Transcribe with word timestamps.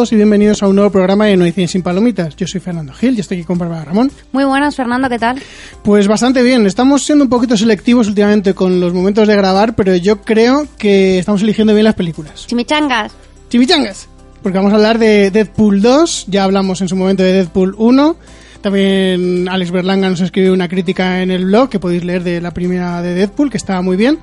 Todos 0.00 0.12
y 0.12 0.16
bienvenidos 0.16 0.62
a 0.62 0.66
un 0.66 0.76
nuevo 0.76 0.90
programa 0.90 1.26
de 1.26 1.36
No 1.36 1.44
hay 1.44 1.52
Cien 1.52 1.68
sin 1.68 1.82
palomitas. 1.82 2.34
Yo 2.34 2.46
soy 2.46 2.58
Fernando 2.58 2.94
Gil 2.94 3.18
y 3.18 3.20
estoy 3.20 3.36
aquí 3.36 3.44
con 3.44 3.58
Bárbara 3.58 3.84
Ramón. 3.84 4.10
Muy 4.32 4.44
buenas, 4.44 4.74
Fernando, 4.74 5.10
¿qué 5.10 5.18
tal? 5.18 5.38
Pues 5.82 6.08
bastante 6.08 6.42
bien. 6.42 6.66
Estamos 6.66 7.04
siendo 7.04 7.24
un 7.24 7.28
poquito 7.28 7.54
selectivos 7.54 8.08
últimamente 8.08 8.54
con 8.54 8.80
los 8.80 8.94
momentos 8.94 9.28
de 9.28 9.36
grabar, 9.36 9.76
pero 9.76 9.94
yo 9.96 10.22
creo 10.22 10.66
que 10.78 11.18
estamos 11.18 11.42
eligiendo 11.42 11.74
bien 11.74 11.84
las 11.84 11.96
películas. 11.96 12.46
Chimichangas. 12.46 13.12
Chimichangas. 13.50 14.08
Porque 14.42 14.56
vamos 14.56 14.72
a 14.72 14.76
hablar 14.76 14.98
de 14.98 15.30
Deadpool 15.30 15.82
2, 15.82 16.28
ya 16.28 16.44
hablamos 16.44 16.80
en 16.80 16.88
su 16.88 16.96
momento 16.96 17.22
de 17.22 17.34
Deadpool 17.34 17.74
1. 17.76 18.16
También 18.62 19.50
Alex 19.50 19.70
Berlanga 19.70 20.08
nos 20.08 20.22
escribió 20.22 20.54
una 20.54 20.68
crítica 20.68 21.20
en 21.20 21.30
el 21.30 21.44
blog 21.44 21.68
que 21.68 21.78
podéis 21.78 22.04
leer 22.04 22.22
de 22.22 22.40
la 22.40 22.54
primera 22.54 23.02
de 23.02 23.12
Deadpool, 23.12 23.50
que 23.50 23.58
estaba 23.58 23.82
muy 23.82 23.98
bien. 23.98 24.18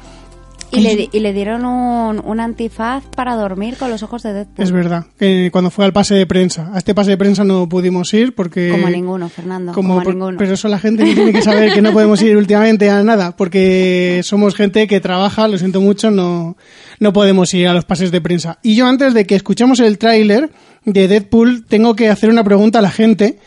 Y 0.70 0.82
le, 0.82 1.10
y 1.12 1.20
le 1.22 1.32
dieron 1.34 1.66
un, 1.66 2.22
un 2.24 2.40
antifaz 2.42 3.04
para 3.16 3.36
dormir 3.36 3.78
con 3.78 3.90
los 3.90 4.04
ojos 4.04 4.24
de 4.24 4.34
Deadpool. 4.34 4.64
Es 4.64 4.72
verdad, 4.72 5.06
que 5.18 5.50
cuando 5.52 5.72
fue 5.72 5.86
al 5.86 5.94
pase 5.94 6.16
de 6.16 6.26
prensa. 6.28 6.72
A 6.74 6.78
este 6.80 6.94
pase 6.94 7.12
de 7.12 7.18
prensa 7.18 7.44
no 7.46 7.70
pudimos 7.70 8.14
ir 8.14 8.36
porque... 8.36 8.70
Como 8.72 8.88
a 8.88 8.90
ninguno, 8.90 9.30
Fernando, 9.30 9.72
como 9.72 9.90
como 9.90 10.00
a 10.02 10.04
por- 10.04 10.14
ninguno. 10.14 10.38
Pero 10.38 10.54
eso 10.54 10.68
la 10.68 10.78
gente 10.80 11.06
no 11.06 11.14
tiene 11.14 11.32
que 11.32 11.42
saber 11.42 11.74
que 11.74 11.82
no 11.82 11.94
podemos 11.94 12.22
ir 12.22 12.36
últimamente 12.36 12.90
a 12.90 13.02
nada, 13.04 13.36
porque 13.36 14.20
somos 14.24 14.56
gente 14.56 14.88
que 14.88 15.00
trabaja, 15.00 15.48
lo 15.48 15.58
siento 15.58 15.80
mucho, 15.80 16.12
no, 16.12 16.58
no 17.00 17.14
podemos 17.14 17.54
ir 17.54 17.68
a 17.70 17.74
los 17.74 17.86
pases 17.86 18.12
de 18.12 18.20
prensa. 18.20 18.60
Y 18.62 18.76
yo 18.76 18.88
antes 18.88 19.14
de 19.14 19.26
que 19.26 19.36
escuchemos 19.36 19.80
el 19.80 19.98
tráiler 19.98 20.50
de 20.84 21.08
Deadpool, 21.08 21.66
tengo 21.66 21.96
que 21.96 22.10
hacer 22.10 22.30
una 22.30 22.44
pregunta 22.44 22.80
a 22.80 22.82
la 22.82 22.92
gente, 22.92 23.40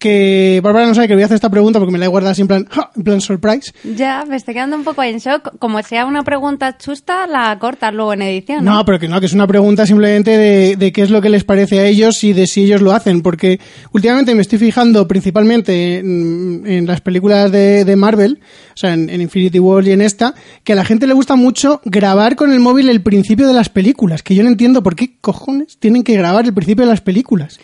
que 0.00 0.60
Bárbara 0.64 0.86
no 0.86 0.94
sabe 0.94 1.08
que 1.08 1.14
voy 1.14 1.22
a 1.22 1.26
hacer 1.26 1.34
esta 1.34 1.50
pregunta 1.50 1.78
porque 1.78 1.92
me 1.92 1.98
la 1.98 2.06
he 2.06 2.08
guardado 2.08 2.32
así 2.32 2.40
en 2.40 2.48
plan, 2.48 2.66
¡ja! 2.70 2.90
en 2.96 3.04
plan 3.04 3.20
surprise. 3.20 3.72
Ya, 3.84 4.24
me 4.26 4.36
estoy 4.36 4.54
quedando 4.54 4.74
un 4.74 4.82
poco 4.82 5.02
en 5.02 5.18
shock. 5.18 5.58
Como 5.58 5.80
sea 5.82 6.06
una 6.06 6.24
pregunta 6.24 6.78
chusta, 6.78 7.26
la 7.26 7.56
cortas 7.58 7.92
luego 7.92 8.14
en 8.14 8.22
edición, 8.22 8.64
¿no? 8.64 8.76
No, 8.76 8.84
pero 8.86 8.98
que 8.98 9.08
no, 9.08 9.20
que 9.20 9.26
es 9.26 9.34
una 9.34 9.46
pregunta 9.46 9.86
simplemente 9.86 10.38
de, 10.38 10.76
de 10.76 10.92
qué 10.92 11.02
es 11.02 11.10
lo 11.10 11.20
que 11.20 11.28
les 11.28 11.44
parece 11.44 11.80
a 11.80 11.86
ellos 11.86 12.24
y 12.24 12.32
de 12.32 12.46
si 12.46 12.64
ellos 12.64 12.80
lo 12.80 12.92
hacen, 12.92 13.20
porque 13.20 13.60
últimamente 13.92 14.34
me 14.34 14.40
estoy 14.40 14.58
fijando 14.58 15.06
principalmente 15.06 15.98
en, 15.98 16.62
en 16.66 16.86
las 16.86 17.02
películas 17.02 17.52
de, 17.52 17.84
de 17.84 17.96
Marvel, 17.96 18.40
o 18.72 18.76
sea, 18.76 18.94
en, 18.94 19.10
en 19.10 19.20
Infinity 19.20 19.58
War 19.58 19.86
y 19.86 19.92
en 19.92 20.00
esta, 20.00 20.34
que 20.64 20.72
a 20.72 20.76
la 20.76 20.84
gente 20.86 21.06
le 21.06 21.12
gusta 21.12 21.36
mucho 21.36 21.82
grabar 21.84 22.36
con 22.36 22.52
el 22.52 22.60
móvil 22.60 22.88
el 22.88 23.02
principio 23.02 23.46
de 23.46 23.52
las 23.52 23.68
películas, 23.68 24.22
que 24.22 24.34
yo 24.34 24.42
no 24.42 24.48
entiendo 24.48 24.82
por 24.82 24.96
qué 24.96 25.18
cojones 25.20 25.76
tienen 25.78 26.04
que 26.04 26.14
grabar 26.14 26.46
el 26.46 26.54
principio 26.54 26.86
de 26.86 26.90
las 26.90 27.02
películas. 27.02 27.60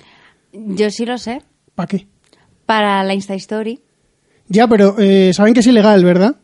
Yo 0.53 0.91
sí 0.91 1.07
lo 1.07 1.17
sé. 1.17 1.41
¿Para 1.75 1.87
qué? 1.87 2.07
Para 2.67 3.03
la 3.05 3.15
Insta 3.15 3.35
Story. 3.35 3.81
Ya, 4.49 4.69
pero 4.69 4.97
eh, 4.99 5.33
saben 5.33 5.55
que 5.55 5.61
es 5.61 5.67
ilegal, 5.67 6.05
¿verdad? 6.05 6.37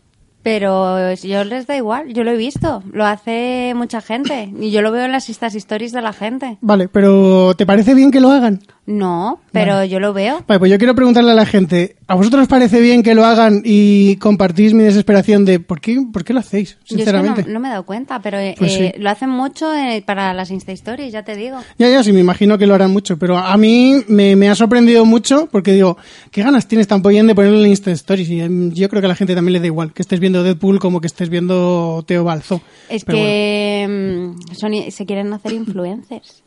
Pero 0.43 1.15
yo 1.15 1.45
les 1.45 1.69
da 1.69 1.77
igual, 1.77 2.13
yo 2.13 2.25
lo 2.25 2.33
he 2.33 2.37
visto, 2.37 2.83
lo 2.93 3.07
hace 3.07 3.75
mucha 3.77 4.01
gente 4.01 4.53
y 4.59 4.73
yo 4.73 4.83
lo 4.83 4.91
veo 4.91 5.05
en 5.05 5.13
las 5.13 5.29
Insta 5.29 5.47
Stories 5.47 5.93
de 5.93 6.03
la 6.03 6.13
gente. 6.13 6.59
Vale, 6.61 6.89
pero 6.89 7.55
¿te 7.55 7.65
parece 7.65 7.95
bien 7.95 8.11
que 8.11 8.21
lo 8.21 8.31
hagan? 8.31 8.61
No, 8.85 9.41
pero 9.53 9.85
yo 9.85 10.01
lo 10.01 10.13
veo. 10.13 10.45
Vale, 10.49 10.59
pues 10.59 10.69
yo 10.71 10.77
quiero 10.77 10.97
preguntarle 10.97 11.31
a 11.31 11.35
la 11.35 11.47
gente, 11.47 11.95
¿a 12.09 12.17
vosotros 12.17 12.43
os 12.43 12.49
parece 12.49 12.81
bien 12.81 13.05
que 13.05 13.15
lo 13.15 13.25
hagan 13.25 13.63
y 13.65 14.17
compartís 14.17 14.75
mi 14.75 14.83
desesperación 14.83 15.45
de 15.45 15.61
por 15.61 15.81
qué, 15.81 16.03
por 16.13 16.25
qué 16.25 16.33
lo 16.33 16.41
hacéis, 16.41 16.71
Yo 16.71 16.75
es 16.75 16.89
que 16.89 16.95
sinceramente? 16.97 17.45
no, 17.45 17.53
no 17.53 17.61
me 17.61 17.69
he 17.69 17.71
dado 17.71 17.87
cuenta, 17.87 18.21
pero 18.21 18.39
eh, 18.39 18.57
Pues 18.59 18.73
sí. 18.73 18.83
eh, 18.87 18.95
lo 18.99 19.09
hacen 19.09 19.31
mucho 19.31 19.73
eh, 19.73 20.03
para 20.05 20.35
las 20.35 20.51
Insta 20.51 20.73
Stories, 20.73 21.13
ya 21.13 21.23
te 21.23 21.37
digo. 21.37 21.59
Ya, 21.79 21.89
ya, 21.91 22.03
sí, 22.03 22.13
me 22.13 22.19
imagino 22.19 22.59
que 22.59 22.67
lo 22.67 22.75
harán 22.75 22.91
mucho, 22.91 23.17
pero 23.19 23.39
a 23.39 23.57
mí 23.57 24.03
me, 24.09 24.35
me 24.35 24.49
ha 24.51 24.55
sorprendido 24.57 25.05
mucho 25.05 25.49
porque 25.53 25.73
digo, 25.73 25.97
¿qué 26.33 26.43
ganas 26.43 26.67
tienes 26.67 26.89
tan 26.89 27.03
pollén 27.03 27.29
de 27.29 27.37
ponerlo 27.37 27.61
en 27.63 27.71
Insta 27.71 27.93
Stories? 27.93 28.29
Y 28.31 28.41
em, 28.41 28.73
yo 28.73 28.89
creo 28.89 29.01
que 29.01 29.07
a 29.07 29.11
la 29.11 29.15
gente 29.17 29.37
también 29.37 29.53
le 29.53 29.61
da 29.61 29.67
igual 29.67 29.93
que 29.93 30.03
estés 30.03 30.19
viendo 30.19 30.43
Deadpool 30.43 30.81
como 30.81 31.01
que 31.01 31.07
estés 31.07 31.29
viendo 31.29 32.03
Teo 32.05 32.25
Balzo. 32.25 32.61
Es 32.89 33.05
Pero 33.05 33.19
bueno, 33.19 33.31
que 33.31 34.35
mm, 34.51 34.55
son 34.57 34.73
se 34.91 35.07
quieren 35.07 35.33
hacer 35.33 35.53
influencers. 35.53 36.43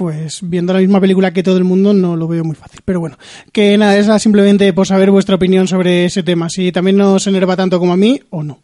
Pues 0.00 0.38
viendo 0.40 0.72
la 0.72 0.78
misma 0.78 0.98
película 0.98 1.30
que 1.30 1.42
todo 1.42 1.58
el 1.58 1.64
mundo 1.64 1.92
no 1.92 2.16
lo 2.16 2.26
veo 2.26 2.42
muy 2.42 2.56
fácil. 2.56 2.80
Pero 2.86 3.00
bueno, 3.00 3.18
que 3.52 3.76
nada, 3.76 3.98
es 3.98 4.22
simplemente 4.22 4.72
por 4.72 4.86
saber 4.86 5.10
vuestra 5.10 5.34
opinión 5.34 5.68
sobre 5.68 6.06
ese 6.06 6.22
tema, 6.22 6.48
si 6.48 6.72
también 6.72 6.96
nos 6.96 7.26
enerva 7.26 7.54
tanto 7.54 7.78
como 7.78 7.92
a 7.92 7.98
mí 7.98 8.18
o 8.30 8.42
no. 8.42 8.62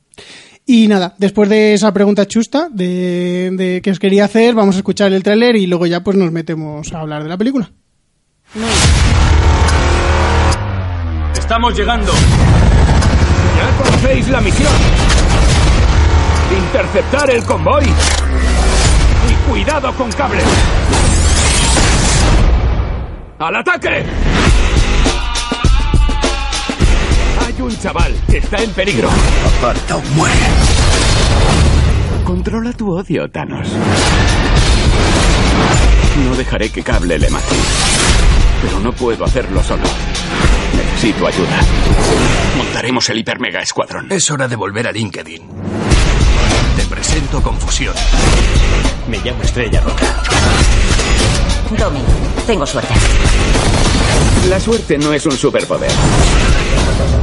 Y 0.65 0.89
nada, 0.89 1.15
después 1.19 1.51
de 1.51 1.75
esa 1.75 1.93
pregunta 1.93 2.27
chusta 2.27 2.71
de, 2.73 3.51
de 3.53 3.83
que 3.83 3.91
os 3.91 3.99
quería 3.99 4.25
hacer, 4.25 4.55
vamos 4.55 4.77
a 4.77 4.79
escuchar 4.79 5.13
el 5.13 5.23
tráiler 5.23 5.57
y 5.57 5.67
luego 5.67 5.85
ya 5.85 6.03
pues 6.03 6.17
nos 6.17 6.33
metemos 6.33 6.91
a 6.95 7.01
hablar 7.01 7.23
de 7.23 7.29
la 7.29 7.37
película. 7.37 7.71
Estamos 11.37 11.77
llegando. 11.77 12.13
Ya 13.59 13.85
conocéis 13.85 14.29
la 14.31 14.41
misión. 14.41 14.73
Interceptar 16.65 17.29
el 17.29 17.45
convoy. 17.45 17.85
Y 17.85 19.51
cuidado 19.51 19.93
con 19.97 20.11
cables. 20.13 20.45
¡Al 23.39 23.55
ataque! 23.55 24.03
Hay 27.47 27.61
un 27.61 27.79
chaval 27.79 28.15
que 28.31 28.39
está 28.39 28.63
en 28.63 28.71
peligro. 28.71 29.11
Aparta 29.59 29.97
o 29.97 30.03
muere. 30.15 30.35
Controla 32.25 32.73
tu 32.73 32.91
odio, 32.91 33.31
Thanos. 33.31 33.69
No 36.25 36.35
dejaré 36.35 36.71
que 36.71 36.83
Cable 36.83 37.19
le 37.19 37.29
mate. 37.29 37.55
Pero 38.63 38.81
no 38.81 38.93
puedo 38.93 39.25
hacerlo 39.25 39.63
solo. 39.63 39.85
Necesito 40.75 41.27
ayuda. 41.27 41.61
Montaremos 42.57 43.09
el 43.11 43.19
hiper 43.19 43.39
mega 43.39 43.61
escuadrón. 43.61 44.11
Es 44.11 44.31
hora 44.31 44.49
de 44.49 44.57
volver 44.57 44.87
a 44.89 44.93
LinkedIn. 44.93 45.43
Te 46.77 46.85
presento 46.87 47.43
Confusión. 47.43 47.95
Me 49.09 49.19
llamo 49.19 49.43
Estrella 49.43 49.83
Roja. 49.83 50.23
Domi, 51.71 52.01
tengo 52.47 52.65
suerte. 52.65 52.95
La 54.49 54.61
suerte 54.61 54.97
no 54.99 55.13
es 55.13 55.27
un 55.27 55.33
superpoder. 55.33 55.91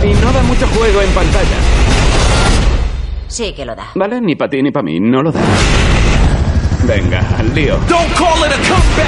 Y 0.03 0.13
no 0.13 0.31
da 0.33 0.43
mucho 0.43 0.67
juego 0.67 1.01
en 1.01 1.09
pantalla. 1.11 1.57
Sí 3.29 3.53
que 3.53 3.65
lo 3.65 3.73
da. 3.73 3.87
¿Vale? 3.95 4.19
Ni 4.19 4.35
para 4.35 4.49
ti 4.49 4.61
ni 4.61 4.71
para 4.71 4.83
mí. 4.83 4.99
No 4.99 5.23
lo 5.23 5.31
da. 5.31 5.39
Venga, 6.83 7.23
al 7.39 7.55
lío. 7.55 7.77
Don't 7.87 8.13
call 8.15 8.43
it 8.43 8.51
a 8.51 8.57
comeback. 8.67 9.07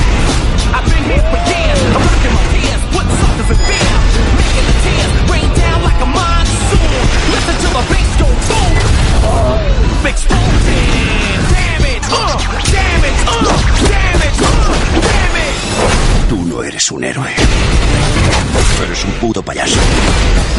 I've 0.73 0.85
been 0.89 1.03
here 1.03 1.21
for 1.29 1.37
years. 1.51 1.79
I'm 1.93 2.01
working 2.01 2.33
my 2.33 2.43
fears. 2.55 2.81
What 2.95 3.05
suckers 3.19 3.49
and 3.51 3.59
fear? 3.67 3.91
Making 4.39 4.65
the 4.65 4.75
tears 4.87 5.11
rain 5.29 5.49
down 5.59 5.83
like 5.83 5.99
a 6.01 6.05
monsoon. 6.05 7.03
Listen 7.35 7.55
to 7.59 7.67
the 7.75 7.83
bass 7.91 8.11
go 8.17 8.27
boom. 8.47 8.71
Explosion. 10.07 10.79
Damage. 11.51 12.07
Uh, 12.09 12.39
damage. 12.71 13.19
Uh, 13.27 13.43
damage. 13.91 14.39
Uh, 14.39 14.95
damage. 14.95 15.04
Tú 16.29 16.41
no 16.43 16.63
eres 16.63 16.91
un 16.91 17.03
héroe. 17.03 17.29
Eres 18.83 19.05
un 19.05 19.11
puto 19.13 19.43
payaso. 19.43 19.79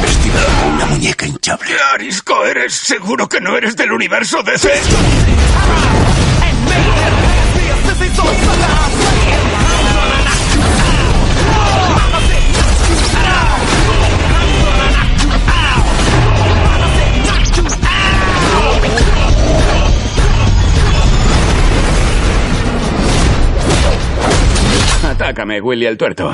Vestido 0.00 0.36
como 0.60 0.74
una 0.76 0.86
muñeca 0.86 1.26
hinchable. 1.26 1.70
Arisco, 1.94 2.44
¿eres 2.44 2.74
seguro 2.74 3.28
que 3.28 3.40
no 3.40 3.56
eres 3.56 3.76
del 3.76 3.92
universo 3.92 4.42
DC? 4.42 4.72
Atácame, 25.26 25.60
Willy 25.60 25.86
el 25.86 25.98
tuerto. 25.98 26.30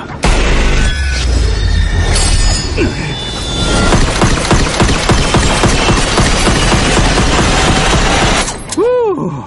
Uh, 8.76 9.44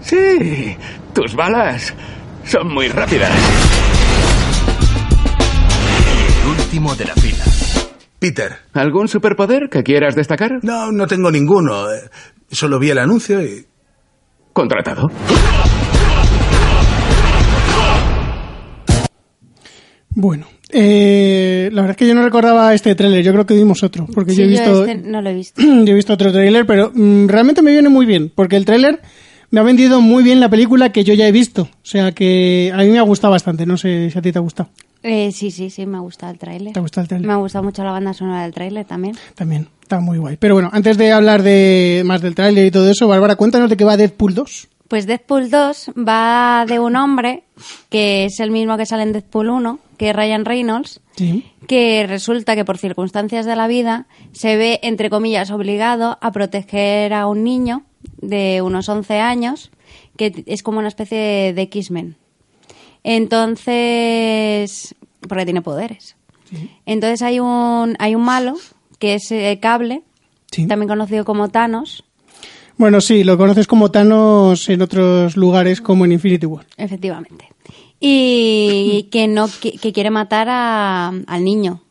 sí, 0.00 0.78
tus 1.12 1.34
balas 1.34 1.92
son 2.46 2.72
muy 2.72 2.88
rápidas. 2.88 3.30
El 6.42 6.48
último 6.48 6.94
de 6.94 7.04
la 7.04 7.14
fila. 7.16 7.44
Peter. 8.18 8.60
¿Algún 8.72 9.08
superpoder 9.08 9.68
que 9.70 9.82
quieras 9.82 10.14
destacar? 10.14 10.52
No, 10.62 10.90
no 10.90 11.06
tengo 11.06 11.30
ninguno. 11.30 11.92
Eh, 11.92 12.08
Solo 12.50 12.78
vi 12.78 12.88
el 12.88 12.98
anuncio 12.98 13.42
y... 13.42 13.66
Contratado. 14.54 15.02
Bueno, 20.18 20.46
eh, 20.70 21.68
la 21.74 21.82
verdad 21.82 21.90
es 21.90 21.96
que 21.98 22.08
yo 22.08 22.14
no 22.14 22.24
recordaba 22.24 22.72
este 22.72 22.94
tráiler, 22.94 23.22
yo 23.22 23.32
creo 23.32 23.44
que 23.44 23.52
vimos 23.52 23.82
otro, 23.82 24.06
porque 24.14 24.32
Sí, 24.32 24.38
yo 24.38 24.44
he 24.44 24.48
visto, 24.48 24.86
este 24.86 25.08
no 25.08 25.20
lo 25.20 25.28
he 25.28 25.34
visto. 25.34 25.60
yo 25.84 25.92
he 25.92 25.94
visto 25.94 26.14
otro 26.14 26.32
tráiler, 26.32 26.64
pero 26.64 26.90
mm, 26.94 27.26
realmente 27.28 27.60
me 27.60 27.70
viene 27.70 27.90
muy 27.90 28.06
bien, 28.06 28.32
porque 28.34 28.56
el 28.56 28.64
tráiler 28.64 29.02
me 29.50 29.60
ha 29.60 29.62
vendido 29.62 30.00
muy 30.00 30.24
bien 30.24 30.40
la 30.40 30.48
película 30.48 30.90
que 30.90 31.04
yo 31.04 31.12
ya 31.12 31.28
he 31.28 31.32
visto, 31.32 31.64
o 31.64 31.68
sea 31.82 32.12
que 32.12 32.72
a 32.74 32.78
mí 32.78 32.88
me 32.88 32.98
ha 32.98 33.02
gustado 33.02 33.32
bastante, 33.32 33.66
no 33.66 33.76
sé 33.76 34.10
si 34.10 34.18
a 34.18 34.22
ti 34.22 34.32
te 34.32 34.38
ha 34.38 34.40
gustado. 34.40 34.70
Eh, 35.02 35.32
sí, 35.32 35.50
sí, 35.50 35.68
sí, 35.68 35.84
me 35.84 35.98
ha 35.98 36.00
gustado 36.00 36.32
el 36.32 36.38
tráiler. 36.38 36.72
¿Te 36.72 36.78
ha 36.78 36.82
gustado 36.82 37.02
el 37.02 37.08
tráiler? 37.08 37.26
Me 37.26 37.34
ha 37.34 37.36
gustado 37.36 37.62
mucho 37.62 37.84
la 37.84 37.92
banda 37.92 38.14
sonora 38.14 38.42
del 38.44 38.54
tráiler 38.54 38.86
también. 38.86 39.16
También, 39.34 39.68
está 39.82 40.00
muy 40.00 40.16
guay. 40.16 40.38
Pero 40.38 40.54
bueno, 40.54 40.70
antes 40.72 40.96
de 40.96 41.12
hablar 41.12 41.42
de 41.42 42.02
más 42.06 42.22
del 42.22 42.34
tráiler 42.34 42.64
y 42.66 42.70
todo 42.70 42.90
eso, 42.90 43.06
Bárbara, 43.06 43.36
cuéntanos 43.36 43.68
de 43.68 43.76
qué 43.76 43.84
va 43.84 43.98
Deadpool 43.98 44.34
2. 44.34 44.68
Pues 44.88 45.06
Deadpool 45.06 45.50
2 45.50 45.90
va 45.96 46.64
de 46.68 46.78
un 46.78 46.94
hombre 46.96 47.42
que 47.90 48.26
es 48.26 48.38
el 48.40 48.50
mismo 48.50 48.76
que 48.76 48.86
sale 48.86 49.02
en 49.02 49.12
Deadpool 49.12 49.50
1, 49.50 49.78
que 49.98 50.10
es 50.10 50.16
Ryan 50.16 50.44
Reynolds, 50.44 51.00
Sí. 51.16 51.44
que 51.66 52.04
resulta 52.06 52.54
que 52.54 52.64
por 52.64 52.78
circunstancias 52.78 53.46
de 53.46 53.56
la 53.56 53.66
vida 53.66 54.06
se 54.32 54.56
ve, 54.56 54.78
entre 54.82 55.08
comillas, 55.10 55.50
obligado 55.50 56.18
a 56.20 56.30
proteger 56.30 57.14
a 57.14 57.26
un 57.26 57.42
niño 57.42 57.82
de 58.18 58.60
unos 58.62 58.88
11 58.88 59.18
años, 59.18 59.70
que 60.16 60.44
es 60.46 60.62
como 60.62 60.78
una 60.78 60.88
especie 60.88 61.52
de, 61.54 61.62
X-Men. 61.62 62.16
Entonces, 63.02 64.94
porque 65.28 65.44
tiene 65.44 65.62
poderes. 65.62 66.16
Entonces 66.84 67.22
hay 67.22 67.40
un, 67.40 67.96
hay 67.98 68.14
un 68.14 68.22
malo, 68.22 68.54
que 68.98 69.14
es 69.14 69.30
eh, 69.32 69.58
Cable, 69.60 70.02
Sí. 70.52 70.66
también 70.68 70.88
conocido 70.88 71.24
como 71.24 71.48
Thanos, 71.48 72.04
Bueno, 72.78 73.00
sí, 73.00 73.24
lo 73.24 73.38
conoces 73.38 73.66
como 73.66 73.90
Thanos 73.90 74.68
en 74.68 74.82
otros 74.82 75.36
lugares 75.36 75.80
como 75.80 76.04
en 76.04 76.12
Infinity 76.12 76.46
War. 76.46 76.66
Efectivamente. 76.76 77.48
Y 78.00 79.08
que 79.10 79.26
no 79.28 79.48
que, 79.60 79.72
que 79.72 79.92
quiere 79.92 80.10
matar 80.10 80.48
a- 80.50 81.08
al 81.08 81.44
niño. 81.44 81.82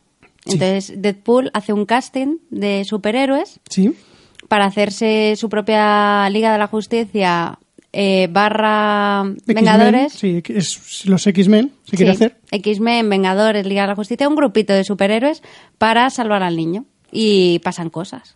Entonces 0.46 0.94
Deadpool 0.98 1.50
hace 1.54 1.74
un 1.74 1.86
casting 1.86 2.38
de 2.52 2.84
superhéroes 2.86 3.60
Sí. 3.70 3.96
para 4.48 4.66
hacerse 4.66 5.34
su 5.38 5.50
propia 5.50 6.30
Liga 6.30 6.52
de 6.54 6.60
la 6.60 6.68
Justicia 6.68 7.58
eh, 7.92 8.28
barra 8.30 9.24
Vengadores. 9.48 10.14
Sí, 10.14 10.44
es 10.50 11.06
los 11.08 11.26
X-Men, 11.26 11.72
se 11.86 11.98
quiere 11.98 12.12
Sí, 12.12 12.16
hacer. 12.26 12.38
X-Men, 12.52 13.10
Vengadores, 13.10 13.66
Liga 13.66 13.84
de 13.84 13.88
la 13.88 13.96
Justicia, 13.96 14.28
un 14.30 14.36
grupito 14.36 14.74
de 14.74 14.84
superhéroes 14.84 15.42
para 15.80 16.10
salvar 16.12 16.44
al 16.44 16.58
niño. 16.58 16.86
Y 17.12 17.60
pasan 17.60 17.90
cosas. 17.90 18.36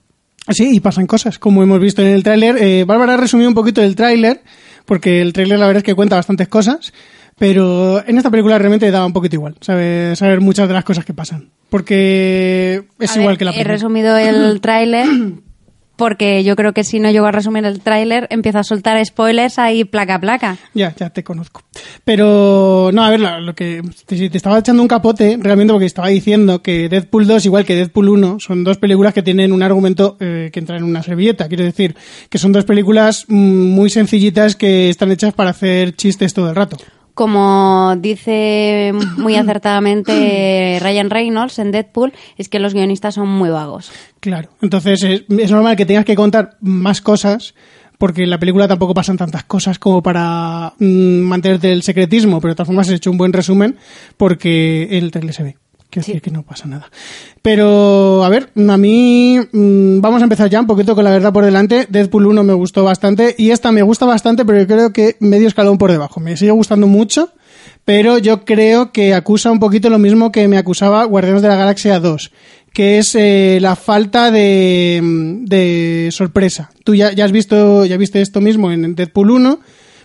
Sí, 0.50 0.69
y 0.75 0.80
pasan 0.80 1.06
cosas, 1.07 1.40
como 1.40 1.63
hemos 1.63 1.80
visto 1.80 2.01
en 2.01 2.10
el 2.10 2.24
tráiler. 2.24 2.57
Eh, 2.60 2.84
Bárbara 2.86 3.13
ha 3.13 3.18
resumido 3.18 3.48
un 3.50 3.56
poquito 3.56 3.81
el 3.81 3.96
tráiler, 3.96 4.42
porque 4.86 5.22
el 5.22 5.34
tráiler 5.34 5.60
la 5.60 5.68
verdad 5.68 5.80
es 5.80 5.84
que 5.84 5.96
cuenta 5.96 6.16
bastantes 6.16 6.48
cosas, 6.48 6.92
pero 7.38 8.04
en 8.06 8.18
esta 8.18 8.31
película 8.31 8.57
realmente 8.57 8.90
daba 8.92 9.06
un 9.06 9.13
poquito 9.13 9.36
igual, 9.36 9.56
saber, 9.62 10.16
saber 10.18 10.42
muchas 10.42 10.68
de 10.68 10.74
las 10.74 10.84
cosas 10.84 11.06
que 11.06 11.13
pasan. 11.13 11.50
Porque 11.69 12.84
es 13.00 13.12
A 13.16 13.19
igual 13.19 13.34
ver, 13.34 13.38
que 13.38 13.46
la 13.46 13.51
He 13.51 13.54
primera. 13.56 13.74
resumido 13.74 14.18
el 14.18 14.60
tráiler 14.62 15.07
porque 16.00 16.44
yo 16.44 16.56
creo 16.56 16.74
que 16.74 16.84
si 16.84 17.00
no 17.00 17.12
llego 17.12 17.28
a 17.28 17.31
resumir 17.31 17.63
el 17.66 17.81
tráiler 17.81 18.25
empiezo 18.31 18.57
a 18.57 18.63
soltar 18.63 19.06
spoilers 19.06 19.60
ahí 19.60 19.84
placa 19.84 20.16
a 20.16 20.19
placa. 20.19 20.57
Ya, 20.74 20.96
ya 20.96 21.12
te 21.12 21.24
conozco. 21.24 21.62
Pero, 22.06 22.90
no, 22.92 23.04
a 23.04 23.10
ver, 23.12 23.19
la- 23.19 23.40
lo 23.40 23.54
que 23.54 23.81
te, 24.07 24.30
te 24.30 24.38
estaba 24.38 24.57
echando 24.57 24.81
un 24.81 24.88
capote 24.88 25.38
realmente 25.40 25.72
porque 25.74 25.86
estaba 25.86 26.07
diciendo 26.07 26.63
que 26.63 26.90
Deadpool 26.90 27.28
2, 27.28 27.46
igual 27.46 27.66
que 27.66 27.75
Deadpool 27.75 28.10
1, 28.10 28.40
son 28.40 28.63
dos 28.63 28.78
películas 28.78 29.13
que 29.13 29.22
tienen 29.22 29.51
un 29.51 29.62
argumento 29.62 30.18
eh, 30.19 30.50
que 30.51 30.60
entra 30.60 30.78
en 30.78 30.84
una 30.84 31.04
servilleta. 31.04 31.48
Quiero 31.48 31.63
decir, 31.66 31.96
que 32.30 32.38
son 32.40 32.52
dos 32.52 32.66
películas 32.66 33.25
mm, 33.28 33.36
muy 33.36 33.90
sencillitas 33.92 34.56
que 34.56 34.90
están 34.90 35.12
hechas 35.12 35.34
para 35.34 35.52
hacer 35.52 35.95
chistes 35.95 36.34
todo 36.34 36.50
el 36.50 36.56
rato. 36.56 36.78
Como 37.19 37.98
dice 37.98 38.94
muy 39.18 39.36
acertadamente 39.36 40.80
Ryan 40.81 41.10
Reynolds 41.10 41.60
en 41.60 41.74
Deadpool, 41.74 42.13
es 42.38 42.48
que 42.48 42.60
los 42.60 42.74
guionistas 42.74 43.16
son 43.16 43.27
muy 43.27 43.50
vagos. 43.50 43.92
Claro. 44.21 44.51
Entonces 44.62 45.04
es, 45.04 45.24
es 45.27 45.51
normal 45.51 45.75
que 45.75 45.86
tengas 45.86 46.06
que 46.06 46.16
contar 46.16 46.56
más 46.62 47.01
cosas 47.01 47.56
porque 47.98 48.24
en 48.24 48.30
la 48.30 48.39
película 48.39 48.69
tampoco 48.69 48.94
pasan 48.94 49.18
tantas 49.18 49.44
cosas 49.44 49.80
como 49.80 50.01
para 50.01 50.71
mm, 50.80 51.19
mantenerte 51.19 51.74
el 51.74 51.83
secretismo, 51.83 52.39
pero 52.39 52.54
de 52.54 52.56
todas 52.56 52.68
formas 52.68 52.88
has 52.88 52.95
hecho 52.95 53.12
un 53.12 53.18
buen 53.18 53.33
resumen 53.33 53.75
porque 54.16 54.88
el 54.98 55.12
trailer 55.12 55.33
se 55.33 55.44
ve. 55.44 55.57
Quiero 55.89 56.06
decir 56.06 56.21
que 56.21 56.30
no 56.30 56.44
pasa 56.44 56.68
nada. 56.68 56.91
Pero, 57.41 58.24
a 58.24 58.30
ver, 58.30 58.51
a 58.56 58.77
mí 58.77 59.39
mm, 59.39 60.01
vamos 60.01 60.21
a 60.21 60.25
empezar 60.25 60.47
ya 60.47 60.59
un 60.59 60.68
poquito 60.68 60.94
con 60.94 61.03
la 61.03 61.09
verdad 61.09 61.33
por 61.33 61.44
delante. 61.44 61.88
Deadpool 61.89 62.27
1 62.27 62.44
me 62.44 62.53
gustó 62.53 62.83
bastante 62.83 63.33
y 63.39 63.50
esta 63.50 63.71
me 63.71 63.81
gusta 63.81 64.06
bastante, 64.06 64.45
pero 64.45 64.59
yo 64.59 64.68
creo 64.68 64.94
que 64.94 65.15
medio 65.19 65.47
escalón 65.47 65.80
por 65.80 65.91
debajo. 65.91 66.19
Me 66.19 66.38
sigue 66.38 66.51
gustando 66.51 66.86
mucho, 66.86 67.31
pero 67.86 68.19
yo 68.19 68.45
creo 68.45 68.91
que 68.91 69.15
acusa 69.15 69.50
un 69.50 69.59
poquito 69.59 69.89
lo 69.89 69.97
mismo 69.97 70.31
que 70.31 70.47
me 70.47 70.59
acusaba 70.59 71.03
Guardianes 71.06 71.41
de 71.41 71.47
la 71.47 71.56
Galaxia 71.56 72.00
2, 72.00 72.31
que 72.71 73.00
es 73.00 73.15
eh, 73.15 73.57
la 73.59 73.75
falta 73.75 74.30
de, 74.30 75.01
de 75.42 76.09
sorpresa. 76.12 76.69
Tú 76.83 76.94
ya, 76.94 77.13
ya 77.13 77.25
has 77.25 77.31
visto, 77.31 77.83
ya 77.85 77.97
viste 77.97 78.21
esto 78.21 78.42
mismo 78.42 78.71
en 78.71 78.94
Deadpool 78.94 79.31
1. 79.31 79.59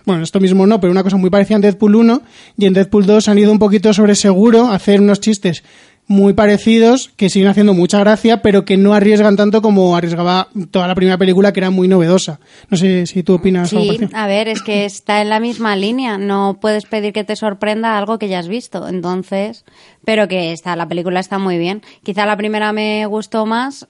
Bueno, 0.05 0.23
esto 0.23 0.39
mismo 0.39 0.67
no, 0.67 0.79
pero 0.79 0.91
una 0.91 1.03
cosa 1.03 1.17
muy 1.17 1.29
parecida 1.29 1.55
en 1.55 1.61
Deadpool 1.61 1.95
1 1.95 2.21
y 2.57 2.65
en 2.65 2.73
Deadpool 2.73 3.05
2 3.05 3.27
han 3.27 3.39
ido 3.39 3.51
un 3.51 3.59
poquito 3.59 3.93
sobre 3.93 4.15
seguro 4.15 4.67
a 4.67 4.75
hacer 4.75 5.01
unos 5.01 5.19
chistes 5.19 5.63
muy 6.07 6.33
parecidos 6.33 7.11
que 7.15 7.29
siguen 7.29 7.49
haciendo 7.49 7.73
mucha 7.73 7.99
gracia, 7.99 8.41
pero 8.41 8.63
que 8.65 8.77
no 8.77 8.93
arriesgan 8.93 9.35
tanto 9.35 9.61
como 9.61 9.95
arriesgaba 9.95 10.49
toda 10.71 10.87
la 10.87 10.95
primera 10.95 11.17
película, 11.17 11.51
que 11.51 11.59
era 11.59 11.71
muy 11.71 11.87
novedosa. 11.87 12.39
No 12.69 12.77
sé 12.77 13.07
si 13.07 13.23
tú 13.23 13.35
opinas 13.35 13.69
Sí, 13.69 13.99
a 14.13 14.27
ver, 14.27 14.47
es 14.47 14.61
que 14.61 14.85
está 14.85 15.21
en 15.21 15.29
la 15.29 15.39
misma 15.39 15.75
línea. 15.75 16.17
No 16.17 16.59
puedes 16.61 16.85
pedir 16.85 17.13
que 17.13 17.23
te 17.23 17.35
sorprenda 17.35 17.97
algo 17.97 18.19
que 18.19 18.27
ya 18.27 18.39
has 18.39 18.47
visto. 18.47 18.87
Entonces, 18.87 19.65
pero 20.03 20.27
que 20.27 20.51
está, 20.51 20.75
la 20.75 20.87
película 20.87 21.19
está 21.19 21.39
muy 21.39 21.57
bien. 21.57 21.81
Quizá 22.03 22.25
la 22.25 22.37
primera 22.37 22.71
me 22.71 23.05
gustó 23.07 23.45
más 23.47 23.87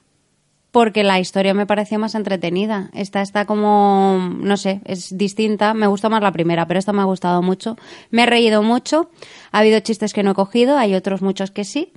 porque 0.76 1.06
la 1.06 1.22
historia 1.22 1.54
me 1.54 1.66
pareció 1.66 1.98
más 2.00 2.16
entretenida. 2.16 2.90
Esta 2.94 3.22
está 3.22 3.46
como, 3.46 4.36
no 4.42 4.58
sé, 4.58 4.82
es 4.84 5.18
distinta. 5.18 5.74
Me 5.74 5.88
gustó 5.88 6.10
más 6.10 6.22
la 6.22 6.34
primera, 6.34 6.68
pero 6.68 6.78
esta 6.78 6.92
me 6.92 7.00
ha 7.00 7.06
gustado 7.06 7.42
mucho. 7.42 7.78
Me 8.12 8.24
he 8.24 8.26
reído 8.26 8.62
mucho. 8.62 9.10
Ha 9.54 9.60
habido 9.60 9.80
chistes 9.80 10.12
que 10.12 10.22
no 10.22 10.32
he 10.32 10.34
cogido, 10.34 10.78
hay 10.78 10.94
otros 10.94 11.22
muchos 11.22 11.52
que 11.52 11.64
sí. 11.64 11.94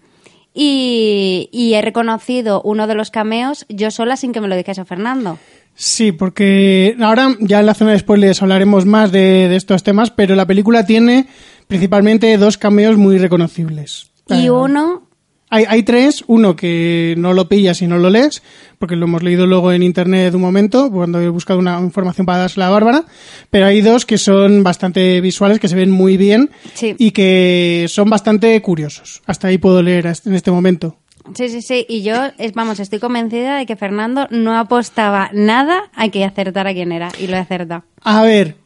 Y, 0.54 1.48
y 1.50 1.75
he 1.75 1.82
reconocido 1.82 2.62
uno 2.62 2.86
de 2.86 2.94
los 2.94 3.10
cameos 3.10 3.66
yo 3.69 3.90
sola 3.90 4.16
sin 4.16 4.30
que 4.32 4.40
me 4.40 4.46
lo 4.46 4.54
dijese 4.54 4.84
Fernando. 4.84 5.40
Sí, 5.75 6.12
porque 6.12 6.97
ahora 7.00 7.35
ya 7.40 7.58
en 7.58 7.66
la 7.66 7.75
zona 7.75 7.90
de 7.90 7.99
spoilers 7.99 8.42
hablaremos 8.42 8.87
más 8.87 9.11
de, 9.11 9.49
de 9.49 9.56
estos 9.56 9.82
temas, 9.82 10.12
pero 10.12 10.37
la 10.37 10.47
película 10.47 10.87
tiene 10.87 11.26
principalmente 11.66 12.38
dos 12.38 12.58
cameos 12.58 12.97
muy 12.97 13.18
reconocibles. 13.18 14.12
Y 14.28 14.47
Eh, 14.47 14.50
uno 14.52 15.07
Hay, 15.50 15.64
hay 15.69 15.83
tres, 15.83 16.25
uno 16.26 16.55
que 16.57 17.14
no 17.17 17.33
lo 17.33 17.49
pillas 17.49 17.81
y 17.83 17.87
no 17.87 17.97
lo 17.99 18.11
lees, 18.11 18.43
porque 18.78 18.97
lo 18.97 19.07
hemos 19.07 19.23
leído 19.23 19.47
luego 19.47 19.73
en 19.73 19.83
internet 19.83 20.35
un 20.35 20.43
momento, 20.43 20.90
cuando 20.90 21.21
he 21.21 21.28
buscado 21.28 21.59
una 21.59 21.81
información 21.81 22.26
para 22.26 22.40
dársela 22.40 22.67
a 22.67 22.71
Bárbara, 22.71 23.05
pero 23.50 23.67
hay 23.67 23.81
dos 23.81 24.05
que 24.05 24.19
son 24.19 24.62
bastante 24.62 25.21
visuales, 25.21 25.59
que 25.59 25.69
se 25.69 25.75
ven 25.76 25.90
muy 25.90 26.17
bien 26.17 26.50
Sí. 26.75 26.95
y 26.99 27.12
que 27.12 27.87
son 27.88 28.11
bastante 28.11 28.61
curiosos. 28.61 29.23
Hasta 29.26 29.49
ahí 29.49 29.59
puedo 29.59 29.83
leer 29.83 30.07
en 30.25 30.35
este 30.35 30.50
momento. 30.50 30.97
Sí, 31.35 31.49
sí, 31.50 31.61
sí. 31.61 31.85
Y 31.88 32.02
yo, 32.02 32.14
vamos, 32.55 32.81
estoy 32.81 32.99
convencida 33.00 33.59
de 33.59 33.67
que 33.67 33.76
Fernando 33.76 34.26
no 34.31 34.57
apostaba 34.59 35.28
nada 35.35 35.90
a 35.95 36.09
que 36.09 36.25
acertara 36.25 36.73
quién 36.73 36.90
era. 36.90 37.11
Y 37.21 37.26
lo 37.26 37.37
he 37.37 37.38
acertado. 37.40 37.85
A 38.02 38.23
ver, 38.23 38.57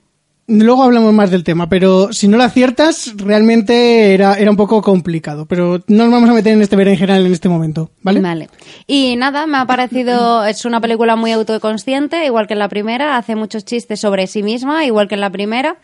luego 0.61 0.83
hablamos 0.83 1.13
más 1.13 1.31
del 1.31 1.45
tema, 1.45 1.69
pero 1.69 2.13
si 2.13 2.29
no 2.29 2.37
lo 2.37 2.45
aciertas, 2.45 3.15
realmente 3.17 4.15
era, 4.15 4.35
era 4.35 4.51
un 4.51 4.57
poco 4.57 4.83
complicado, 4.83 5.47
pero 5.47 5.83
no 5.87 6.05
nos 6.05 6.13
vamos 6.13 6.31
a 6.31 6.35
meter 6.35 6.53
en 6.53 6.63
este 6.63 6.77
berenjenal 6.77 7.25
en 7.27 7.33
este 7.33 7.49
momento, 7.49 7.91
¿vale? 8.03 8.21
Vale. 8.21 8.49
Y 8.87 9.17
nada, 9.17 9.47
me 9.47 9.59
ha 9.59 9.67
parecido, 9.67 10.45
es 10.45 10.65
una 10.65 10.81
película 10.81 11.17
muy 11.17 11.33
autoconsciente, 11.33 12.25
igual 12.27 12.47
que 12.47 12.53
en 12.55 12.59
la 12.59 12.69
primera, 12.69 13.17
hace 13.17 13.37
muchos 13.37 13.65
chistes 13.65 14.01
sobre 14.01 14.27
sí 14.27 14.43
misma, 14.43 14.85
igual 14.85 15.09
que 15.09 15.15
en 15.15 15.21
la 15.21 15.31
primera. 15.31 15.77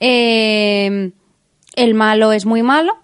Eh, 0.00 1.10
el 1.76 1.94
malo 1.94 2.32
es 2.32 2.46
muy 2.46 2.62
malo, 2.62 2.94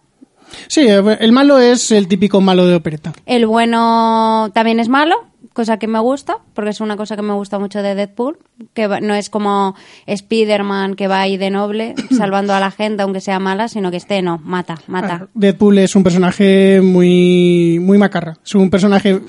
Sí, 0.68 0.86
el 0.86 1.32
malo 1.32 1.58
es 1.58 1.90
el 1.90 2.06
típico 2.06 2.40
malo 2.40 2.66
de 2.66 2.76
opereta. 2.76 3.12
el 3.26 3.46
bueno 3.46 4.50
también 4.54 4.78
es 4.78 4.88
malo, 4.88 5.16
cosa 5.54 5.78
que 5.78 5.86
me 5.86 6.00
gusta, 6.00 6.38
porque 6.52 6.70
es 6.70 6.80
una 6.80 6.96
cosa 6.96 7.16
que 7.16 7.22
me 7.22 7.32
gusta 7.32 7.58
mucho 7.58 7.80
de 7.80 7.94
Deadpool, 7.94 8.38
que 8.74 8.88
no 9.00 9.14
es 9.14 9.30
como 9.30 9.74
Spider-Man 10.06 10.96
que 10.96 11.08
va 11.08 11.20
ahí 11.20 11.38
de 11.38 11.48
noble, 11.48 11.94
salvando 12.10 12.52
a 12.52 12.60
la 12.60 12.70
gente 12.70 13.02
aunque 13.02 13.20
sea 13.20 13.38
mala, 13.38 13.68
sino 13.68 13.90
que 13.90 13.96
esté, 13.96 14.20
no, 14.20 14.38
mata, 14.44 14.78
mata. 14.88 15.28
Deadpool 15.32 15.78
es 15.78 15.96
un 15.96 16.02
personaje 16.02 16.80
muy, 16.82 17.78
muy 17.80 17.96
macarra. 17.96 18.36
Es 18.44 18.54
un 18.54 18.68
personaje 18.68 19.20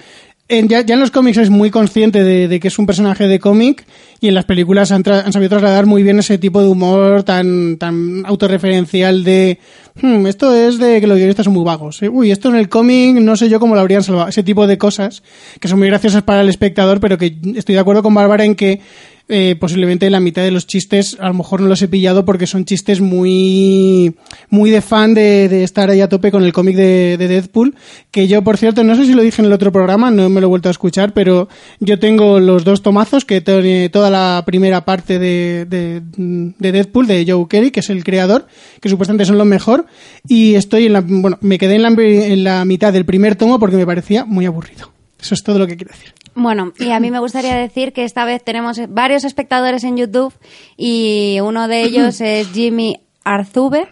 en- 0.48 0.68
ya, 0.68 0.82
ya 0.82 0.94
en 0.94 1.00
los 1.00 1.12
cómics 1.12 1.38
es 1.38 1.50
muy 1.50 1.72
consciente 1.72 2.24
de, 2.24 2.48
de 2.48 2.60
que 2.60 2.68
es 2.68 2.78
un 2.78 2.86
personaje 2.86 3.28
de 3.28 3.40
cómic 3.40 3.86
y 4.22 4.28
en 4.28 4.36
las 4.36 4.46
películas 4.46 4.92
han, 4.92 5.04
tra- 5.04 5.24
han 5.25 5.34
sabido 5.34 5.50
trasladar 5.50 5.86
muy 5.86 6.04
bien 6.04 6.20
ese 6.20 6.38
tipo 6.38 6.62
de 6.62 6.68
humor 6.68 7.24
tan, 7.24 7.78
tan 7.78 8.24
autorreferencial 8.25 9.24
de 9.24 9.60
"Hmm, 10.02 10.28
esto 10.28 10.54
es 10.56 10.78
de 10.78 11.00
que 11.02 11.08
los 11.08 11.18
guionistas 11.18 11.46
son 11.46 11.54
muy 11.54 11.64
vagos. 11.64 12.02
¿eh? 12.04 12.10
Uy, 12.10 12.30
esto 12.32 12.50
en 12.50 12.56
el 12.56 12.70
cómic 12.70 13.16
no 13.16 13.36
sé 13.36 13.50
yo 13.50 13.60
cómo 13.60 13.75
lo 13.75 13.82
habrían 13.82 14.04
salvado. 14.04 14.28
Ese 14.28 14.44
tipo 14.44 14.68
de 14.68 14.78
cosas 14.78 15.24
que 15.60 15.68
son 15.68 15.80
muy 15.80 15.88
graciosas 15.88 16.22
para 16.24 16.42
el 16.42 16.50
espectador, 16.50 17.00
pero 17.00 17.18
que 17.18 17.36
estoy 17.56 17.75
de 17.75 17.82
acuerdo 17.82 18.04
con 18.04 18.14
Bárbara 18.14 18.46
en 18.46 18.56
que 18.56 18.82
eh, 19.27 19.55
posiblemente 19.60 20.08
la 20.12 20.20
mitad 20.20 20.44
de 20.44 20.51
los 20.51 20.67
chistes 20.67 21.17
a 21.20 21.29
lo 21.29 21.34
mejor 21.34 21.60
no 21.60 21.67
los 21.67 21.82
he 21.82 21.88
pillado 21.88 22.25
porque 22.25 22.46
son 22.46 22.63
chistes 22.63 23.01
muy 23.01 24.15
muy 24.51 24.70
de 24.70 24.82
fan 24.82 25.15
de, 25.15 25.50
de 25.50 25.63
estar 25.63 25.89
ahí 25.89 26.01
a 26.01 26.10
tope 26.10 26.29
con 26.29 26.44
el 26.44 26.53
cómic 26.53 26.75
de, 26.75 27.17
de 27.17 27.27
Deadpool 27.27 27.74
que 28.12 28.27
yo 28.27 28.44
por 28.44 28.58
cierto 28.58 28.84
no 28.84 28.96
sé 28.96 29.08
si 29.08 29.13
lo 29.13 29.24
dije 29.24 29.41
en 29.41 29.48
el 29.48 29.53
otro 29.53 29.72
programa 29.72 30.12
no 30.12 30.29
me 30.29 30.41
lo 30.41 30.46
he 30.46 30.50
vuelto 30.50 30.70
a 30.70 30.72
escuchar 30.72 31.12
pero 31.13 31.50
yo 31.79 31.98
tengo 31.98 32.39
los 32.39 32.63
dos 32.65 32.84
tomazos 32.84 33.25
que 33.25 33.41
tiene 33.41 33.89
toda 33.89 34.12
la 34.12 34.44
primera 34.46 34.86
parte 34.86 35.17
de, 35.17 35.65
de, 35.65 36.03
de 36.15 36.72
Deadpool 36.72 37.08
de 37.08 37.25
Joe 37.27 37.48
Kelly 37.50 37.72
que 37.72 37.79
es 37.79 37.89
el 37.89 38.03
creador 38.03 38.46
que 38.79 38.89
supuestamente 38.89 39.25
son 39.25 39.39
lo 39.39 39.46
mejor 39.46 39.88
y 40.27 40.53
estoy 40.53 40.86
en 40.86 40.94
la 40.94 41.01
bueno 41.01 41.39
me 41.41 41.58
quedé 41.58 41.75
en 41.75 41.82
la, 41.82 41.89
en 41.89 42.44
la 42.44 42.63
mitad 42.63 42.94
del 42.94 43.05
primer 43.05 43.36
tomo 43.36 43.58
porque 43.60 43.75
me 43.75 43.88
parecía 43.88 44.24
muy 44.24 44.46
aburrido 44.46 44.95
eso 45.19 45.34
es 45.34 45.43
todo 45.43 45.60
lo 45.60 45.67
que 45.67 45.75
quiero 45.77 45.91
decir 45.93 46.13
Bueno, 46.36 46.74
y 46.79 46.91
a 46.91 47.00
mí 47.00 47.12
me 47.12 47.19
gustaría 47.19 47.55
decir 47.67 47.93
que 47.93 48.03
esta 48.03 48.25
vez 48.25 48.43
tenemos 48.43 48.79
varios 48.89 49.24
espectadores 49.24 49.84
en 49.84 49.98
YouTube 49.98 50.34
y 50.77 51.38
uno 51.41 51.67
de 51.67 51.84
ellos 51.84 52.22
es 52.22 52.50
Jimmy 52.51 52.98
Arzube, 53.24 53.88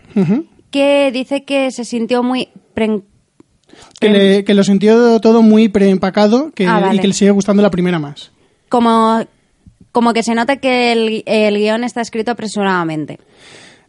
que 0.71 1.11
dice 1.11 1.43
que 1.43 1.71
se 1.71 1.85
sintió 1.85 2.21
muy... 2.23 2.49
que, 3.99 4.09
le- 4.09 4.43
que 4.43 4.53
lo 4.53 4.63
sintió 4.63 5.19
todo 5.19 5.41
muy 5.41 5.69
preempacado 5.69 6.51
que, 6.51 6.67
Ah, 6.67 6.79
vale. 6.79 6.95
y 6.95 6.99
que 6.99 7.07
le 7.07 7.13
sigue 7.13 7.31
gustando 7.31 7.61
la 7.63 7.71
primera 7.71 7.99
más. 7.99 8.31
como, 8.69 9.23
como 9.91 10.13
que 10.13 10.23
se 10.23 10.35
nota 10.35 10.57
que 10.57 10.91
el, 10.91 11.23
el 11.25 11.57
guion 11.57 11.83
está 11.83 12.01
escrito 12.01 12.31
apresuradamente. 12.31 13.19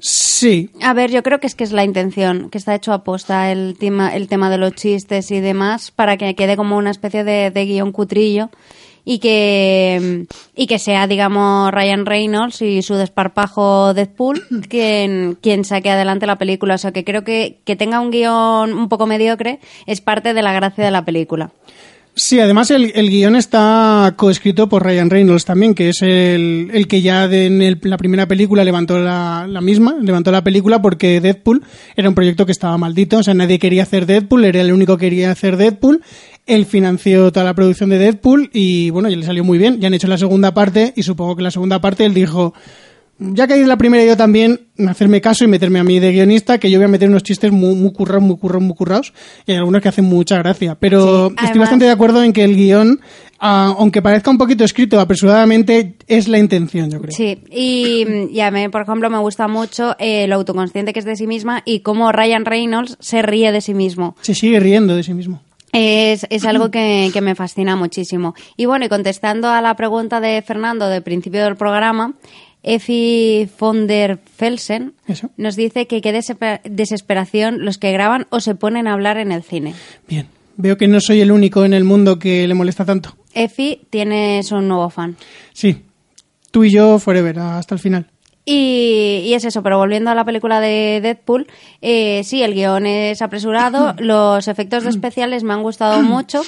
Sí, 0.06 0.68
A 0.82 0.92
ver, 0.92 1.10
yo 1.10 1.22
creo 1.22 1.40
que 1.40 1.46
es 1.46 1.54
que 1.54 1.64
es 1.64 1.72
la 1.72 1.82
intención, 1.82 2.50
que 2.50 2.58
está 2.58 2.74
hecho 2.74 2.92
a 2.92 3.04
posta 3.04 3.50
el 3.50 3.74
tema, 3.78 4.14
el 4.14 4.28
tema 4.28 4.50
de 4.50 4.58
los 4.58 4.74
chistes 4.74 5.30
y 5.30 5.40
demás, 5.40 5.92
para 5.92 6.18
que 6.18 6.34
quede 6.34 6.58
como 6.58 6.76
una 6.76 6.90
especie 6.90 7.24
de, 7.24 7.50
de 7.50 7.64
guion 7.64 7.90
cutrillo 7.90 8.50
y 9.06 9.18
que, 9.18 10.26
y 10.54 10.66
que 10.66 10.78
sea, 10.78 11.06
digamos, 11.06 11.72
Ryan 11.72 12.04
Reynolds 12.04 12.60
y 12.60 12.82
su 12.82 12.96
desparpajo 12.96 13.94
Deadpool 13.94 14.42
quien, 14.68 15.38
quien 15.40 15.64
saque 15.64 15.88
adelante 15.88 16.26
la 16.26 16.36
película. 16.36 16.74
O 16.74 16.78
sea, 16.78 16.92
que 16.92 17.02
creo 17.02 17.24
que, 17.24 17.60
que 17.64 17.74
tenga 17.74 18.00
un 18.00 18.10
guion 18.10 18.74
un 18.74 18.90
poco 18.90 19.06
mediocre 19.06 19.58
es 19.86 20.02
parte 20.02 20.34
de 20.34 20.42
la 20.42 20.52
gracia 20.52 20.84
de 20.84 20.90
la 20.90 21.06
película. 21.06 21.50
Sí, 22.16 22.40
además 22.40 22.70
el, 22.70 22.92
el 22.94 23.10
guion 23.10 23.36
está 23.36 24.14
coescrito 24.16 24.68
por 24.68 24.84
Ryan 24.84 25.10
Reynolds 25.10 25.44
también, 25.44 25.74
que 25.74 25.88
es 25.90 26.02
el, 26.02 26.70
el 26.72 26.86
que 26.88 27.02
ya 27.02 27.24
en 27.24 27.60
el- 27.62 27.78
la 27.82 27.96
primera 27.96 28.26
película 28.26 28.64
levantó 28.64 28.98
la, 28.98 29.46
la 29.48 29.60
misma, 29.60 29.96
levantó 30.00 30.30
la 30.30 30.44
película 30.44 30.80
porque 30.82 31.20
Deadpool 31.20 31.62
era 31.96 32.08
un 32.08 32.14
proyecto 32.14 32.46
que 32.46 32.52
estaba 32.52 32.78
maldito, 32.78 33.18
o 33.18 33.22
sea, 33.22 33.34
nadie 33.34 33.58
quería 33.58 33.82
hacer 33.82 34.06
Deadpool, 34.06 34.44
era 34.44 34.60
el 34.60 34.72
único 34.72 34.96
que 34.96 35.06
quería 35.06 35.30
hacer 35.30 35.56
Deadpool. 35.56 36.02
Él 36.46 36.66
financió 36.66 37.32
toda 37.32 37.44
la 37.44 37.54
producción 37.54 37.88
de 37.88 37.96
Deadpool 37.98 38.50
y 38.52 38.90
bueno, 38.90 39.08
ya 39.08 39.16
le 39.16 39.24
salió 39.24 39.42
muy 39.44 39.56
bien. 39.56 39.80
Ya 39.80 39.86
han 39.86 39.94
hecho 39.94 40.08
la 40.08 40.18
segunda 40.18 40.52
parte 40.52 40.92
y 40.94 41.02
supongo 41.02 41.36
que 41.36 41.42
la 41.42 41.50
segunda 41.50 41.80
parte 41.80 42.04
él 42.04 42.12
dijo, 42.12 42.52
ya 43.18 43.46
que 43.46 43.54
hay 43.54 43.64
la 43.64 43.76
primera 43.76 44.04
yo 44.04 44.16
también, 44.16 44.60
hacerme 44.88 45.20
caso 45.20 45.44
y 45.44 45.46
meterme 45.46 45.78
a 45.78 45.84
mí 45.84 46.00
de 46.00 46.12
guionista, 46.12 46.58
que 46.58 46.70
yo 46.70 46.78
voy 46.78 46.86
a 46.86 46.88
meter 46.88 47.08
unos 47.08 47.22
chistes 47.22 47.52
muy, 47.52 47.74
muy 47.74 47.92
currados, 47.92 48.22
muy 48.22 48.36
currados, 48.36 48.62
muy 48.64 48.74
currados, 48.76 49.12
y 49.46 49.52
hay 49.52 49.58
algunos 49.58 49.80
que 49.82 49.88
hacen 49.88 50.04
mucha 50.04 50.38
gracia. 50.38 50.74
Pero 50.78 51.28
Sí, 51.28 51.34
estoy 51.34 51.46
además- 51.46 51.58
bastante 51.58 51.84
de 51.86 51.90
acuerdo 51.92 52.22
en 52.24 52.32
que 52.32 52.44
el 52.44 52.56
guion, 52.56 53.00
ah, 53.38 53.74
aunque 53.78 54.02
parezca 54.02 54.30
un 54.30 54.38
poquito 54.38 54.64
escrito 54.64 54.98
apresuradamente, 55.00 55.96
es 56.06 56.28
la 56.28 56.38
intención, 56.38 56.90
yo 56.90 57.00
creo. 57.00 57.12
Sí, 57.16 57.38
y, 57.50 58.04
y 58.32 58.40
a 58.40 58.50
mí, 58.50 58.68
por 58.68 58.82
ejemplo, 58.82 59.08
me 59.10 59.18
gusta 59.18 59.48
mucho 59.48 59.94
eh, 59.98 60.26
lo 60.26 60.34
autoconsciente 60.36 60.92
que 60.92 60.98
es 60.98 61.04
de 61.04 61.16
sí 61.16 61.26
misma 61.26 61.62
y 61.64 61.80
cómo 61.80 62.10
Ryan 62.12 62.44
Reynolds 62.44 62.96
se 63.00 63.22
ríe 63.22 63.52
de 63.52 63.60
sí 63.60 63.74
mismo. 63.74 64.16
Se 64.22 64.34
sigue 64.34 64.60
riendo 64.60 64.96
de 64.96 65.02
sí 65.02 65.14
mismo. 65.14 65.40
Es, 65.76 66.24
es 66.30 66.44
algo 66.44 66.70
que, 66.70 67.10
que 67.12 67.20
me 67.20 67.34
fascina 67.34 67.74
muchísimo. 67.74 68.34
Y 68.56 68.66
bueno, 68.66 68.84
y 68.84 68.88
contestando 68.88 69.48
a 69.48 69.60
la 69.60 69.74
pregunta 69.74 70.20
de 70.20 70.40
Fernando 70.42 70.86
del 70.88 71.02
principio 71.02 71.42
del 71.42 71.56
programa, 71.56 72.14
Effie 72.64 73.48
von 73.60 73.86
der 73.86 74.18
Felsen 74.18 74.94
Eso. 75.06 75.30
nos 75.36 75.54
dice 75.56 75.86
que 75.86 76.00
qué 76.00 76.12
desesper- 76.12 76.60
desesperación 76.64 77.64
los 77.64 77.78
que 77.78 77.92
graban 77.92 78.26
o 78.30 78.40
se 78.40 78.54
ponen 78.54 78.86
a 78.88 78.94
hablar 78.94 79.18
en 79.18 79.30
el 79.32 79.42
cine. 79.42 79.74
Bien. 80.08 80.26
Veo 80.56 80.76
que 80.76 80.86
no 80.88 81.00
soy 81.00 81.20
el 81.20 81.32
único 81.32 81.64
en 81.64 81.74
el 81.74 81.82
mundo 81.84 82.18
que 82.18 82.46
le 82.46 82.54
molesta 82.54 82.84
tanto. 82.84 83.16
Effie 83.34 83.80
tienes 83.90 84.52
un 84.52 84.68
nuevo 84.68 84.88
fan. 84.88 85.16
Sí. 85.52 85.82
Tú 86.52 86.62
y 86.62 86.70
yo, 86.72 87.00
forever, 87.00 87.38
hasta 87.40 87.74
el 87.74 87.80
final. 87.80 88.06
Y, 88.46 89.22
y 89.24 89.34
es 89.34 89.44
eso, 89.44 89.62
pero 89.64 89.78
volviendo 89.78 90.10
a 90.10 90.14
la 90.14 90.24
película 90.24 90.60
de 90.60 91.00
Deadpool, 91.02 91.48
eh, 91.82 92.22
sí, 92.24 92.42
el 92.42 92.54
guion 92.54 92.86
es 92.86 93.20
apresurado, 93.22 93.94
los 93.98 94.46
efectos 94.46 94.86
especiales 94.86 95.42
me 95.42 95.54
han 95.54 95.62
gustado 95.62 96.02
mucho 96.04 96.42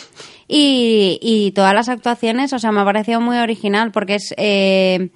y, 0.46 1.18
y 1.20 1.50
todas 1.52 1.74
las 1.74 1.88
actuaciones, 1.88 2.52
o 2.52 2.58
sea, 2.60 2.70
me 2.70 2.82
ha 2.82 2.84
parecido 2.84 3.20
muy 3.20 3.38
original 3.38 3.90
porque 3.90 4.14
es... 4.16 4.32
eh, 4.36 5.08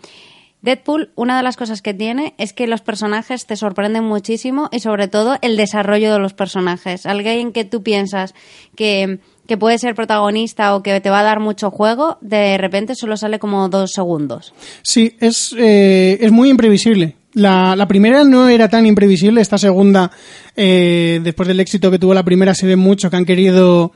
Deadpool, 0.62 1.10
una 1.14 1.36
de 1.36 1.42
las 1.42 1.56
cosas 1.56 1.80
que 1.80 1.94
tiene 1.94 2.34
es 2.36 2.52
que 2.52 2.66
los 2.66 2.82
personajes 2.82 3.46
te 3.46 3.56
sorprenden 3.56 4.04
muchísimo 4.04 4.68
y 4.70 4.80
sobre 4.80 5.08
todo 5.08 5.38
el 5.40 5.56
desarrollo 5.56 6.12
de 6.12 6.18
los 6.18 6.34
personajes. 6.34 7.06
Alguien 7.06 7.52
que 7.52 7.64
tú 7.64 7.82
piensas 7.82 8.34
que, 8.76 9.20
que 9.46 9.56
puede 9.56 9.78
ser 9.78 9.94
protagonista 9.94 10.74
o 10.76 10.82
que 10.82 11.00
te 11.00 11.08
va 11.08 11.20
a 11.20 11.24
dar 11.24 11.40
mucho 11.40 11.70
juego, 11.70 12.18
de 12.20 12.58
repente 12.58 12.94
solo 12.94 13.16
sale 13.16 13.38
como 13.38 13.68
dos 13.68 13.92
segundos. 13.92 14.52
Sí, 14.82 15.16
es, 15.20 15.54
eh, 15.58 16.18
es 16.20 16.30
muy 16.30 16.50
imprevisible. 16.50 17.16
La, 17.32 17.76
la 17.76 17.86
primera 17.86 18.24
no 18.24 18.48
era 18.48 18.68
tan 18.68 18.86
imprevisible, 18.86 19.40
esta 19.40 19.56
segunda, 19.56 20.10
eh, 20.56 21.20
después 21.22 21.46
del 21.46 21.60
éxito 21.60 21.90
que 21.90 21.98
tuvo 21.98 22.12
la 22.12 22.24
primera, 22.24 22.54
se 22.54 22.66
ve 22.66 22.76
mucho 22.76 23.08
que 23.08 23.16
han 23.16 23.24
querido 23.24 23.92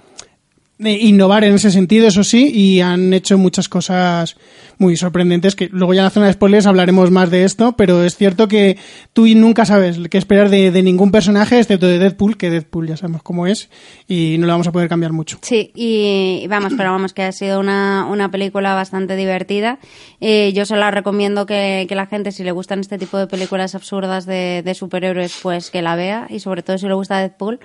innovar 0.78 1.44
en 1.44 1.54
ese 1.54 1.70
sentido, 1.70 2.08
eso 2.08 2.24
sí, 2.24 2.50
y 2.52 2.80
han 2.80 3.12
hecho 3.14 3.38
muchas 3.38 3.68
cosas 3.68 4.36
muy 4.76 4.96
sorprendentes, 4.96 5.54
que 5.54 5.68
luego 5.70 5.94
ya 5.94 6.00
en 6.00 6.04
la 6.04 6.10
zona 6.10 6.26
de 6.26 6.32
spoilers 6.32 6.66
hablaremos 6.66 7.12
más 7.12 7.30
de 7.30 7.44
esto, 7.44 7.76
pero 7.76 8.02
es 8.02 8.16
cierto 8.16 8.48
que 8.48 8.76
tú 9.12 9.26
nunca 9.28 9.64
sabes 9.64 9.98
qué 10.10 10.18
esperar 10.18 10.50
de, 10.50 10.72
de 10.72 10.82
ningún 10.82 11.12
personaje, 11.12 11.60
excepto 11.60 11.86
de 11.86 12.00
Deadpool, 12.00 12.36
que 12.36 12.50
Deadpool 12.50 12.88
ya 12.88 12.96
sabemos 12.96 13.22
cómo 13.22 13.46
es, 13.46 13.70
y 14.08 14.36
no 14.38 14.46
lo 14.46 14.52
vamos 14.52 14.66
a 14.66 14.72
poder 14.72 14.88
cambiar 14.88 15.12
mucho. 15.12 15.38
Sí, 15.42 15.70
y 15.76 16.46
vamos, 16.48 16.72
pero 16.76 16.90
vamos, 16.90 17.12
que 17.12 17.22
ha 17.22 17.32
sido 17.32 17.60
una, 17.60 18.06
una 18.10 18.32
película 18.32 18.74
bastante 18.74 19.14
divertida. 19.14 19.78
Eh, 20.20 20.52
yo 20.54 20.66
se 20.66 20.76
la 20.76 20.90
recomiendo 20.90 21.46
que, 21.46 21.86
que 21.88 21.94
la 21.94 22.06
gente, 22.06 22.32
si 22.32 22.42
le 22.42 22.50
gustan 22.50 22.80
este 22.80 22.98
tipo 22.98 23.16
de 23.16 23.28
películas 23.28 23.76
absurdas 23.76 24.26
de, 24.26 24.62
de 24.64 24.74
superhéroes, 24.74 25.38
pues 25.40 25.70
que 25.70 25.82
la 25.82 25.94
vea, 25.94 26.26
y 26.28 26.40
sobre 26.40 26.64
todo 26.64 26.78
si 26.78 26.88
le 26.88 26.94
gusta 26.94 27.18
Deadpool, 27.18 27.60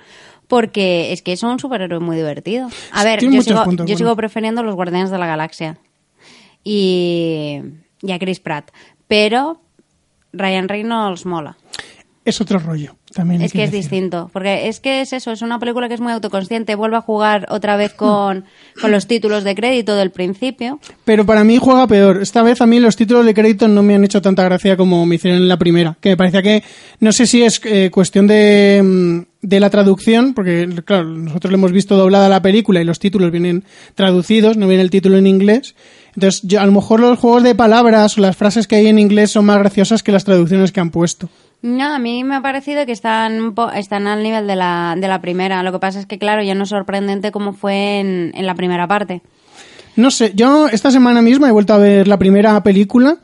porque 0.50 1.12
es 1.12 1.22
que 1.22 1.32
es 1.32 1.42
un 1.44 1.60
superhéroe 1.60 2.00
muy 2.00 2.16
divertido. 2.16 2.68
A 2.90 3.04
ver, 3.04 3.20
yo, 3.22 3.40
sigo, 3.40 3.62
puntos 3.62 3.86
yo 3.88 3.96
sigo 3.96 4.14
prefiriendo 4.16 4.64
los 4.64 4.74
Guardianes 4.74 5.10
de 5.10 5.16
la 5.16 5.28
Galaxia 5.28 5.78
y, 6.64 7.60
y 8.02 8.12
a 8.12 8.18
Chris 8.18 8.40
Pratt, 8.40 8.72
pero 9.06 9.62
Ryan 10.32 10.68
Reynolds 10.68 11.24
mola. 11.24 11.56
Es 12.24 12.40
otro 12.40 12.58
rollo, 12.58 12.96
también. 13.14 13.42
Es 13.42 13.52
que 13.52 13.62
es 13.62 13.70
distinto, 13.70 14.28
porque 14.32 14.68
es 14.68 14.80
que 14.80 15.00
es 15.00 15.12
eso, 15.12 15.30
es 15.30 15.40
una 15.40 15.60
película 15.60 15.86
que 15.86 15.94
es 15.94 16.00
muy 16.00 16.12
autoconsciente, 16.12 16.74
vuelve 16.74 16.96
a 16.96 17.00
jugar 17.00 17.46
otra 17.48 17.76
vez 17.76 17.94
con, 17.94 18.44
con 18.80 18.90
los 18.90 19.06
títulos 19.06 19.44
de 19.44 19.54
crédito 19.54 19.94
del 19.94 20.10
principio. 20.10 20.80
Pero 21.04 21.24
para 21.24 21.44
mí 21.44 21.58
juega 21.58 21.86
peor. 21.86 22.20
Esta 22.20 22.42
vez 22.42 22.60
a 22.60 22.66
mí 22.66 22.80
los 22.80 22.96
títulos 22.96 23.24
de 23.24 23.34
crédito 23.34 23.68
no 23.68 23.84
me 23.84 23.94
han 23.94 24.02
hecho 24.02 24.20
tanta 24.20 24.42
gracia 24.42 24.76
como 24.76 25.06
me 25.06 25.14
hicieron 25.14 25.40
en 25.40 25.48
la 25.48 25.58
primera. 25.58 25.96
Que 26.00 26.10
me 26.10 26.16
parecía 26.16 26.42
que, 26.42 26.64
no 26.98 27.12
sé 27.12 27.26
si 27.26 27.42
es 27.42 27.60
eh, 27.64 27.90
cuestión 27.90 28.26
de, 28.26 28.82
mm, 28.82 29.29
de 29.42 29.60
la 29.60 29.70
traducción, 29.70 30.34
porque 30.34 30.68
claro, 30.84 31.04
nosotros 31.04 31.50
le 31.50 31.56
hemos 31.56 31.72
visto 31.72 31.96
doblada 31.96 32.28
la 32.28 32.42
película 32.42 32.80
y 32.80 32.84
los 32.84 32.98
títulos 32.98 33.30
vienen 33.30 33.64
traducidos, 33.94 34.56
no 34.56 34.68
viene 34.68 34.82
el 34.82 34.90
título 34.90 35.16
en 35.16 35.26
inglés. 35.26 35.74
Entonces, 36.14 36.42
yo, 36.42 36.60
a 36.60 36.66
lo 36.66 36.72
mejor 36.72 37.00
los 37.00 37.18
juegos 37.18 37.42
de 37.42 37.54
palabras 37.54 38.18
o 38.18 38.20
las 38.20 38.36
frases 38.36 38.66
que 38.66 38.76
hay 38.76 38.88
en 38.88 38.98
inglés 38.98 39.30
son 39.30 39.46
más 39.46 39.58
graciosas 39.58 40.02
que 40.02 40.12
las 40.12 40.24
traducciones 40.24 40.72
que 40.72 40.80
han 40.80 40.90
puesto. 40.90 41.28
No, 41.62 41.94
a 41.94 41.98
mí 41.98 42.24
me 42.24 42.36
ha 42.36 42.42
parecido 42.42 42.86
que 42.86 42.92
están, 42.92 43.54
están 43.76 44.06
al 44.06 44.22
nivel 44.22 44.46
de 44.46 44.56
la, 44.56 44.96
de 44.98 45.08
la 45.08 45.20
primera. 45.20 45.62
Lo 45.62 45.72
que 45.72 45.78
pasa 45.78 46.00
es 46.00 46.06
que, 46.06 46.18
claro, 46.18 46.42
ya 46.42 46.54
no 46.54 46.64
es 46.64 46.70
sorprendente 46.70 47.32
como 47.32 47.52
fue 47.52 48.00
en, 48.00 48.32
en 48.34 48.46
la 48.46 48.54
primera 48.54 48.88
parte. 48.88 49.22
No 49.96 50.10
sé, 50.10 50.32
yo 50.34 50.68
esta 50.68 50.90
semana 50.90 51.20
misma 51.20 51.48
he 51.48 51.52
vuelto 51.52 51.74
a 51.74 51.78
ver 51.78 52.08
la 52.08 52.18
primera 52.18 52.62
película 52.62 53.18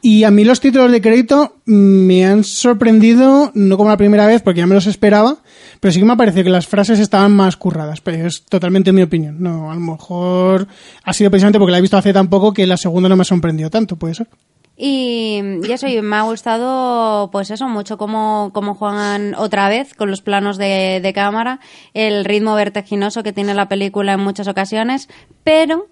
y 0.00 0.24
a 0.24 0.30
mí 0.30 0.44
los 0.44 0.60
títulos 0.60 0.90
de 0.90 1.00
crédito 1.00 1.56
mm, 1.66 1.72
me 1.72 2.26
han 2.26 2.44
sorprendido, 2.44 3.52
no 3.54 3.76
como 3.76 3.90
la 3.90 3.96
primera 3.96 4.26
vez 4.26 4.42
porque 4.42 4.60
ya 4.60 4.66
me 4.66 4.74
los 4.74 4.86
esperaba, 4.86 5.41
pero 5.82 5.90
sí 5.90 5.98
que 5.98 6.06
me 6.06 6.16
parece 6.16 6.44
que 6.44 6.48
las 6.48 6.68
frases 6.68 7.00
estaban 7.00 7.32
más 7.32 7.56
curradas, 7.56 8.00
pero 8.00 8.24
es 8.28 8.44
totalmente 8.44 8.92
mi 8.92 9.02
opinión. 9.02 9.42
No, 9.42 9.68
a 9.68 9.74
lo 9.74 9.80
mejor 9.80 10.68
ha 11.02 11.12
sido 11.12 11.28
precisamente 11.28 11.58
porque 11.58 11.72
la 11.72 11.78
he 11.78 11.80
visto 11.80 11.96
hace 11.96 12.12
tan 12.12 12.28
poco 12.28 12.52
que 12.52 12.68
la 12.68 12.76
segunda 12.76 13.08
no 13.08 13.16
me 13.16 13.22
ha 13.22 13.24
sorprendido 13.24 13.68
tanto, 13.68 13.96
puede 13.96 14.14
ser. 14.14 14.28
Y, 14.76 15.40
y 15.64 15.72
eso, 15.72 15.88
y 15.88 16.00
me 16.00 16.14
ha 16.14 16.22
gustado, 16.22 17.32
pues 17.32 17.50
eso, 17.50 17.66
mucho 17.66 17.98
cómo, 17.98 18.52
cómo 18.54 18.76
juegan 18.76 19.34
otra 19.34 19.68
vez 19.68 19.92
con 19.94 20.08
los 20.08 20.22
planos 20.22 20.56
de, 20.56 21.00
de 21.02 21.12
cámara, 21.12 21.58
el 21.94 22.24
ritmo 22.24 22.54
vertiginoso 22.54 23.24
que 23.24 23.32
tiene 23.32 23.52
la 23.52 23.68
película 23.68 24.12
en 24.12 24.20
muchas 24.20 24.46
ocasiones, 24.46 25.08
pero 25.42 25.88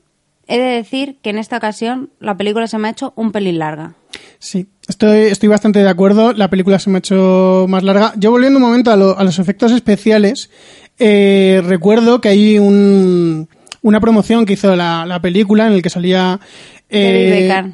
he 0.50 0.58
de 0.58 0.74
decir 0.74 1.16
que 1.22 1.30
en 1.30 1.38
esta 1.38 1.56
ocasión 1.56 2.10
la 2.20 2.36
película 2.36 2.66
se 2.66 2.76
me 2.78 2.88
ha 2.88 2.90
hecho 2.90 3.12
un 3.16 3.32
pelín 3.32 3.58
larga. 3.58 3.94
Sí, 4.38 4.66
estoy, 4.88 5.20
estoy 5.26 5.48
bastante 5.48 5.78
de 5.78 5.88
acuerdo. 5.88 6.32
La 6.32 6.48
película 6.50 6.78
se 6.78 6.90
me 6.90 6.96
ha 6.96 6.98
hecho 6.98 7.66
más 7.68 7.82
larga. 7.82 8.12
Yo 8.16 8.30
volviendo 8.30 8.58
un 8.58 8.62
momento 8.64 8.90
a, 8.90 8.96
lo- 8.96 9.18
a 9.18 9.24
los 9.24 9.38
efectos 9.38 9.72
especiales, 9.72 10.50
eh, 10.98 11.62
recuerdo 11.64 12.20
que 12.20 12.28
hay 12.30 12.58
un, 12.58 13.48
una 13.82 14.00
promoción 14.00 14.44
que 14.46 14.54
hizo 14.54 14.74
la, 14.76 15.06
la 15.06 15.20
película 15.22 15.66
en 15.66 15.72
el 15.74 15.82
que 15.82 15.90
salía... 15.90 16.40
Eh. 16.88 17.72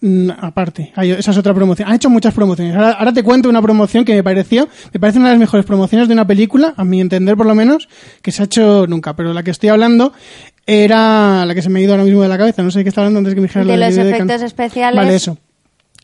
Mm, 0.00 0.30
Aparte, 0.40 0.92
esa 0.96 1.30
es 1.32 1.36
otra 1.38 1.52
promoción. 1.52 1.90
Ha 1.90 1.94
hecho 1.96 2.08
muchas 2.08 2.32
promociones. 2.32 2.76
Ahora, 2.76 2.92
ahora 2.92 3.12
te 3.12 3.24
cuento 3.24 3.48
una 3.48 3.60
promoción 3.60 4.04
que 4.04 4.14
me 4.14 4.22
pareció, 4.22 4.68
me 4.94 5.00
parece 5.00 5.18
una 5.18 5.28
de 5.28 5.34
las 5.34 5.40
mejores 5.40 5.66
promociones 5.66 6.06
de 6.06 6.14
una 6.14 6.24
película, 6.24 6.72
a 6.76 6.84
mi 6.84 7.00
entender 7.00 7.36
por 7.36 7.46
lo 7.46 7.54
menos, 7.56 7.88
que 8.22 8.30
se 8.30 8.42
ha 8.42 8.44
hecho 8.44 8.86
nunca. 8.86 9.16
Pero 9.16 9.32
la 9.34 9.42
que 9.42 9.50
estoy 9.50 9.70
hablando 9.70 10.12
era 10.70 11.46
la 11.46 11.54
que 11.54 11.62
se 11.62 11.70
me 11.70 11.80
ha 11.80 11.82
ido 11.82 11.92
ahora 11.92 12.04
mismo 12.04 12.22
de 12.22 12.28
la 12.28 12.36
cabeza. 12.36 12.62
No 12.62 12.70
sé 12.70 12.82
qué 12.82 12.90
estaba 12.90 13.06
hablando 13.06 13.20
antes 13.20 13.34
que 13.34 13.40
me 13.40 13.46
dijeras 13.46 13.66
De 13.66 13.76
los 13.78 13.96
efectos 13.96 14.42
especiales. 14.42 15.02
Vale, 15.02 15.14
eso. 15.14 15.38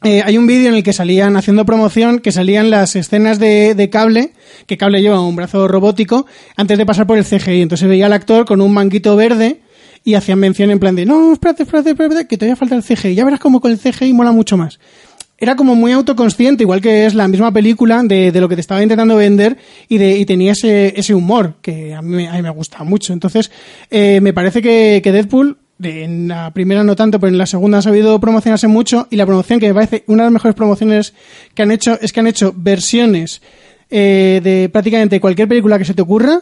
Eh, 0.03 0.23
hay 0.25 0.39
un 0.39 0.47
vídeo 0.47 0.71
en 0.71 0.75
el 0.75 0.83
que 0.83 0.95
salían 0.95 1.37
haciendo 1.37 1.67
promoción, 1.67 2.19
que 2.19 2.33
salían 2.33 2.71
las 2.71 2.97
escenas 2.97 3.39
de, 3.39 3.75
de 3.75 3.91
cable, 3.91 4.33
que 4.67 4.79
cable 4.79 5.03
lleva 5.03 5.21
un 5.21 5.37
brazo 5.37 5.69
robótico, 5.69 6.25
antes 6.57 6.79
de 6.79 6.87
pasar 6.87 7.07
por 7.07 7.19
el 7.19 7.25
CGI. 7.25 7.61
Entonces 7.61 7.81
se 7.81 7.89
veía 7.89 8.07
al 8.07 8.15
actor 8.15 8.47
con 8.47 8.63
un 8.63 8.73
manguito 8.73 9.17
verde 9.17 9.61
y 10.03 10.15
hacían 10.15 10.39
mención 10.39 10.71
en 10.71 10.79
plan 10.79 10.97
de, 10.97 11.05
no, 11.05 11.35
espérate, 11.35 11.65
espérate, 11.65 11.91
espérate, 11.91 12.27
que 12.27 12.39
todavía 12.39 12.57
falta 12.57 12.75
el 12.75 12.83
CGI. 12.83 13.15
Ya 13.15 13.25
verás 13.25 13.41
como 13.41 13.61
con 13.61 13.71
el 13.71 13.79
CGI 13.79 14.15
mola 14.15 14.33
mucho 14.33 14.57
más. 14.57 14.79
Era 15.45 15.57
como 15.57 15.75
muy 15.75 15.93
autoconsciente, 15.93 16.63
igual 16.65 16.81
que 16.81 17.05
es 17.05 17.15
la 17.15 17.29
misma 17.29 17.53
película 17.53 18.03
de, 18.03 18.33
de 18.33 18.41
lo 18.41 18.49
que 18.49 18.55
te 18.55 18.63
estaba 18.63 18.83
intentando 18.83 19.15
vender 19.17 19.59
y, 19.91 19.99
de, 19.99 20.17
y 20.19 20.25
tenía 20.25 20.53
ese, 20.53 20.99
ese 20.99 21.15
humor 21.15 21.57
que 21.61 21.93
a 21.93 22.01
mí, 22.01 22.17
me- 22.17 22.29
a 22.31 22.41
me 22.41 22.49
gusta 22.49 22.83
mucho. 22.83 23.13
Entonces, 23.13 23.51
eh, 23.91 24.21
me 24.23 24.33
parece 24.33 24.63
que, 24.63 25.03
que 25.05 25.13
Deadpool, 25.13 25.59
de- 25.77 26.05
en 26.05 26.29
la 26.29 26.51
primera 26.55 26.83
no 26.83 26.97
tanto, 26.97 27.21
pero 27.21 27.31
en 27.31 27.37
la 27.37 27.45
segunda 27.45 27.77
ha 27.77 27.83
sabido 27.83 28.19
promocionarse 28.21 28.69
mucho 28.69 29.07
y 29.11 29.17
la 29.17 29.27
promoción 29.27 29.61
que 29.61 29.69
me 29.69 29.75
parece 29.75 30.05
una 30.07 30.23
de 30.23 30.29
las 30.29 30.33
mejores 30.33 30.55
promociones 30.55 31.13
que 31.55 31.61
han 31.63 31.73
hecho 31.73 31.99
es 32.01 32.11
que 32.15 32.21
han 32.21 32.27
hecho 32.27 32.55
versiones 32.57 33.43
eh, 33.91 34.41
de 34.43 34.71
prácticamente 34.71 35.21
cualquier 35.21 35.47
película 35.47 35.77
que 35.79 35.85
se 35.85 35.93
te 35.93 36.01
ocurra 36.01 36.41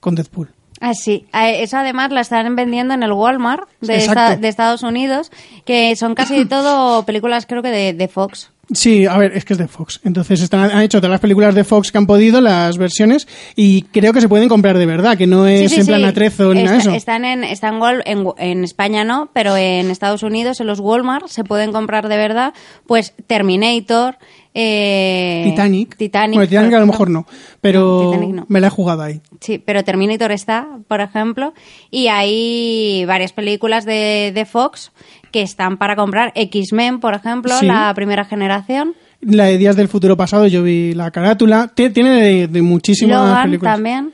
con 0.00 0.16
Deadpool. 0.16 0.48
Ah, 0.80 0.94
sí. 0.94 1.26
Ah, 1.32 1.50
Eso 1.50 1.76
además 1.76 2.10
la 2.10 2.22
están 2.22 2.56
vendiendo 2.56 2.94
en 2.94 3.02
el 3.02 3.12
Walmart 3.12 3.68
de, 3.80 3.96
Exacto. 3.96 4.20
esta- 4.22 4.36
de 4.36 4.48
Estados 4.48 4.82
Unidos, 4.82 5.30
que 5.66 5.94
son 5.96 6.14
casi 6.14 6.44
todo 6.46 7.04
películas 7.04 7.44
creo 7.46 7.62
que 7.62 7.68
de, 7.70 7.92
de 7.92 8.08
Fox. 8.08 8.50
Sí, 8.72 9.04
a 9.04 9.18
ver, 9.18 9.36
es 9.36 9.44
que 9.44 9.54
es 9.54 9.58
de 9.58 9.66
Fox. 9.66 10.00
Entonces 10.04 10.40
están, 10.40 10.70
han 10.70 10.82
hecho 10.82 10.98
todas 11.00 11.10
las 11.10 11.20
películas 11.20 11.56
de 11.56 11.64
Fox 11.64 11.90
que 11.90 11.98
han 11.98 12.06
podido, 12.06 12.40
las 12.40 12.78
versiones, 12.78 13.26
y 13.56 13.82
creo 13.82 14.12
que 14.12 14.20
se 14.20 14.28
pueden 14.28 14.48
comprar 14.48 14.78
de 14.78 14.86
verdad, 14.86 15.18
que 15.18 15.26
no 15.26 15.48
es 15.48 15.62
Sí, 15.70 15.74
sí, 15.74 15.80
en 15.80 15.86
plan 15.88 16.00
sí. 16.02 16.06
atrezo 16.06 16.54
ni 16.54 16.62
nada 16.62 16.76
de 16.76 16.82
eso. 16.82 16.92
Están, 16.92 17.24
en, 17.24 17.42
están 17.42 17.80
en, 18.06 18.28
en 18.38 18.62
España 18.62 19.02
no, 19.02 19.28
pero 19.32 19.56
en 19.56 19.90
Estados 19.90 20.22
Unidos, 20.22 20.60
en 20.60 20.68
los 20.68 20.78
Walmart, 20.78 21.26
se 21.26 21.42
pueden 21.42 21.72
comprar 21.72 22.08
de 22.08 22.16
verdad, 22.16 22.54
pues 22.86 23.12
Terminator, 23.26 24.18
eh, 24.54 25.42
Titanic. 25.46 25.96
Titanic. 25.96 26.34
Bueno, 26.34 26.48
Titanic 26.48 26.74
a 26.74 26.80
lo 26.80 26.86
mejor 26.86 27.10
no, 27.10 27.26
pero 27.60 28.02
No, 28.04 28.10
Titanic 28.10 28.34
no. 28.36 28.46
me 28.48 28.60
la 28.60 28.66
he 28.66 28.70
jugado 28.70 29.02
ahí. 29.02 29.20
Sí, 29.40 29.58
pero 29.58 29.84
Terminator 29.84 30.32
está, 30.32 30.66
por 30.88 31.00
ejemplo, 31.00 31.54
y 31.90 32.08
hay 32.08 33.04
varias 33.06 33.32
películas 33.32 33.84
de, 33.84 34.32
de 34.34 34.44
Fox 34.44 34.92
que 35.30 35.42
están 35.42 35.76
para 35.78 35.94
comprar. 35.96 36.32
X-Men, 36.34 37.00
por 37.00 37.14
ejemplo, 37.14 37.54
Sí. 37.58 37.66
la 37.66 37.92
primera 37.94 38.24
generación. 38.24 38.94
La 39.20 39.44
de 39.44 39.58
Días 39.58 39.76
del 39.76 39.88
Futuro 39.88 40.16
Pasado, 40.16 40.46
yo 40.46 40.62
vi 40.62 40.94
la 40.94 41.10
carátula. 41.10 41.70
Tie- 41.76 41.92
Tiene 41.92 42.22
de, 42.22 42.48
de 42.48 42.62
muchísimas 42.62 43.18
Logan 43.28 43.42
películas. 43.44 43.74
también. 43.74 44.12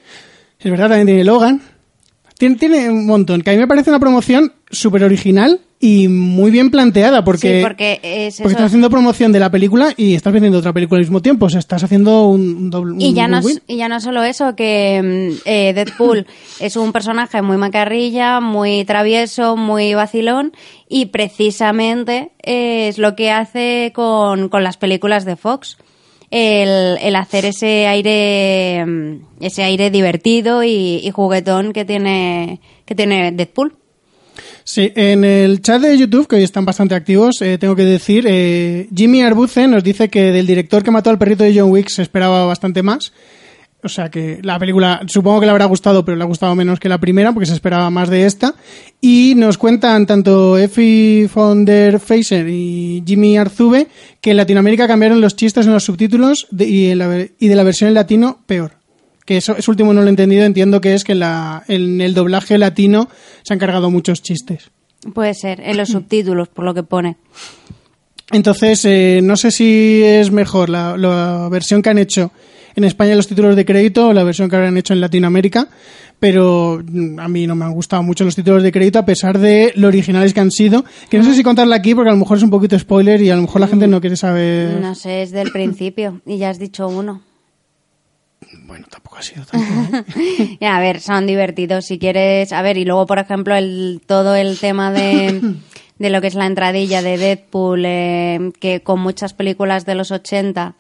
Es 0.59 0.71
verdad, 0.71 0.89
también 0.89 1.07
tiene 1.07 1.25
Logan. 1.25 1.63
Tiene, 2.39 2.57
tiene 2.57 2.91
un 2.91 3.07
montón, 3.07 3.41
que 3.41 3.51
a 3.51 3.53
mí 3.55 3.59
me 3.59 3.67
parece 3.69 3.89
una 3.91 4.01
promoción 4.01 4.53
súper 4.71 5.05
original 5.05 5.61
y 5.79 6.09
muy 6.09 6.51
bien 6.51 6.71
planteada, 6.71 7.23
porque, 7.23 7.59
sí, 7.59 7.63
porque 7.63 7.93
es 7.93 8.01
porque 8.01 8.27
eso. 8.29 8.49
estás 8.49 8.67
haciendo 8.67 8.89
promoción 8.89 9.31
de 9.33 9.41
la 9.41 9.51
película 9.51 9.93
y 9.97 10.15
estás 10.15 10.33
vendiendo 10.33 10.59
otra 10.59 10.73
película 10.73 10.99
al 10.99 11.05
mismo 11.05 11.21
tiempo. 11.21 11.47
O 11.47 11.49
sea, 11.51 11.59
estás 11.59 11.85
haciendo 11.85 12.27
un, 12.29 12.71
doble 12.71 12.97
Y 12.99 13.11
un 13.11 13.15
ya, 13.15 13.29
no, 13.29 13.41
y 13.67 13.77
ya 13.77 13.89
no 13.89 14.01
solo 14.01 14.23
eso, 14.23 14.57
que 14.57 15.03
mm, 15.03 15.43
eh, 15.45 15.73
Deadpool 15.75 16.27
es 16.61 16.77
un 16.77 16.93
personaje 16.93 17.43
muy 17.43 17.59
macarrilla, 17.59 18.41
muy 18.41 18.85
travieso, 18.85 19.57
muy 19.57 19.95
vacilón, 19.95 20.53
y 20.89 21.07
precisamente 21.07 22.31
eh, 22.43 22.89
es 22.89 22.99
lo 22.99 23.15
que 23.15 23.31
hace 23.31 23.93
con, 23.95 24.49
con 24.49 24.65
las 24.65 24.79
películas 24.79 25.25
de 25.25 25.37
Fox. 25.37 25.77
El, 26.33 26.99
el 27.03 27.15
hacer 27.15 27.45
ese 27.45 27.87
aire 27.87 28.85
mm, 28.85 29.45
ese 29.45 29.63
aire 29.63 29.91
divertido 29.91 30.65
y, 30.65 31.01
y 31.05 31.11
juguetón 31.13 31.73
que 31.73 31.85
tiene 31.85 32.61
que 32.85 32.95
tiene 32.95 33.31
Deadpool. 33.31 33.77
Sí, 34.65 34.93
en 34.95 35.25
el 35.25 35.63
chat 35.63 35.81
de 35.81 35.97
YouTube, 35.97 36.27
que 36.29 36.37
hoy 36.37 36.43
están 36.43 36.65
bastante 36.65 36.95
activos, 36.95 37.41
eh, 37.43 37.59
tengo 37.59 37.77
que 37.77 37.85
decir, 37.85 38.25
eh, 38.29 38.89
Jimmy 38.95 39.23
Arbuce 39.23 39.69
nos 39.69 39.85
dice 39.85 40.09
que 40.09 40.33
del 40.33 40.47
director 40.47 40.83
que 40.83 40.91
mató 40.91 41.11
al 41.11 41.19
perrito 41.19 41.45
de 41.45 41.59
John 41.59 41.71
Wick 41.71 41.89
se 41.89 42.03
esperaba 42.03 42.45
bastante 42.47 42.83
más. 42.83 43.13
O 43.83 43.89
sea 43.89 44.11
que 44.11 44.41
la 44.43 44.59
película 44.59 45.03
supongo 45.07 45.39
que 45.39 45.47
le 45.47 45.53
habrá 45.53 45.67
gustado, 45.67 46.05
pero 46.05 46.17
le 46.17 46.25
ha 46.25 46.27
gustado 46.27 46.55
menos 46.57 46.81
que 46.81 46.89
la 46.89 46.99
primera 46.99 47.33
porque 47.33 47.47
se 47.47 47.53
esperaba 47.53 47.89
más 47.91 48.09
de 48.11 48.27
esta. 48.27 48.55
Y 49.01 49.35
nos 49.37 49.59
cuentan 49.59 50.07
tanto 50.07 50.59
Effie 50.59 51.29
von 51.33 51.65
der 51.65 52.01
Feiser 52.01 52.49
y 52.49 53.05
Jimmy 53.07 53.37
Arzube 53.37 53.87
que 54.21 54.33
en 54.33 54.39
Latinoamérica 54.39 54.89
cambiaron 54.89 55.21
los 55.21 55.37
chistes 55.37 55.67
en 55.67 55.73
los 55.73 55.85
subtítulos 55.85 56.49
y, 56.59 56.87
y 56.87 57.49
de 57.49 57.55
la 57.55 57.63
versión 57.63 57.89
en 57.89 57.95
latino 57.95 58.41
peor. 58.47 58.73
Que 59.27 59.37
eso, 59.37 59.57
eso 59.57 59.71
último 59.71 59.93
no 59.93 60.01
lo 60.01 60.07
he 60.07 60.11
entendido, 60.11 60.45
entiendo 60.45 60.81
que 60.81 60.95
es 60.95 61.05
que 61.05 61.13
en, 61.13 61.19
la, 61.19 61.65
en 61.69 62.01
el 62.01 62.15
doblaje 62.15 62.57
latino 62.57 63.09
se 63.43 63.53
han 63.53 63.59
cargado 63.59 63.91
muchos 63.91 64.23
chistes. 64.23 64.71
Puede 65.13 65.35
ser, 65.35 65.61
en 65.61 65.77
los 65.77 65.91
subtítulos, 65.91 66.49
por 66.49 66.65
lo 66.65 66.73
que 66.73 66.83
pone. 66.83 67.17
Entonces, 68.33 68.85
eh, 68.85 69.21
no 69.23 69.37
sé 69.37 69.51
si 69.51 70.03
es 70.03 70.31
mejor 70.31 70.71
la, 70.71 70.97
la 70.97 71.49
versión 71.51 71.83
que 71.83 71.91
han 71.91 71.99
hecho 71.99 72.33
en 72.77 72.85
España 72.85 73.15
los 73.15 73.27
títulos 73.27 73.57
de 73.57 73.65
crédito 73.65 74.09
o 74.09 74.13
la 74.13 74.23
versión 74.23 74.49
que 74.49 74.57
habrán 74.57 74.77
hecho 74.77 74.93
en 74.93 75.01
Latinoamérica, 75.01 75.69
pero 76.21 76.83
mm, 76.85 77.19
a 77.19 77.29
mí 77.29 77.47
no 77.47 77.55
me 77.55 77.65
han 77.65 77.73
gustado 77.73 78.03
mucho 78.03 78.25
los 78.25 78.37
títulos 78.37 78.63
de 78.63 78.71
crédito 78.71 78.99
a 78.99 79.07
pesar 79.07 79.39
de 79.39 79.73
lo 79.77 79.89
originales 79.89 80.35
que 80.35 80.41
han 80.41 80.51
sido. 80.51 80.85
Que 81.11 81.19
no 81.19 81.25
sé 81.25 81.35
si 81.35 81.43
contarla 81.43 81.77
aquí 81.77 81.95
porque 81.95 82.11
a 82.11 82.13
lo 82.13 82.19
mejor 82.19 82.37
es 82.37 82.43
un 82.43 82.51
poquito 82.51 82.79
spoiler 82.79 83.21
y 83.23 83.31
a 83.31 83.37
lo 83.37 83.43
mejor 83.43 83.61
la 83.61 83.69
gente 83.69 83.87
no 83.89 84.01
quiere 84.01 84.17
saber. 84.17 84.81
No 84.81 84.95
sé, 84.95 85.23
es 85.23 85.31
del 85.31 85.51
principio 85.51 86.21
y 86.27 86.39
ya 86.39 86.51
has 86.51 86.59
dicho 86.59 86.87
uno. 86.87 87.23
Bueno, 88.67 88.87
tampoco 88.91 89.17
ha 89.19 89.23
sido 89.23 89.45
tanto. 89.45 90.05
Ya, 90.61 90.77
a 90.77 90.81
ver, 90.81 91.01
son 91.01 91.27
divertidos 91.27 91.87
si 91.87 91.99
quieres. 91.99 92.53
A 92.53 92.63
ver, 92.63 92.77
y 92.77 92.85
luego, 92.85 93.07
por 93.07 93.19
ejemplo, 93.19 93.55
el, 93.55 94.01
todo 94.07 94.35
el 94.35 94.59
tema 94.59 94.91
de, 94.91 95.55
de 95.99 96.11
lo 96.11 96.21
que 96.21 96.27
es 96.27 96.35
la 96.35 96.47
entradilla 96.47 97.03
de 97.03 97.17
Deadpool, 97.17 97.85
eh, 97.87 98.53
que 98.61 98.81
con 98.81 99.01
muchas 99.01 99.35
películas 99.35 99.87
de 99.87 99.95
los 99.95 100.11
80, 100.11 100.75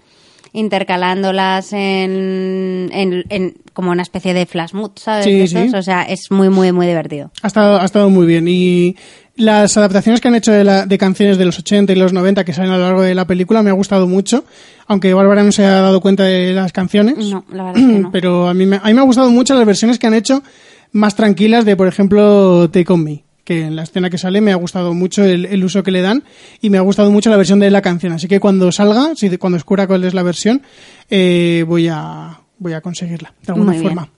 intercalándolas 0.53 1.72
en, 1.72 2.90
en, 2.92 3.25
en 3.29 3.55
como 3.72 3.90
una 3.90 4.03
especie 4.03 4.33
de 4.33 4.46
flash 4.46 4.72
mood, 4.72 4.92
¿sabes? 4.96 5.27
Sí, 5.27 5.46
sí. 5.46 5.75
O 5.75 5.83
sea, 5.83 6.03
es 6.03 6.31
muy, 6.31 6.49
muy, 6.49 6.72
muy 6.72 6.87
divertido. 6.87 7.31
Ha 7.42 7.46
estado, 7.46 7.79
ha 7.79 7.85
estado 7.85 8.09
muy 8.09 8.27
bien. 8.27 8.46
Y 8.49 8.96
las 9.37 9.77
adaptaciones 9.77 10.20
que 10.20 10.29
han 10.29 10.35
hecho 10.35 10.53
de, 10.53 10.64
la- 10.64 10.87
de 10.87 10.99
canciones 10.99 11.37
de 11.38 11.44
los 11.44 11.59
80 11.59 11.92
y 11.92 11.96
los 11.96 12.12
90 12.12 12.44
que 12.44 12.53
salen 12.53 12.72
a 12.72 12.77
lo 12.79 12.83
largo 12.85 13.03
de 13.03 13.14
la 13.14 13.27
película 13.27 13.62
me 13.62 13.70
ha 13.70 13.75
gustado 13.75 14.07
mucho. 14.07 14.44
Aunque 14.87 15.12
Bárbara 15.14 15.42
no 15.42 15.53
se 15.53 15.64
ha 15.64 15.81
dado 15.81 16.01
cuenta 16.01 16.25
de 16.25 16.53
las 16.55 16.72
canciones. 16.72 17.18
No, 17.29 17.44
la 17.53 17.64
verdad 17.64 17.81
es 17.83 17.87
que 17.87 17.99
no. 18.01 18.11
Pero 18.12 18.49
a 18.49 18.55
mí, 18.55 18.66
me, 18.66 18.77
a 18.77 18.83
mí 18.87 18.94
me 18.94 19.01
ha 19.01 19.05
gustado 19.05 19.31
mucho 19.31 19.55
las 19.55 19.66
versiones 19.66 19.99
que 19.99 20.07
han 20.07 20.14
hecho 20.14 20.42
más 20.92 21.14
tranquilas 21.16 21.64
de, 21.64 21.77
por 21.77 21.88
ejemplo, 21.88 22.70
Take 22.70 22.92
On 22.92 23.03
Me. 23.05 23.25
Que 23.44 23.62
en 23.62 23.77
la 23.77 23.85
escena 23.85 24.11
que 24.11 24.18
sale 24.18 24.40
me 24.40 24.51
ha 24.51 24.57
gustado 24.57 24.92
mucho 24.94 25.22
el, 25.22 25.44
el 25.44 25.62
uso 25.62 25.83
que 25.85 25.92
le 25.92 26.01
dan 26.01 26.25
y 26.61 26.68
me 26.70 26.79
ha 26.79 26.81
gustado 26.81 27.12
mucho 27.12 27.31
la 27.31 27.37
versión 27.37 27.61
de 27.61 27.70
la 27.70 27.81
canción. 27.83 28.12
Así 28.12 28.27
que 28.27 28.40
cuando 28.40 28.72
salga, 28.72 29.11
si, 29.14 29.37
cuando 29.38 29.57
descubra 29.57 29.87
cuál 29.87 30.03
es 30.03 30.14
la 30.14 30.25
versión, 30.25 30.62
eh, 31.11 31.64
voy, 31.68 31.87
a, 31.88 32.40
voy 32.59 32.72
a 32.72 32.81
conseguirla 32.81 33.35
de 33.44 33.53
alguna 33.53 33.72
Muy 33.72 33.83
forma. 33.83 34.09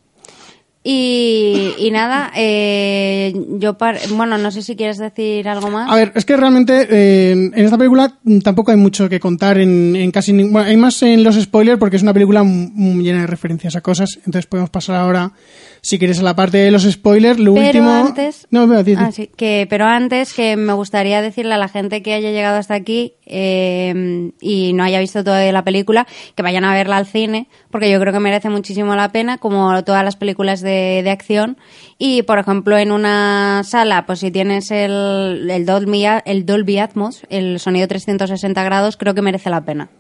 Y, 0.91 1.75
y 1.77 1.91
nada, 1.91 2.33
eh, 2.35 3.35
yo, 3.59 3.77
par- 3.77 3.99
bueno, 4.17 4.39
no 4.39 4.51
sé 4.51 4.63
si 4.63 4.75
quieres 4.75 4.97
decir 4.97 5.47
algo 5.47 5.69
más. 5.71 5.91
A 5.93 5.95
ver, 5.95 6.13
es 6.15 6.25
que 6.25 6.35
realmente 6.35 6.87
eh, 6.91 7.33
en 7.33 7.53
esta 7.63 7.77
película 7.77 8.15
tampoco 8.43 8.71
hay 8.71 8.79
mucho 8.79 9.07
que 9.07 9.21
contar 9.21 9.59
en, 9.59 9.95
en 9.95 10.11
casi 10.11 10.33
ningún... 10.33 10.55
Bueno, 10.55 10.67
hay 10.69 10.79
más 10.79 11.03
en 11.03 11.23
los 11.25 11.35
spoilers 11.39 11.79
porque 11.79 11.97
es 11.97 12.03
una 12.03 12.15
película 12.15 12.43
llena 12.43 13.21
de 13.21 13.27
referencias 13.27 13.77
a 13.77 13.83
cosas, 13.83 14.17
entonces 14.25 14.47
podemos 14.47 14.71
pasar 14.71 14.97
ahora 14.97 15.31
Si 15.81 15.99
quieres 15.99 16.19
a 16.21 16.23
la 16.23 16.35
parte 16.35 16.59
de 16.59 16.71
los 16.71 16.83
spoilers, 16.85 17.39
lo 17.39 17.55
Pero 17.55 17.67
último... 17.67 17.91
antes... 17.91 18.47
No, 18.51 18.67
di, 18.67 18.95
di. 18.95 18.95
Ah, 18.99 19.13
sí, 19.13 19.31
que, 19.37 19.67
pero 19.71 19.87
antes 19.87 20.33
que 20.33 20.57
me 20.57 20.73
gustaría 20.73 21.23
decirle 21.23 21.55
a 21.55 21.59
la 21.59 21.69
gente 21.69 22.03
que 22.03 22.15
haya 22.15 22.31
llegado 22.31 22.59
hasta 22.59 22.75
aquí 22.75 23.15
eh, 23.27 24.33
y 24.41 24.73
no 24.73 24.85
haya 24.85 25.01
visto 25.01 25.23
toda 25.23 25.51
la 25.53 25.65
película, 25.65 26.07
que 26.35 26.43
vayan 26.43 26.65
a 26.65 26.75
verla 26.75 26.97
al 26.97 27.07
cine, 27.07 27.49
porque 27.71 27.91
yo 27.91 28.01
creo 28.01 28.13
que 28.13 28.21
merece 28.21 28.49
muchísimo 28.49 28.97
la 28.97 29.11
pena, 29.11 29.39
como 29.39 29.83
todas 29.85 30.05
las 30.05 30.17
películas 30.17 30.61
de, 30.61 31.03
de 31.03 31.11
acción. 31.11 31.57
Y, 31.99 32.23
por 32.23 32.39
ejemplo, 32.39 32.79
en 32.79 32.93
una 32.93 33.63
sala, 33.65 34.07
pues 34.07 34.21
si 34.21 34.31
tienes 34.31 34.71
el, 34.71 35.49
el, 35.51 35.67
Dolby, 35.67 36.05
el 36.25 36.47
Dolby 36.47 36.79
Atmos, 36.79 37.23
el 37.29 37.59
sonido 37.61 37.89
360 37.89 38.63
grados, 38.63 38.97
creo 38.97 39.15
que 39.15 39.23
merece 39.23 39.51
la 39.51 39.65
pena. 39.65 39.91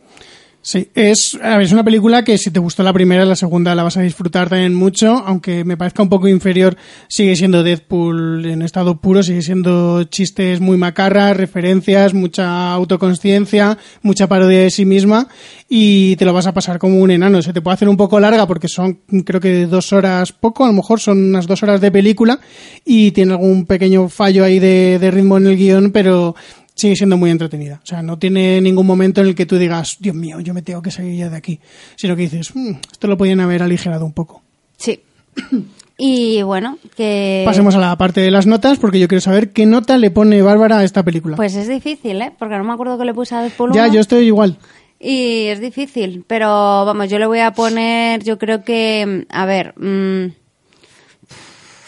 Sí, 0.61 0.91
es, 0.95 1.39
a 1.41 1.57
ver, 1.57 1.63
es 1.63 1.73
una 1.73 1.85
película 1.85 2.25
que 2.25 2.37
si 2.37 2.51
te 2.51 2.61
gustó 2.61 2.83
la 2.83 2.93
primera, 2.93 3.25
la 3.25 3.37
segunda 3.37 3.75
la 3.75 3.85
vas 3.85 3.97
a 3.97 4.03
disfrutar 4.03 4.51
también 4.51 4.75
mucho, 4.75 5.13
aunque 5.25 5.65
me 5.65 5.77
parezca 5.77 6.03
un 6.03 6.09
poco 6.09 6.29
inferior, 6.29 6.77
sigue 7.09 7.37
siendo 7.37 7.63
Deadpool 7.63 8.45
en 8.45 8.63
estado 8.63 9.01
puro, 9.01 9.23
sigue 9.23 9.41
siendo 9.41 10.05
chistes 10.05 10.61
muy 10.61 10.77
macarras, 10.77 11.37
referencias, 11.37 12.13
mucha 12.13 12.73
autoconsciencia, 12.73 13.79
mucha 14.03 14.27
parodia 14.27 14.59
de 14.59 14.71
sí 14.71 14.85
misma 14.85 15.29
y 15.71 16.17
te 16.17 16.25
lo 16.25 16.35
vas 16.35 16.47
a 16.47 16.53
pasar 16.53 16.79
como 16.79 17.01
un 17.01 17.13
enano. 17.13 17.41
Se 17.41 17.53
te 17.53 17.63
puede 17.63 17.75
hacer 17.75 17.89
un 17.89 17.97
poco 17.97 18.21
larga 18.21 18.47
porque 18.47 18.69
son 18.69 19.01
creo 19.25 19.41
que 19.41 19.67
dos 19.67 19.93
horas 19.93 20.33
poco, 20.33 20.65
a 20.65 20.69
lo 20.69 20.75
mejor 20.75 21.01
son 21.01 21.19
unas 21.19 21.47
dos 21.47 21.63
horas 21.63 21.81
de 21.81 21.93
película 21.93 22.41
y 22.85 23.13
tiene 23.13 23.33
algún 23.33 23.65
pequeño 23.65 24.09
fallo 24.09 24.45
ahí 24.45 24.59
de, 24.59 24.99
de 24.99 25.11
ritmo 25.11 25.39
en 25.39 25.47
el 25.47 25.57
guion, 25.57 25.93
pero 25.93 26.35
sigue 26.79 26.97
siendo 26.97 27.17
muy 27.17 27.31
entretenida. 27.31 27.81
O 27.83 27.87
sea, 27.87 28.01
no 28.03 28.19
tiene 28.19 28.61
ningún 28.61 28.87
momento 28.87 29.21
en 29.21 29.27
el 29.27 29.35
que 29.35 29.45
tú 29.47 29.59
digas, 29.59 29.97
Dios 30.01 30.15
mío, 30.15 30.41
yo 30.41 30.55
me 30.55 30.63
tengo 30.63 30.81
que 30.81 30.91
salir 30.91 31.17
ya 31.19 31.29
de 31.29 31.37
aquí. 31.37 31.61
Sino 31.97 32.15
que 32.17 32.23
dices, 32.23 32.55
"Mm, 32.55 32.77
esto 32.93 33.07
lo 33.09 33.17
podían 33.19 33.41
haber 33.41 33.63
aligerado 33.63 34.07
un 34.07 34.13
poco. 34.13 34.43
Sí. 34.77 35.01
Y 36.01 36.43
bueno, 36.43 36.79
que... 36.97 37.43
Pasemos 37.45 37.75
a 37.75 37.79
la 37.81 37.99
parte 37.99 38.21
de 38.21 38.31
las 38.31 38.47
notas, 38.47 38.79
porque 38.79 39.01
yo 39.01 39.09
quiero 39.09 39.21
saber 39.21 39.51
qué 39.51 39.67
nota 39.67 39.99
le 39.99 40.13
pone 40.13 40.41
Bárbara 40.43 40.79
a 40.79 40.85
esta 40.85 41.03
película. 41.03 41.35
Pues 41.35 41.57
es 41.57 41.67
difícil, 41.67 42.23
¿eh? 42.23 42.31
Porque 42.39 42.57
no 42.57 42.63
me 42.63 42.73
acuerdo 42.73 42.97
que 42.99 43.05
le 43.05 43.13
puse 43.13 43.35
a 43.35 43.43
Deadpool 43.43 43.73
ya, 43.73 43.87
1. 43.87 43.95
yo 43.95 44.01
estoy 44.01 44.27
igual. 44.27 44.59
Y 45.01 45.47
es 45.47 45.61
difícil, 45.61 46.23
pero 46.25 46.49
vamos, 46.87 47.11
yo 47.11 47.19
le 47.19 47.27
voy 47.27 47.41
a 47.41 47.51
poner, 47.51 48.23
yo 48.23 48.39
creo 48.39 48.63
que, 48.63 49.27
a 49.29 49.45
ver, 49.45 49.75
mm, 49.77 50.27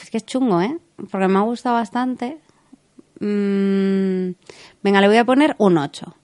es 0.02 0.10
que 0.10 0.16
es 0.16 0.26
chungo, 0.26 0.60
¿eh? 0.60 0.76
Porque 1.08 1.28
me 1.28 1.38
ha 1.38 1.42
gustado 1.42 1.76
bastante. 1.76 2.38
Mm, 3.20 4.32
venga, 4.82 5.00
le 5.00 5.08
voy 5.08 5.16
a 5.18 5.24
poner 5.24 5.54
un 5.58 5.78
8, 5.78 6.14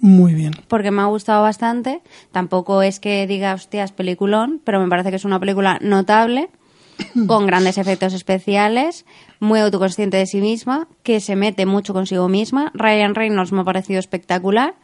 Muy 0.00 0.34
bien. 0.34 0.52
porque 0.68 0.90
me 0.90 1.02
ha 1.02 1.06
gustado 1.06 1.42
bastante. 1.42 2.02
Tampoco 2.32 2.82
es 2.82 3.00
que 3.00 3.26
diga, 3.26 3.54
hostias, 3.54 3.92
peliculón, 3.92 4.60
pero 4.64 4.80
me 4.80 4.88
parece 4.88 5.10
que 5.10 5.16
es 5.16 5.24
una 5.24 5.40
película 5.40 5.78
notable, 5.80 6.50
con 7.26 7.46
grandes 7.46 7.78
efectos 7.78 8.12
especiales, 8.14 9.06
muy 9.40 9.60
autoconsciente 9.60 10.16
de 10.16 10.26
sí 10.26 10.40
misma, 10.40 10.88
que 11.02 11.20
se 11.20 11.36
mete 11.36 11.66
mucho 11.66 11.92
consigo 11.94 12.28
misma. 12.28 12.70
Ryan 12.74 13.14
Reynolds 13.14 13.52
me 13.52 13.60
ha 13.60 13.64
parecido 13.64 14.00
espectacular 14.00 14.74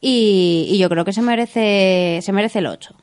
y, 0.00 0.66
y 0.68 0.78
yo 0.78 0.88
creo 0.88 1.04
que 1.04 1.12
se 1.12 1.22
merece, 1.22 2.18
se 2.22 2.32
merece 2.32 2.58
el 2.58 2.66
8. 2.66 2.94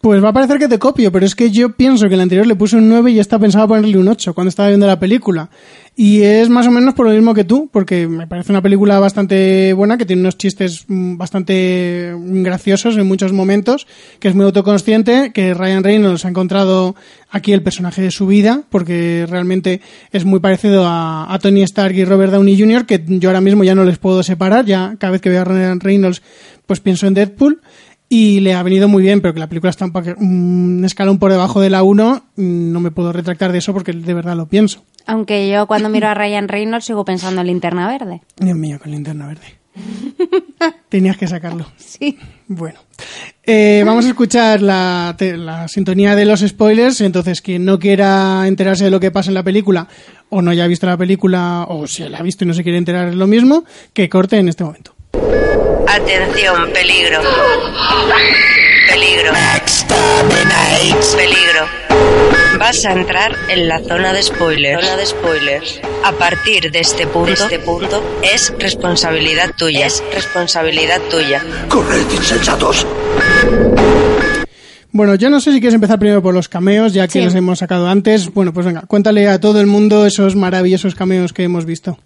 Pues 0.00 0.22
va 0.22 0.28
a 0.28 0.32
parecer 0.34 0.58
que 0.58 0.68
te 0.68 0.78
copio, 0.78 1.10
pero 1.10 1.24
es 1.24 1.34
que 1.34 1.50
yo 1.50 1.76
pienso 1.76 2.08
que 2.08 2.14
el 2.14 2.20
anterior 2.20 2.46
le 2.46 2.56
puse 2.56 2.76
un 2.76 2.90
9 2.90 3.12
y 3.12 3.20
esta 3.20 3.38
pensaba 3.38 3.66
ponerle 3.68 3.96
un 3.96 4.06
8 4.08 4.34
cuando 4.34 4.50
estaba 4.50 4.68
viendo 4.68 4.86
la 4.86 5.00
película. 5.00 5.48
Y 5.96 6.22
es 6.22 6.48
más 6.48 6.66
o 6.66 6.72
menos 6.72 6.94
por 6.94 7.06
lo 7.06 7.12
mismo 7.12 7.34
que 7.34 7.44
tú, 7.44 7.68
porque 7.72 8.08
me 8.08 8.26
parece 8.26 8.50
una 8.50 8.60
película 8.60 8.98
bastante 8.98 9.72
buena, 9.74 9.96
que 9.96 10.04
tiene 10.04 10.22
unos 10.22 10.36
chistes 10.36 10.86
mm, 10.88 11.16
bastante 11.16 12.12
graciosos 12.18 12.96
en 12.96 13.06
muchos 13.06 13.32
momentos, 13.32 13.86
que 14.18 14.26
es 14.26 14.34
muy 14.34 14.44
autoconsciente, 14.44 15.30
que 15.32 15.54
Ryan 15.54 15.84
Reynolds 15.84 16.24
ha 16.24 16.28
encontrado 16.28 16.96
aquí 17.30 17.52
el 17.52 17.62
personaje 17.62 18.02
de 18.02 18.10
su 18.10 18.26
vida, 18.26 18.62
porque 18.70 19.24
realmente 19.30 19.80
es 20.10 20.24
muy 20.24 20.40
parecido 20.40 20.84
a, 20.84 21.38
Tony 21.40 21.62
Stark 21.62 21.94
y 21.94 22.04
Robert 22.04 22.32
Downey 22.32 22.58
Jr., 22.58 22.86
que 22.86 23.00
yo 23.06 23.28
ahora 23.28 23.40
mismo 23.40 23.62
ya 23.62 23.76
no 23.76 23.84
les 23.84 23.98
puedo 23.98 24.24
separar, 24.24 24.64
ya 24.64 24.96
cada 24.98 25.12
vez 25.12 25.20
que 25.20 25.30
veo 25.30 25.42
a 25.42 25.44
Ryan 25.44 25.78
Reynolds 25.78 26.22
pues 26.66 26.80
pienso 26.80 27.06
en 27.06 27.14
Deadpool 27.14 27.60
y 28.08 28.40
le 28.40 28.54
ha 28.54 28.62
venido 28.64 28.88
muy 28.88 29.02
bien, 29.02 29.20
pero 29.20 29.32
que 29.32 29.40
la 29.40 29.48
película 29.48 29.70
está 29.70 29.84
un, 29.84 29.92
un 30.18 30.84
escalón 30.84 31.18
por 31.18 31.30
debajo 31.30 31.60
de 31.60 31.70
la 31.70 31.84
1, 31.84 32.24
mm, 32.34 32.72
no 32.72 32.80
me 32.80 32.90
puedo 32.90 33.12
retractar 33.12 33.52
de 33.52 33.58
eso 33.58 33.72
porque 33.72 33.92
de 33.92 34.14
verdad 34.14 34.36
lo 34.36 34.48
pienso. 34.48 34.82
Aunque 35.06 35.48
yo 35.50 35.66
cuando 35.66 35.88
miro 35.88 36.08
a 36.08 36.14
Ryan 36.14 36.48
Reynolds 36.48 36.86
sigo 36.86 37.04
pensando 37.04 37.40
en 37.40 37.46
Linterna 37.48 37.86
Verde. 37.88 38.22
Dios 38.36 38.56
mío, 38.56 38.78
con 38.82 38.90
linterna 38.92 39.26
verde. 39.26 39.58
Tenías 40.88 41.16
que 41.16 41.26
sacarlo. 41.26 41.66
Sí. 41.76 42.18
Bueno, 42.46 42.78
Eh, 43.42 43.82
vamos 43.84 44.04
a 44.06 44.08
escuchar 44.08 44.62
la, 44.62 45.16
la 45.18 45.68
sintonía 45.68 46.14
de 46.16 46.24
los 46.24 46.40
spoilers. 46.40 47.00
Entonces, 47.00 47.40
quien 47.42 47.64
no 47.64 47.78
quiera 47.78 48.46
enterarse 48.46 48.84
de 48.84 48.90
lo 48.90 49.00
que 49.00 49.10
pasa 49.10 49.30
en 49.30 49.34
la 49.34 49.42
película, 49.42 49.88
o 50.30 50.40
no 50.42 50.50
haya 50.50 50.66
visto 50.66 50.86
la 50.86 50.96
película, 50.96 51.66
o 51.68 51.86
si 51.86 52.08
la 52.08 52.18
ha 52.18 52.22
visto 52.22 52.44
y 52.44 52.46
no 52.46 52.54
se 52.54 52.62
quiere 52.62 52.78
enterar 52.78 53.08
es 53.08 53.14
lo 53.16 53.26
mismo, 53.26 53.64
que 53.92 54.08
corte 54.08 54.38
en 54.38 54.48
este 54.48 54.64
momento. 54.64 54.93
Atención, 55.94 56.70
peligro. 56.72 57.20
Peligro. 58.88 59.32
Peligro. 61.16 61.66
Vas 62.58 62.84
a 62.84 62.92
entrar 62.92 63.32
en 63.48 63.68
la 63.68 63.78
zona 63.80 64.12
de 64.12 64.22
spoilers. 64.22 64.84
Zona 64.84 64.96
de 64.96 65.06
spoilers. 65.06 65.80
A 66.04 66.12
partir 66.12 66.70
de 66.72 66.80
este 66.80 67.06
punto, 67.06 67.30
este 67.32 67.58
punto 67.60 68.02
es 68.22 68.52
responsabilidad 68.58 69.52
tuya. 69.56 69.86
Es 69.86 70.02
responsabilidad 70.12 71.00
tuya. 71.10 71.42
Corred, 71.68 72.10
insensatos. 72.12 72.86
Bueno, 74.90 75.14
yo 75.14 75.30
no 75.30 75.40
sé 75.40 75.52
si 75.52 75.60
quieres 75.60 75.74
empezar 75.74 75.98
primero 75.98 76.22
por 76.22 76.34
los 76.34 76.48
cameos, 76.48 76.92
ya 76.92 77.06
que 77.06 77.20
Sí. 77.20 77.24
los 77.24 77.34
hemos 77.34 77.60
sacado 77.60 77.88
antes. 77.88 78.32
Bueno, 78.34 78.52
pues 78.52 78.66
venga, 78.66 78.82
cuéntale 78.82 79.28
a 79.28 79.40
todo 79.40 79.60
el 79.60 79.66
mundo 79.66 80.06
esos 80.06 80.34
maravillosos 80.36 80.94
cameos 80.94 81.32
que 81.32 81.44
hemos 81.44 81.64
visto. 81.66 81.98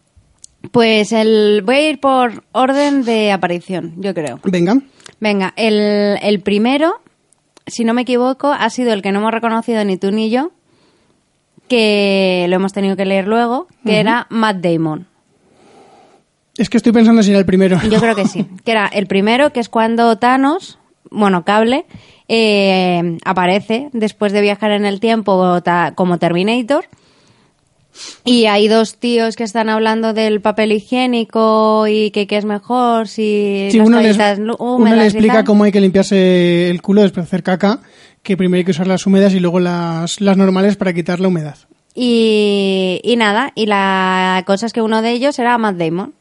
Pues 0.72 1.12
el, 1.12 1.62
voy 1.64 1.74
a 1.76 1.90
ir 1.90 2.00
por 2.00 2.44
orden 2.52 3.04
de 3.04 3.32
aparición, 3.32 3.94
yo 3.98 4.14
creo. 4.14 4.40
Venga. 4.44 4.78
Venga, 5.20 5.52
el, 5.56 6.18
el 6.22 6.40
primero, 6.40 7.00
si 7.66 7.84
no 7.84 7.94
me 7.94 8.02
equivoco, 8.02 8.52
ha 8.52 8.70
sido 8.70 8.92
el 8.92 9.02
que 9.02 9.12
no 9.12 9.20
hemos 9.20 9.32
reconocido 9.32 9.84
ni 9.84 9.96
tú 9.96 10.10
ni 10.10 10.30
yo, 10.30 10.52
que 11.68 12.46
lo 12.48 12.56
hemos 12.56 12.72
tenido 12.72 12.96
que 12.96 13.04
leer 13.04 13.28
luego, 13.28 13.68
que 13.84 13.98
era 14.00 14.26
Matt 14.30 14.58
Damon. 14.58 15.06
Es 16.56 16.68
que 16.68 16.76
estoy 16.76 16.92
pensando 16.92 17.22
si 17.22 17.30
era 17.30 17.38
el 17.38 17.46
primero. 17.46 17.78
Yo 17.88 18.00
creo 18.00 18.16
que 18.16 18.26
sí. 18.26 18.44
Que 18.64 18.72
era 18.72 18.86
el 18.88 19.06
primero, 19.06 19.52
que 19.52 19.60
es 19.60 19.68
cuando 19.68 20.18
Thanos, 20.18 20.78
bueno, 21.10 21.44
Cable, 21.44 21.86
eh, 22.26 23.18
aparece 23.24 23.90
después 23.92 24.32
de 24.32 24.40
viajar 24.40 24.72
en 24.72 24.84
el 24.84 24.98
tiempo 24.98 25.62
como 25.94 26.18
Terminator. 26.18 26.86
Y 28.24 28.46
hay 28.46 28.68
dos 28.68 28.96
tíos 28.96 29.34
que 29.34 29.42
están 29.44 29.68
hablando 29.68 30.12
del 30.12 30.40
papel 30.40 30.70
higiénico 30.72 31.86
y 31.88 32.10
que 32.12 32.26
qué 32.26 32.36
es 32.36 32.44
mejor 32.44 33.08
si 33.08 33.68
Sí, 33.72 33.78
las 33.78 33.86
uno, 33.88 34.00
les- 34.00 34.16
uno 34.58 34.94
le 34.94 35.04
explica 35.04 35.44
cómo 35.44 35.64
hay 35.64 35.72
que 35.72 35.80
limpiarse 35.80 36.70
el 36.70 36.80
culo 36.80 37.02
después 37.02 37.24
de 37.24 37.28
hacer 37.28 37.42
caca, 37.42 37.80
que 38.22 38.36
primero 38.36 38.58
hay 38.58 38.64
que 38.64 38.70
usar 38.70 38.86
las 38.86 39.06
húmedas 39.06 39.34
y 39.34 39.40
luego 39.40 39.58
las, 39.58 40.20
las 40.20 40.36
normales 40.36 40.76
para 40.76 40.92
quitar 40.92 41.18
la 41.18 41.28
humedad. 41.28 41.56
Y, 41.94 43.00
y 43.02 43.16
nada, 43.16 43.52
y 43.56 43.66
la 43.66 44.44
cosa 44.46 44.66
es 44.66 44.72
que 44.72 44.82
uno 44.82 45.02
de 45.02 45.10
ellos 45.12 45.38
era 45.38 45.58
Matt 45.58 45.76
Damon. 45.76 46.14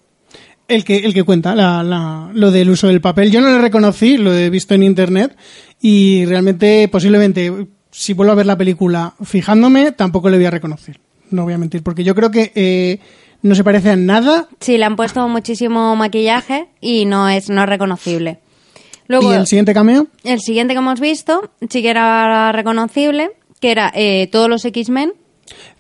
El 0.67 0.83
que, 0.83 0.97
el 0.97 1.13
que 1.13 1.23
cuenta 1.23 1.53
la, 1.55 1.83
la- 1.83 2.29
lo 2.33 2.49
del 2.51 2.69
uso 2.71 2.87
del 2.87 3.01
papel. 3.01 3.31
Yo 3.31 3.39
no 3.41 3.49
lo 3.49 3.59
reconocí, 3.59 4.17
lo 4.17 4.33
he 4.33 4.49
visto 4.49 4.73
en 4.73 4.83
internet 4.83 5.35
y 5.79 6.25
realmente 6.25 6.87
posiblemente 6.87 7.51
si 7.91 8.13
vuelvo 8.13 8.31
a 8.33 8.35
ver 8.35 8.45
la 8.47 8.57
película 8.57 9.13
fijándome 9.23 9.91
tampoco 9.91 10.29
le 10.29 10.37
voy 10.37 10.45
a 10.47 10.51
reconocer. 10.51 10.99
No 11.31 11.43
voy 11.43 11.53
a 11.53 11.57
mentir, 11.57 11.83
porque 11.83 12.03
yo 12.03 12.15
creo 12.15 12.31
que 12.31 12.51
eh, 12.55 12.99
no 13.41 13.55
se 13.55 13.63
parece 13.63 13.91
a 13.91 13.95
nada. 13.95 14.47
Sí, 14.59 14.77
le 14.77 14.85
han 14.85 14.95
puesto 14.95 15.27
muchísimo 15.27 15.95
maquillaje 15.95 16.67
y 16.81 17.05
no 17.05 17.29
es, 17.29 17.49
no 17.49 17.63
es 17.63 17.69
reconocible. 17.69 18.39
Luego, 19.07 19.31
¿Y 19.31 19.35
el 19.37 19.47
siguiente 19.47 19.73
cameo? 19.73 20.07
el 20.23 20.39
siguiente 20.41 20.73
que 20.73 20.79
hemos 20.79 20.99
visto 20.99 21.51
sí 21.69 21.81
que 21.81 21.89
era 21.89 22.51
reconocible, 22.51 23.31
que 23.61 23.71
era 23.71 23.91
eh, 23.95 24.27
todos 24.31 24.49
los 24.49 24.65
X-Men, 24.65 25.13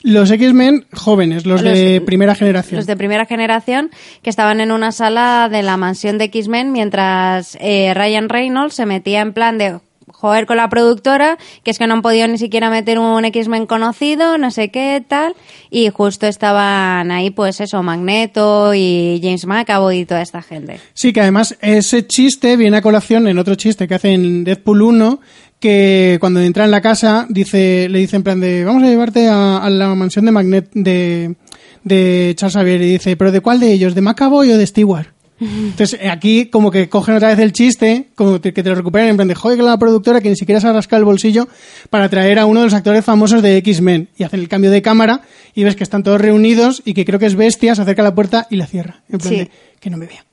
Los 0.01 0.31
X-Men 0.31 0.85
jóvenes, 0.93 1.45
los, 1.45 1.61
de 1.61 1.95
Los- 1.95 2.05
primera 2.05 2.35
generación. 2.35 2.77
los 2.77 2.85
de 2.87 2.95
primera 2.95 3.25
generación, 3.25 3.89
que 4.21 4.29
estaban 4.29 4.61
en 4.61 4.71
una 4.71 4.93
sala 4.93 5.49
de 5.51 5.61
la 5.61 5.75
mansión 5.75 6.17
de 6.17 6.25
X-Men 6.25 6.71
mientras 6.71 7.57
eh, 7.59 7.93
Ryan 7.93 8.29
Reynolds 8.29 8.75
se 8.75 8.85
metía 8.85 9.19
en 9.19 9.33
plan 9.33 9.57
de 9.57 9.79
joder 10.17 10.47
con 10.47 10.57
la 10.57 10.67
productora, 10.67 11.37
que 11.63 11.69
es 11.69 11.77
que 11.77 11.85
no 11.85 11.93
han 11.93 12.01
podido 12.01 12.27
ni 12.27 12.39
siquiera 12.39 12.71
meter 12.71 12.97
un 12.97 13.23
X-Men 13.23 13.67
conocido, 13.67 14.39
no 14.39 14.49
sé 14.49 14.69
qué 14.69 15.03
tal, 15.07 15.35
y 15.69 15.89
justo 15.89 16.25
estaban 16.25 17.11
ahí 17.11 17.29
pues 17.29 17.61
eso, 17.61 17.83
Magneto 17.83 18.73
y 18.73 19.19
James 19.21 19.45
McAvoy 19.45 19.99
y 19.99 20.05
toda 20.05 20.23
esta 20.23 20.41
gente. 20.41 20.79
Sí, 20.93 21.13
que 21.13 21.21
además 21.21 21.55
ese 21.61 22.07
chiste 22.07 22.57
viene 22.57 22.77
a 22.77 22.81
colación 22.81 23.27
en 23.27 23.37
otro 23.37 23.53
chiste 23.53 23.87
que 23.87 23.93
hace 23.93 24.13
en 24.13 24.43
Deadpool 24.43 24.81
1, 24.81 25.19
que 25.59 26.17
cuando 26.19 26.41
entra 26.41 26.65
en 26.65 26.71
la 26.71 26.81
casa 26.81 27.27
dice, 27.29 27.87
le 27.87 27.99
dice 27.99 28.15
en 28.15 28.23
plan 28.23 28.39
de 28.39 28.65
vamos 28.65 28.81
a 28.83 28.87
llevarte 28.87 29.27
a, 29.27 29.69
la 29.69 29.93
mansión 29.93 30.25
de 30.25 30.31
Magnet 30.31 30.71
de, 30.73 31.35
de 31.83 32.33
Charles 32.35 32.55
Xavier 32.55 32.81
y 32.81 32.91
dice, 32.93 33.15
pero 33.17 33.31
¿de 33.31 33.41
cuál 33.41 33.59
de 33.59 33.71
ellos? 33.71 33.93
¿De 33.93 34.01
McAvoy 34.01 34.51
o 34.51 34.57
de 34.57 34.65
Stewart? 34.65 35.16
Entonces, 35.39 35.99
eh, 36.01 36.09
aquí 36.09 36.47
como 36.47 36.71
que 36.71 36.89
cogen 36.89 37.15
otra 37.15 37.29
vez 37.29 37.39
el 37.39 37.53
chiste, 37.53 38.07
como 38.15 38.41
que 38.41 38.51
te 38.51 38.63
lo 38.63 38.75
recuperan 38.75 39.07
en 39.09 39.15
plan 39.17 39.27
de, 39.27 39.35
joder, 39.35 39.57
que 39.57 39.63
la 39.63 39.77
productora 39.77 40.19
que 40.21 40.29
ni 40.29 40.35
siquiera 40.35 40.59
se 40.61 40.67
ha 40.67 40.73
rascado 40.73 40.99
el 40.99 41.05
bolsillo 41.05 41.47
para 41.89 42.09
traer 42.09 42.39
a 42.39 42.45
uno 42.45 42.61
de 42.61 42.65
los 42.67 42.73
actores 42.73 43.05
famosos 43.05 43.41
de 43.41 43.57
X-Men. 43.57 44.09
Y 44.17 44.23
hacen 44.23 44.39
el 44.39 44.47
cambio 44.49 44.71
de 44.71 44.81
cámara 44.81 45.21
y 45.53 45.63
ves 45.63 45.75
que 45.75 45.83
están 45.83 46.03
todos 46.03 46.19
reunidos 46.21 46.81
y 46.85 46.93
que 46.93 47.05
creo 47.05 47.19
que 47.19 47.25
es 47.27 47.35
Bestia, 47.35 47.75
se 47.75 47.81
acerca 47.81 48.01
a 48.01 48.05
la 48.05 48.15
puerta 48.15 48.47
y 48.49 48.55
la 48.57 48.67
cierra. 48.67 49.01
En 49.09 49.19
plan 49.19 49.29
Sí. 49.33 49.39
de, 49.39 49.51
que 49.79 49.89
no 49.89 49.97
me 49.97 50.05
vea. 50.07 50.25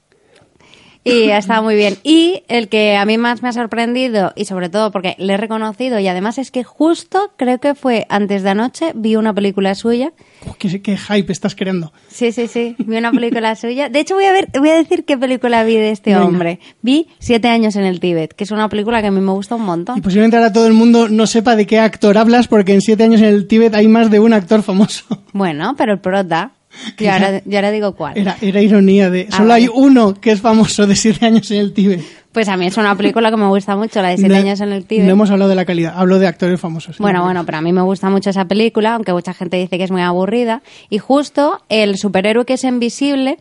Y 1.04 1.30
ha 1.30 1.38
estado 1.38 1.62
muy 1.62 1.74
bien. 1.74 1.96
Y 2.02 2.42
el 2.48 2.68
que 2.68 2.96
a 2.96 3.04
mí 3.04 3.18
más 3.18 3.42
me 3.42 3.50
ha 3.50 3.52
sorprendido, 3.52 4.32
y 4.36 4.46
sobre 4.46 4.70
todo 4.70 4.90
porque 4.90 5.14
le 5.18 5.34
he 5.34 5.36
reconocido, 5.36 5.98
y 5.98 6.08
además 6.08 6.38
es 6.38 6.50
que 6.50 6.64
justo 6.64 7.32
creo 7.36 7.58
que 7.60 7.74
fue 7.74 8.06
antes 8.08 8.42
de 8.42 8.50
anoche, 8.50 8.92
vi 8.94 9.16
una 9.16 9.34
película 9.34 9.74
suya. 9.74 10.12
Oh, 10.48 10.54
qué, 10.58 10.80
qué 10.82 10.96
hype 10.96 11.30
estás 11.32 11.54
creando. 11.54 11.92
Sí, 12.08 12.32
sí, 12.32 12.48
sí, 12.48 12.74
vi 12.78 12.96
una 12.96 13.12
película 13.12 13.54
suya. 13.54 13.88
De 13.90 14.00
hecho, 14.00 14.14
voy 14.14 14.24
a 14.24 14.32
ver, 14.32 14.48
voy 14.58 14.70
a 14.70 14.74
decir 14.76 15.04
qué 15.04 15.18
película 15.18 15.62
vi 15.64 15.74
de 15.76 15.90
este 15.90 16.10
Venga. 16.14 16.24
hombre. 16.24 16.58
Vi 16.82 17.08
Siete 17.18 17.48
años 17.48 17.76
en 17.76 17.84
el 17.84 18.00
Tíbet, 18.00 18.32
que 18.34 18.44
es 18.44 18.50
una 18.50 18.68
película 18.68 19.00
que 19.02 19.08
a 19.08 19.10
mí 19.10 19.20
me 19.20 19.32
gusta 19.32 19.54
un 19.56 19.62
Y 19.62 19.66
montón. 19.66 20.00
posiblemente 20.00 20.36
ahora 20.38 20.52
todo 20.52 20.66
el 20.66 20.72
mundo 20.72 21.08
no 21.08 21.26
sepa 21.26 21.54
de 21.56 21.66
qué 21.66 21.78
actor 21.78 22.16
hablas 22.16 22.48
porque 22.48 22.72
en 22.74 22.80
siete 22.80 23.04
años 23.04 23.20
en 23.20 23.26
el 23.28 23.46
Tíbet 23.46 23.74
hay 23.74 23.88
más 23.88 24.10
de 24.10 24.20
un 24.20 24.32
actor 24.32 24.62
famoso. 24.62 25.04
Bueno, 25.32 25.74
pero 25.76 25.92
el 25.92 25.98
prota. 26.00 26.52
Y 26.98 27.06
ahora, 27.06 27.42
y 27.48 27.56
ahora 27.56 27.70
digo 27.70 27.94
cuál. 27.94 28.16
Era, 28.18 28.36
era 28.40 28.60
ironía 28.60 29.10
de... 29.10 29.28
Ah, 29.30 29.36
Solo 29.36 29.48
vale. 29.50 29.62
hay 29.64 29.70
uno 29.72 30.14
que 30.14 30.32
es 30.32 30.40
famoso 30.40 30.86
de 30.86 30.96
siete 30.96 31.24
años 31.26 31.50
en 31.50 31.58
el 31.58 31.72
Tíbet. 31.72 32.00
Pues 32.32 32.48
a 32.48 32.56
mí 32.56 32.66
es 32.66 32.76
una 32.76 32.96
película 32.96 33.30
que 33.30 33.36
me 33.36 33.46
gusta 33.46 33.76
mucho, 33.76 34.02
la 34.02 34.08
de 34.08 34.16
Siete 34.16 34.32
No- 34.34 34.40
años 34.40 34.60
en 34.60 34.72
el 34.72 34.84
Tíbet. 34.84 35.04
No 35.06 35.12
hemos 35.12 35.30
hablado 35.30 35.48
de 35.50 35.54
la 35.54 35.64
calidad, 35.64 35.94
hablo 35.96 36.18
de 36.18 36.26
actores 36.26 36.58
famosos. 36.60 36.98
Bueno, 36.98 37.22
bueno, 37.22 37.46
pero 37.46 37.58
a 37.58 37.60
mí 37.60 37.72
me 37.72 37.82
gusta 37.82 38.10
mucho 38.10 38.30
esa 38.30 38.46
película, 38.46 38.94
aunque 38.94 39.12
mucha 39.12 39.32
gente 39.34 39.56
dice 39.56 39.78
que 39.78 39.84
es 39.84 39.92
muy 39.92 40.02
aburrida. 40.02 40.62
Y 40.90 40.98
justo 40.98 41.60
el 41.68 41.96
superhéroe 41.96 42.44
que 42.44 42.54
es 42.54 42.64
invisible, 42.64 43.38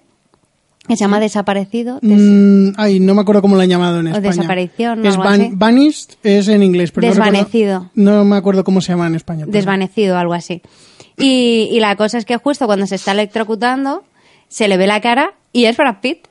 que 0.87 0.95
se 0.95 0.99
llama 1.05 1.19
Desaparecido, 1.19 1.97
des- 2.03 2.19
Mm, 2.21 2.73
ay, 2.77 2.99
no 2.99 3.15
me 3.15 3.21
acuerdo 3.21 3.41
cómo 3.41 3.55
lo 3.55 3.61
han 3.61 3.69
llamado 3.69 3.99
en 4.01 4.07
O 4.07 4.09
España. 4.11 4.29
desaparición, 4.29 5.05
Es 5.07 5.13
algo 5.15 5.23
van- 5.23 5.41
así. 5.41 5.49
Vanished 5.55 6.09
es 6.21 6.47
en 6.49 6.61
inglés, 6.61 6.91
pero 6.91 7.07
no 7.07 7.13
recuerdo- 7.13 7.31
Desvanecido. 7.31 7.89
No, 7.95 8.23
me 8.25 8.35
acuerdo 8.35 8.63
cómo 8.63 8.79
se 8.81 8.91
llama 8.91 9.07
en 9.07 9.15
España. 9.15 9.45
pero- 9.45 9.53
desvanecido, 9.53 10.17
algo 10.19 10.33
así. 10.33 10.61
Y, 11.17 11.69
y 11.71 11.79
la 11.79 11.95
cosa 11.95 12.17
es 12.17 12.25
que 12.25 12.37
justo 12.37 12.65
cuando 12.65 12.87
se 12.87 12.95
está 12.95 13.11
electrocutando, 13.11 14.03
se 14.47 14.67
le 14.67 14.77
ve 14.77 14.87
la 14.87 15.01
cara 15.01 15.33
y 15.51 15.65
es 15.65 15.77
Brad 15.77 15.97
Pitt. 16.01 16.27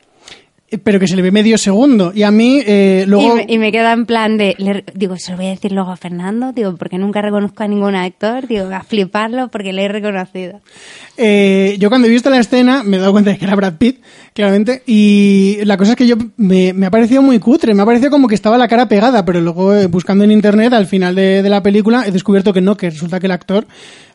Pero 0.82 0.98
que 1.00 1.06
se 1.06 1.16
le 1.16 1.22
ve 1.22 1.30
medio 1.30 1.58
segundo. 1.58 2.12
Y 2.14 2.22
a 2.22 2.30
mí, 2.30 2.62
eh, 2.66 3.04
luego... 3.06 3.32
Y, 3.32 3.36
me, 3.36 3.46
y 3.54 3.58
me 3.58 3.72
queda 3.72 3.92
en 3.92 4.06
plan 4.06 4.36
de, 4.38 4.54
le- 4.58 4.84
digo, 4.94 5.16
se 5.18 5.32
lo 5.32 5.36
voy 5.36 5.46
a 5.46 5.50
decir 5.50 5.72
luego 5.72 5.90
a 5.90 5.96
Fernando, 5.96 6.52
digo, 6.52 6.74
porque 6.76 6.98
nunca 6.98 7.20
reconozco 7.20 7.62
a 7.62 7.68
ningún 7.68 7.94
actor, 7.94 8.46
digo, 8.46 8.64
a 8.74 8.82
fliparlo 8.82 9.48
porque 9.48 9.72
le 9.72 9.84
he 9.84 9.88
reconocido. 9.88 10.60
Eh, 11.16 11.76
yo 11.78 11.88
cuando 11.90 12.08
he 12.08 12.10
visto 12.10 12.30
la 12.30 12.38
escena 12.38 12.82
me 12.82 12.96
he 12.96 13.00
dado 13.00 13.12
cuenta 13.12 13.30
de 13.30 13.38
que 13.38 13.44
era 13.44 13.54
Brad 13.54 13.74
Pitt, 13.74 14.00
claramente, 14.32 14.82
y 14.86 15.58
la 15.64 15.76
cosa 15.76 15.90
es 15.92 15.96
que 15.96 16.06
yo 16.06 16.16
me, 16.38 16.72
me 16.72 16.86
ha 16.86 16.90
parecido 16.90 17.20
muy 17.20 17.38
cutre, 17.38 17.74
me 17.74 17.82
ha 17.82 17.86
parecido 17.86 18.10
como 18.10 18.28
que 18.28 18.34
estaba 18.34 18.56
la 18.56 18.66
cara 18.68 18.88
pegada, 18.88 19.24
pero 19.24 19.40
luego 19.42 19.74
eh, 19.74 19.86
buscando 19.88 20.24
en 20.24 20.30
internet 20.30 20.72
al 20.72 20.86
final 20.86 21.14
de, 21.14 21.42
de 21.42 21.48
la 21.50 21.62
película 21.62 22.04
he 22.06 22.10
descubierto 22.12 22.52
que 22.54 22.62
no, 22.62 22.76
que 22.78 22.88
resulta 22.88 23.20
que 23.20 23.26
el 23.26 23.32
actor 23.32 23.66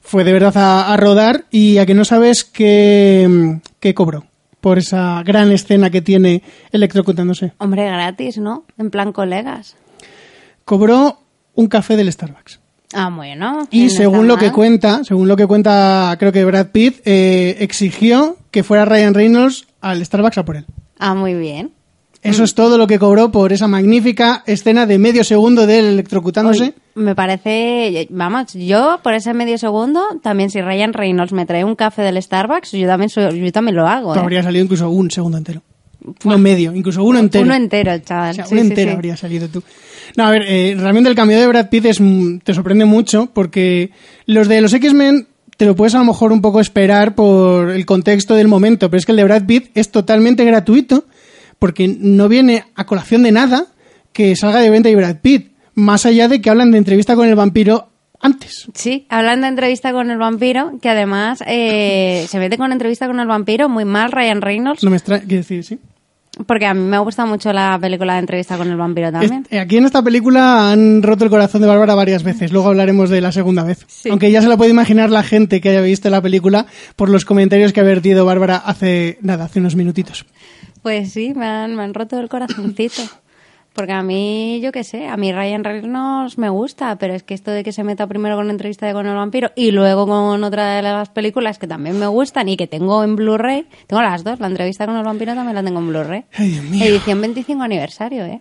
fue 0.02 0.24
de 0.24 0.34
verdad 0.34 0.58
a, 0.58 0.92
a 0.92 0.98
rodar 0.98 1.46
y 1.52 1.78
a 1.78 1.86
que 1.86 1.94
no 1.94 2.04
sabes 2.04 2.44
qué, 2.44 3.60
qué 3.80 3.94
cobró 3.94 4.26
por 4.68 4.80
esa 4.80 5.24
gran 5.24 5.50
escena 5.54 5.90
que 5.90 6.02
tiene 6.02 6.44
electrocutándose. 6.74 7.54
Hombre, 7.58 7.86
gratis, 7.86 8.38
¿no? 8.38 8.66
En 8.78 8.90
plan 8.90 9.14
colegas. 9.14 9.78
Cobró 10.66 11.22
un 11.56 11.68
café 11.68 11.96
del 11.96 12.12
Starbucks. 12.12 12.60
Ah, 12.94 13.10
bueno. 13.16 13.66
Y 13.72 13.92
según 13.92 14.28
lo 14.28 14.36
que 14.36 14.52
cuenta, 14.52 15.06
según 15.06 15.30
lo 15.30 15.38
que 15.38 15.48
cuenta, 15.48 16.14
creo 16.20 16.34
que 16.34 16.44
Brad 16.44 16.72
Pitt 16.74 17.00
eh, 17.06 17.56
exigió 17.60 18.36
que 18.52 18.64
fuera 18.64 18.84
Ryan 18.84 19.14
Reynolds 19.14 19.68
al 19.80 20.06
Starbucks 20.06 20.40
a 20.40 20.44
por 20.44 20.58
él. 20.58 20.66
Ah, 21.00 21.16
muy 21.16 21.34
bien. 21.34 21.72
Eso 22.30 22.44
es 22.44 22.54
todo 22.56 22.78
lo 22.78 22.88
que 22.88 23.00
cobró 23.00 23.32
por 23.32 23.54
esa 23.54 23.68
magnífica 23.68 24.44
escena 24.46 24.86
de 24.86 24.98
medio 24.98 25.24
segundo 25.24 25.66
de 25.68 25.80
él 25.80 25.86
electrocutándose. 25.86 26.64
Oye, 26.64 26.74
me 26.96 27.16
parece, 27.16 28.08
vamos, 28.10 28.54
yo 28.54 29.00
por 29.04 29.14
ese 29.14 29.34
medio 29.34 29.58
segundo, 29.58 30.02
también 30.22 30.50
si 30.50 30.62
Ryan 30.62 30.94
Reynolds 30.94 31.32
me 31.34 31.46
trae 31.46 31.64
un 31.64 31.76
café 31.76 32.02
del 32.02 32.22
Starbucks, 32.22 32.72
yo 32.72 32.88
también, 32.88 33.10
soy- 33.10 33.40
yo 33.40 33.52
también 33.52 33.76
lo 33.76 33.88
hago. 33.88 34.16
¿eh? 34.16 34.20
habría 34.20 34.44
salido 34.44 34.64
incluso 34.64 34.90
un 34.90 35.10
segundo 35.12 35.38
entero. 35.38 35.62
No 36.24 36.38
medio, 36.38 36.74
incluso 36.74 37.04
uno 37.04 37.20
entero. 37.20 37.44
Uno 37.44 37.54
entero, 37.56 37.98
chaval. 38.00 38.32
O 38.32 38.34
sea, 38.34 38.46
Sí, 38.46 38.54
uno 38.54 38.62
sí, 38.64 38.68
entero 38.70 38.92
sí. 38.92 38.96
habría 38.96 39.18
salido 39.18 39.48
tú. 39.50 39.62
No, 40.16 40.26
a 40.26 40.32
ver, 40.32 40.44
eh, 40.48 40.76
realmente 40.80 41.10
el 41.10 41.16
cambio 41.16 41.38
de 41.40 41.48
Brad 41.48 41.70
Pitt 41.70 41.86
es, 41.86 42.00
mm, 42.00 42.38
te 42.44 42.54
sorprende 42.54 42.86
mucho 42.86 43.30
porque 43.34 43.92
los 44.26 44.48
de 44.48 44.62
los 44.62 44.74
X-Men 44.74 45.28
te 45.58 45.66
lo 45.66 45.76
puedes 45.76 45.96
a 45.96 46.00
lo 46.00 46.06
mejor 46.06 46.32
un 46.32 46.42
poco 46.42 46.62
esperar 46.62 47.14
por 47.16 47.72
el 47.72 47.86
contexto 47.86 48.36
del 48.36 48.48
momento, 48.48 48.90
pero 48.90 49.00
es 49.00 49.06
que 49.06 49.12
el 49.12 49.18
de 49.18 49.24
Brad 49.26 49.46
Pitt 49.48 49.72
es 49.76 49.90
totalmente 49.92 50.46
gratuito 50.46 51.06
porque 51.60 51.88
no 51.88 52.28
viene 52.30 52.64
a 52.76 52.86
colación 52.86 53.24
de 53.24 53.32
nada 53.32 53.66
que 54.14 54.36
salga 54.36 54.60
de 54.60 54.70
venta 54.70 54.90
y 54.90 54.96
Brad 54.96 55.18
Pitt, 55.22 55.52
más 55.76 56.06
allá 56.06 56.28
de 56.28 56.42
que 56.42 56.50
hablan 56.50 56.72
de 56.72 56.78
entrevista 56.80 57.16
con 57.16 57.28
el 57.28 57.36
vampiro 57.36 57.90
antes. 58.20 58.66
Sí, 58.74 59.06
hablando 59.10 59.46
de 59.46 59.50
entrevista 59.50 59.92
con 59.92 60.10
el 60.10 60.18
vampiro, 60.18 60.80
que 60.82 60.90
además 60.90 61.44
eh, 61.46 62.26
se 62.28 62.40
mete 62.40 62.58
con 62.58 62.72
entrevista 62.72 63.06
con 63.08 63.20
el 63.20 63.28
vampiro 63.28 63.70
muy 63.70 63.86
mal 63.86 64.12
Ryan 64.12 64.42
Reynolds, 64.42 64.84
No 64.84 64.90
me 64.90 64.98
extraña, 64.98 65.22
quiero 65.28 65.42
decir, 65.44 65.64
sí. 65.64 65.78
porque 66.48 66.66
a 66.66 66.74
mí 66.74 66.82
me 66.82 66.98
gusta 66.98 67.28
mucho 67.28 67.54
la 67.54 67.78
película 67.80 68.14
de 68.14 68.20
entrevista 68.22 68.58
con 68.58 68.70
el 68.72 68.76
vampiro 68.76 69.12
también. 69.12 69.46
Est- 69.52 69.62
aquí 69.62 69.78
en 69.78 69.86
esta 69.86 70.02
película 70.02 70.72
han 70.72 71.04
roto 71.04 71.26
el 71.26 71.30
corazón 71.30 71.62
de 71.62 71.68
Bárbara 71.68 71.94
varias 71.94 72.24
veces. 72.24 72.52
Luego 72.52 72.70
hablaremos 72.70 73.12
de 73.12 73.22
la 73.22 73.32
segunda 73.32 73.64
vez. 73.64 73.86
Sí. 73.88 74.10
Aunque 74.10 74.32
ya 74.32 74.42
se 74.42 74.48
la 74.48 74.58
puede 74.58 74.72
imaginar 74.72 75.12
la 75.12 75.22
gente 75.22 75.62
que 75.62 75.70
haya 75.70 75.82
visto 75.82 76.10
la 76.10 76.22
película 76.22 76.66
por 76.96 77.10
los 77.10 77.24
comentarios 77.24 77.72
que 77.72 77.82
ha 77.82 77.84
vertido 77.84 78.26
Bárbara 78.26 78.56
hace 78.58 79.20
nada, 79.22 79.46
hace 79.46 79.60
unos 79.60 79.76
minutitos. 79.76 80.26
Pues 80.88 81.12
sí, 81.12 81.34
me 81.36 81.46
han, 81.46 81.76
me 81.76 81.84
han 81.84 81.94
roto 81.94 82.18
el 82.18 82.30
corazoncito. 82.30 83.02
Porque 83.74 83.92
a 83.92 84.04
mí, 84.04 84.62
yo 84.64 84.72
qué 84.72 84.86
sé, 84.86 85.10
a 85.10 85.18
mí 85.18 85.34
Ryan 85.34 85.66
Reynolds 85.66 86.38
me 86.38 86.48
gusta, 86.48 86.98
pero 86.98 87.14
es 87.14 87.24
que 87.24 87.34
esto 87.34 87.52
de 87.52 87.66
que 87.66 87.74
se 87.74 87.84
meta 87.84 88.08
primero 88.08 88.38
con 88.38 88.48
la 88.48 88.54
entrevista 88.54 88.88
de 88.88 88.94
con 88.94 89.06
el 89.06 89.14
vampiro 89.14 89.52
y 89.58 89.72
luego 89.72 90.08
con 90.08 90.42
otra 90.46 90.78
de 90.78 90.82
las 90.82 91.10
películas 91.10 91.60
que 91.60 91.68
también 91.68 92.00
me 92.00 92.08
gustan 92.08 92.48
y 92.48 92.56
que 92.56 92.68
tengo 92.68 93.04
en 93.04 93.18
Blu-ray, 93.18 93.68
tengo 93.86 94.02
las 94.02 94.24
dos, 94.24 94.40
la 94.40 94.48
entrevista 94.48 94.86
con 94.86 94.96
el 94.96 95.04
vampiro 95.04 95.36
también 95.36 95.56
la 95.56 95.62
tengo 95.62 95.80
en 95.80 95.90
Blu-ray. 95.90 96.24
Edición 96.82 97.20
25 97.20 97.62
aniversario, 97.62 98.24
¿eh? 98.24 98.40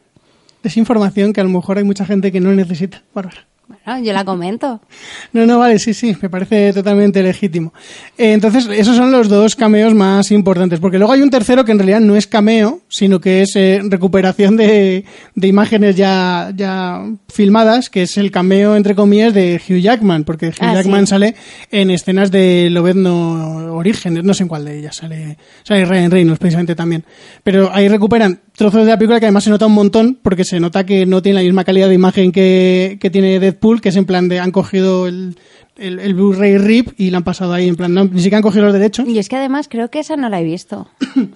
Es 0.63 0.77
información 0.77 1.33
que 1.33 1.41
a 1.41 1.45
lo 1.45 1.51
mejor 1.51 1.79
hay 1.79 1.85
mucha 1.85 2.05
gente 2.05 2.31
que 2.31 2.39
no 2.39 2.53
necesita, 2.53 3.03
Bárbara. 3.13 3.45
Bueno, 3.87 4.05
yo 4.05 4.13
la 4.13 4.25
comento. 4.25 4.81
No, 5.33 5.45
no, 5.45 5.59
vale, 5.59 5.79
sí, 5.79 5.93
sí, 5.93 6.17
me 6.23 6.31
parece 6.31 6.73
totalmente 6.73 7.23
legítimo. 7.23 7.75
Eh, 8.17 8.33
entonces, 8.33 8.67
esos 8.73 8.97
son 8.97 9.13
los 9.13 9.29
dos 9.29 9.55
cameos 9.55 9.95
más 9.95 10.31
importantes, 10.31 10.81
porque 10.81 10.97
luego 10.99 11.13
hay 11.13 11.21
un 11.21 11.29
tercero 11.31 11.65
que 11.65 11.73
en 11.73 11.79
realidad 11.79 12.01
no 12.01 12.17
es 12.17 12.27
cameo, 12.27 12.81
sino 12.89 13.21
que 13.21 13.43
es 13.43 13.55
eh, 13.57 13.81
recuperación 13.85 14.57
de, 14.57 15.05
de 15.35 15.47
imágenes 15.49 15.95
ya, 15.97 16.53
ya 16.57 17.03
filmadas, 17.29 17.91
que 17.91 18.03
es 18.03 18.17
el 18.17 18.31
cameo, 18.31 18.77
entre 18.77 18.95
comillas, 18.95 19.35
de 19.35 19.61
Hugh 19.69 19.79
Jackman, 19.81 20.25
porque 20.25 20.49
Hugh 20.49 20.55
Ah, 20.61 20.75
Jackman 20.75 21.07
sí. 21.07 21.11
sale 21.11 21.35
en 21.71 21.91
escenas 21.91 22.31
de 22.31 22.69
Lobezno 22.71 23.75
Orígenes, 23.77 24.25
no 24.25 24.33
sé 24.33 24.45
en 24.45 24.49
cuál 24.49 24.65
de 24.65 24.79
ellas, 24.79 24.97
sale, 24.97 25.37
sale 25.65 25.85
Ryan 25.85 26.11
Reynolds 26.11 26.39
precisamente 26.39 26.75
también. 26.75 27.05
Pero 27.43 27.71
ahí 27.73 27.89
recuperan 27.89 28.41
trozos 28.57 28.85
de 28.87 28.91
la 28.91 28.97
película 28.99 29.21
que 29.21 29.27
además 29.27 29.45
se 29.45 29.51
nota 29.51 29.67
un 29.67 29.75
montón, 29.75 30.19
porque 30.23 30.45
se 30.45 30.59
nota 30.61 30.87
que 30.87 31.05
no 31.05 31.21
tiene 31.21 31.41
la 31.41 31.45
misma 31.45 31.65
calidad 31.65 31.89
de 31.89 31.95
imagen 31.95 32.33
que, 32.33 32.97
que 33.01 33.11
tiene 33.11 33.39
Deadpool, 33.39 33.76
que 33.81 33.89
es 33.91 33.97
en 33.97 34.05
plan 34.07 34.29
de 34.29 34.41
han 34.41 34.51
cogido 34.53 35.07
el, 35.07 35.37
el, 35.77 35.99
el 35.99 36.15
Blu-ray 36.15 36.59
RIP 36.59 36.99
y 37.01 37.11
la 37.11 37.19
han 37.19 37.25
pasado 37.25 37.53
ahí 37.53 37.69
en 37.69 37.77
plan, 37.77 37.93
no, 37.95 38.05
ni 38.05 38.19
siquiera 38.19 38.39
han 38.39 38.43
cogido 38.43 38.65
los 38.65 38.73
derechos. 38.75 39.09
Y 39.09 39.19
es 39.19 39.29
que 39.29 39.37
además 39.37 39.69
creo 39.69 39.91
que 39.91 40.01
esa 40.01 40.17
no 40.17 40.29
la 40.29 40.41
he 40.41 40.45
visto. 40.45 40.89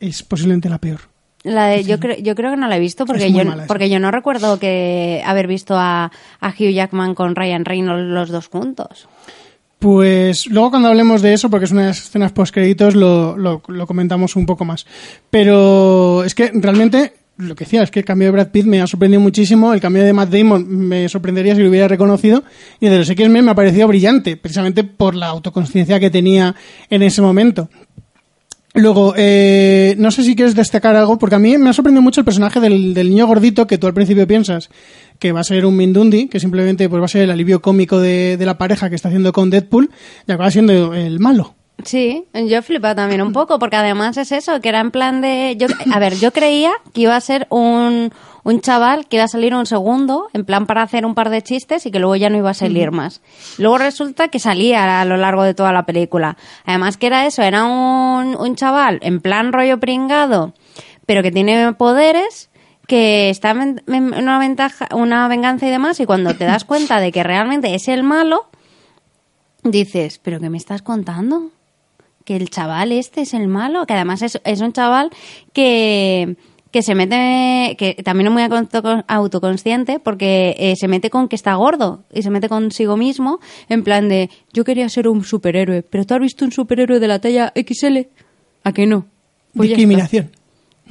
Es 0.00 0.22
posiblemente 0.22 0.70
la 0.70 0.78
peor. 0.78 1.00
La 1.42 1.66
de- 1.66 1.84
yo, 1.84 2.00
creo, 2.00 2.16
yo 2.18 2.34
creo 2.34 2.50
que 2.52 2.56
no 2.56 2.68
la 2.68 2.76
he 2.76 2.80
visto 2.80 3.04
porque 3.04 3.30
yo, 3.32 3.42
porque 3.66 3.90
yo 3.90 3.98
no 4.00 4.10
recuerdo 4.10 4.58
que 4.58 5.22
haber 5.26 5.46
visto 5.46 5.74
a, 5.76 6.10
a 6.40 6.48
Hugh 6.48 6.70
Jackman 6.72 7.14
con 7.14 7.34
Ryan 7.36 7.64
Reynolds 7.66 8.08
los 8.10 8.30
dos 8.30 8.48
juntos. 8.48 9.08
Pues 9.78 10.46
luego 10.46 10.70
cuando 10.70 10.88
hablemos 10.88 11.22
de 11.22 11.32
eso, 11.32 11.48
porque 11.48 11.64
es 11.64 11.70
una 11.72 11.82
de 11.82 11.88
las 11.88 11.98
escenas 12.02 12.32
post-créditos, 12.32 12.94
lo, 12.94 13.36
lo, 13.38 13.62
lo 13.66 13.86
comentamos 13.86 14.36
un 14.36 14.44
poco 14.44 14.66
más. 14.66 14.86
Pero 15.30 16.22
es 16.24 16.34
que 16.34 16.50
realmente, 16.54 17.14
lo 17.40 17.54
que 17.54 17.64
decía, 17.64 17.82
es 17.82 17.90
que 17.90 18.00
el 18.00 18.04
cambio 18.04 18.28
de 18.28 18.32
Brad 18.32 18.48
Pitt 18.48 18.66
me 18.66 18.80
ha 18.80 18.86
sorprendido 18.86 19.20
muchísimo, 19.20 19.72
el 19.72 19.80
cambio 19.80 20.02
de 20.02 20.12
Matt 20.12 20.30
Damon 20.30 20.66
me 20.68 21.08
sorprendería 21.08 21.54
si 21.54 21.62
lo 21.62 21.68
hubiera 21.68 21.88
reconocido, 21.88 22.44
y 22.80 22.88
de 22.88 22.98
los 22.98 23.10
X-Men 23.10 23.44
me 23.44 23.50
ha 23.50 23.54
parecido 23.54 23.88
brillante, 23.88 24.36
precisamente 24.36 24.84
por 24.84 25.14
la 25.14 25.26
autoconciencia 25.26 25.98
que 26.00 26.10
tenía 26.10 26.54
en 26.88 27.02
ese 27.02 27.22
momento. 27.22 27.68
Luego, 28.74 29.14
eh, 29.16 29.96
no 29.98 30.12
sé 30.12 30.22
si 30.22 30.36
quieres 30.36 30.54
destacar 30.54 30.94
algo, 30.94 31.18
porque 31.18 31.34
a 31.34 31.40
mí 31.40 31.58
me 31.58 31.70
ha 31.70 31.72
sorprendido 31.72 32.02
mucho 32.02 32.20
el 32.20 32.24
personaje 32.24 32.60
del, 32.60 32.94
del 32.94 33.10
niño 33.10 33.26
gordito 33.26 33.66
que 33.66 33.78
tú 33.78 33.88
al 33.88 33.94
principio 33.94 34.28
piensas 34.28 34.70
que 35.18 35.32
va 35.32 35.40
a 35.40 35.44
ser 35.44 35.66
un 35.66 35.76
Mindundi, 35.76 36.28
que 36.28 36.38
simplemente 36.38 36.88
pues 36.88 37.00
va 37.00 37.06
a 37.06 37.08
ser 37.08 37.22
el 37.22 37.30
alivio 37.30 37.60
cómico 37.60 37.98
de, 37.98 38.36
de 38.36 38.46
la 38.46 38.58
pareja 38.58 38.88
que 38.88 38.94
está 38.94 39.08
haciendo 39.08 39.32
con 39.32 39.50
Deadpool, 39.50 39.90
y 40.26 40.32
acaba 40.32 40.50
siendo 40.50 40.94
el 40.94 41.18
malo. 41.18 41.56
Sí, 41.84 42.24
yo 42.34 42.58
he 42.58 42.62
flipado 42.62 42.94
también 42.94 43.22
un 43.22 43.32
poco, 43.32 43.58
porque 43.58 43.76
además 43.76 44.16
es 44.16 44.32
eso, 44.32 44.60
que 44.60 44.68
era 44.68 44.80
en 44.80 44.90
plan 44.90 45.20
de... 45.20 45.56
Yo, 45.58 45.68
a 45.92 45.98
ver, 45.98 46.14
yo 46.16 46.32
creía 46.32 46.72
que 46.92 47.02
iba 47.02 47.16
a 47.16 47.20
ser 47.20 47.46
un, 47.50 48.12
un 48.42 48.60
chaval 48.60 49.06
que 49.06 49.16
iba 49.16 49.24
a 49.24 49.28
salir 49.28 49.54
un 49.54 49.66
segundo, 49.66 50.28
en 50.32 50.44
plan 50.44 50.66
para 50.66 50.82
hacer 50.82 51.06
un 51.06 51.14
par 51.14 51.30
de 51.30 51.42
chistes 51.42 51.86
y 51.86 51.90
que 51.90 51.98
luego 51.98 52.16
ya 52.16 52.30
no 52.30 52.36
iba 52.36 52.50
a 52.50 52.54
salir 52.54 52.90
más. 52.90 53.20
Luego 53.58 53.78
resulta 53.78 54.28
que 54.28 54.38
salía 54.38 55.00
a 55.00 55.04
lo 55.04 55.16
largo 55.16 55.42
de 55.42 55.54
toda 55.54 55.72
la 55.72 55.86
película. 55.86 56.36
Además 56.64 56.96
que 56.96 57.06
era 57.06 57.26
eso, 57.26 57.42
era 57.42 57.64
un, 57.64 58.36
un 58.36 58.56
chaval 58.56 58.98
en 59.02 59.20
plan 59.20 59.52
rollo 59.52 59.78
pringado, 59.78 60.54
pero 61.06 61.22
que 61.22 61.30
tiene 61.30 61.72
poderes 61.74 62.50
que 62.86 63.30
está 63.30 63.50
en 63.52 63.82
en 63.86 64.14
una 64.14 64.38
ventaja, 64.40 64.88
una 64.94 65.28
venganza 65.28 65.66
y 65.66 65.70
demás, 65.70 66.00
y 66.00 66.06
cuando 66.06 66.34
te 66.34 66.44
das 66.44 66.64
cuenta 66.64 66.98
de 66.98 67.12
que 67.12 67.22
realmente 67.22 67.74
es 67.74 67.86
el 67.86 68.02
malo, 68.02 68.46
dices, 69.62 70.18
¿pero 70.18 70.40
qué 70.40 70.50
me 70.50 70.58
estás 70.58 70.82
contando? 70.82 71.50
Que 72.24 72.36
el 72.36 72.50
chaval 72.50 72.92
este 72.92 73.22
es 73.22 73.34
el 73.34 73.48
malo, 73.48 73.86
que 73.86 73.94
además 73.94 74.22
es, 74.22 74.40
es 74.44 74.60
un 74.60 74.72
chaval 74.72 75.10
que, 75.52 76.36
que 76.70 76.82
se 76.82 76.94
mete, 76.94 77.76
que 77.78 77.94
también 78.04 78.28
es 78.28 78.32
muy 78.32 78.42
auto- 78.42 79.04
autoconsciente, 79.08 79.98
porque 79.98 80.54
eh, 80.58 80.74
se 80.76 80.86
mete 80.86 81.10
con 81.10 81.28
que 81.28 81.36
está 81.36 81.54
gordo 81.54 82.04
y 82.12 82.22
se 82.22 82.30
mete 82.30 82.48
consigo 82.48 82.96
mismo, 82.96 83.40
en 83.68 83.82
plan 83.82 84.08
de, 84.08 84.30
yo 84.52 84.64
quería 84.64 84.88
ser 84.88 85.08
un 85.08 85.24
superhéroe, 85.24 85.82
pero 85.82 86.04
tú 86.04 86.14
has 86.14 86.20
visto 86.20 86.44
un 86.44 86.52
superhéroe 86.52 87.00
de 87.00 87.08
la 87.08 87.18
talla 87.20 87.52
XL, 87.56 88.06
¿a 88.64 88.72
que 88.72 88.86
no? 88.86 89.06
Pues. 89.54 89.70
Discriminación. 89.70 90.30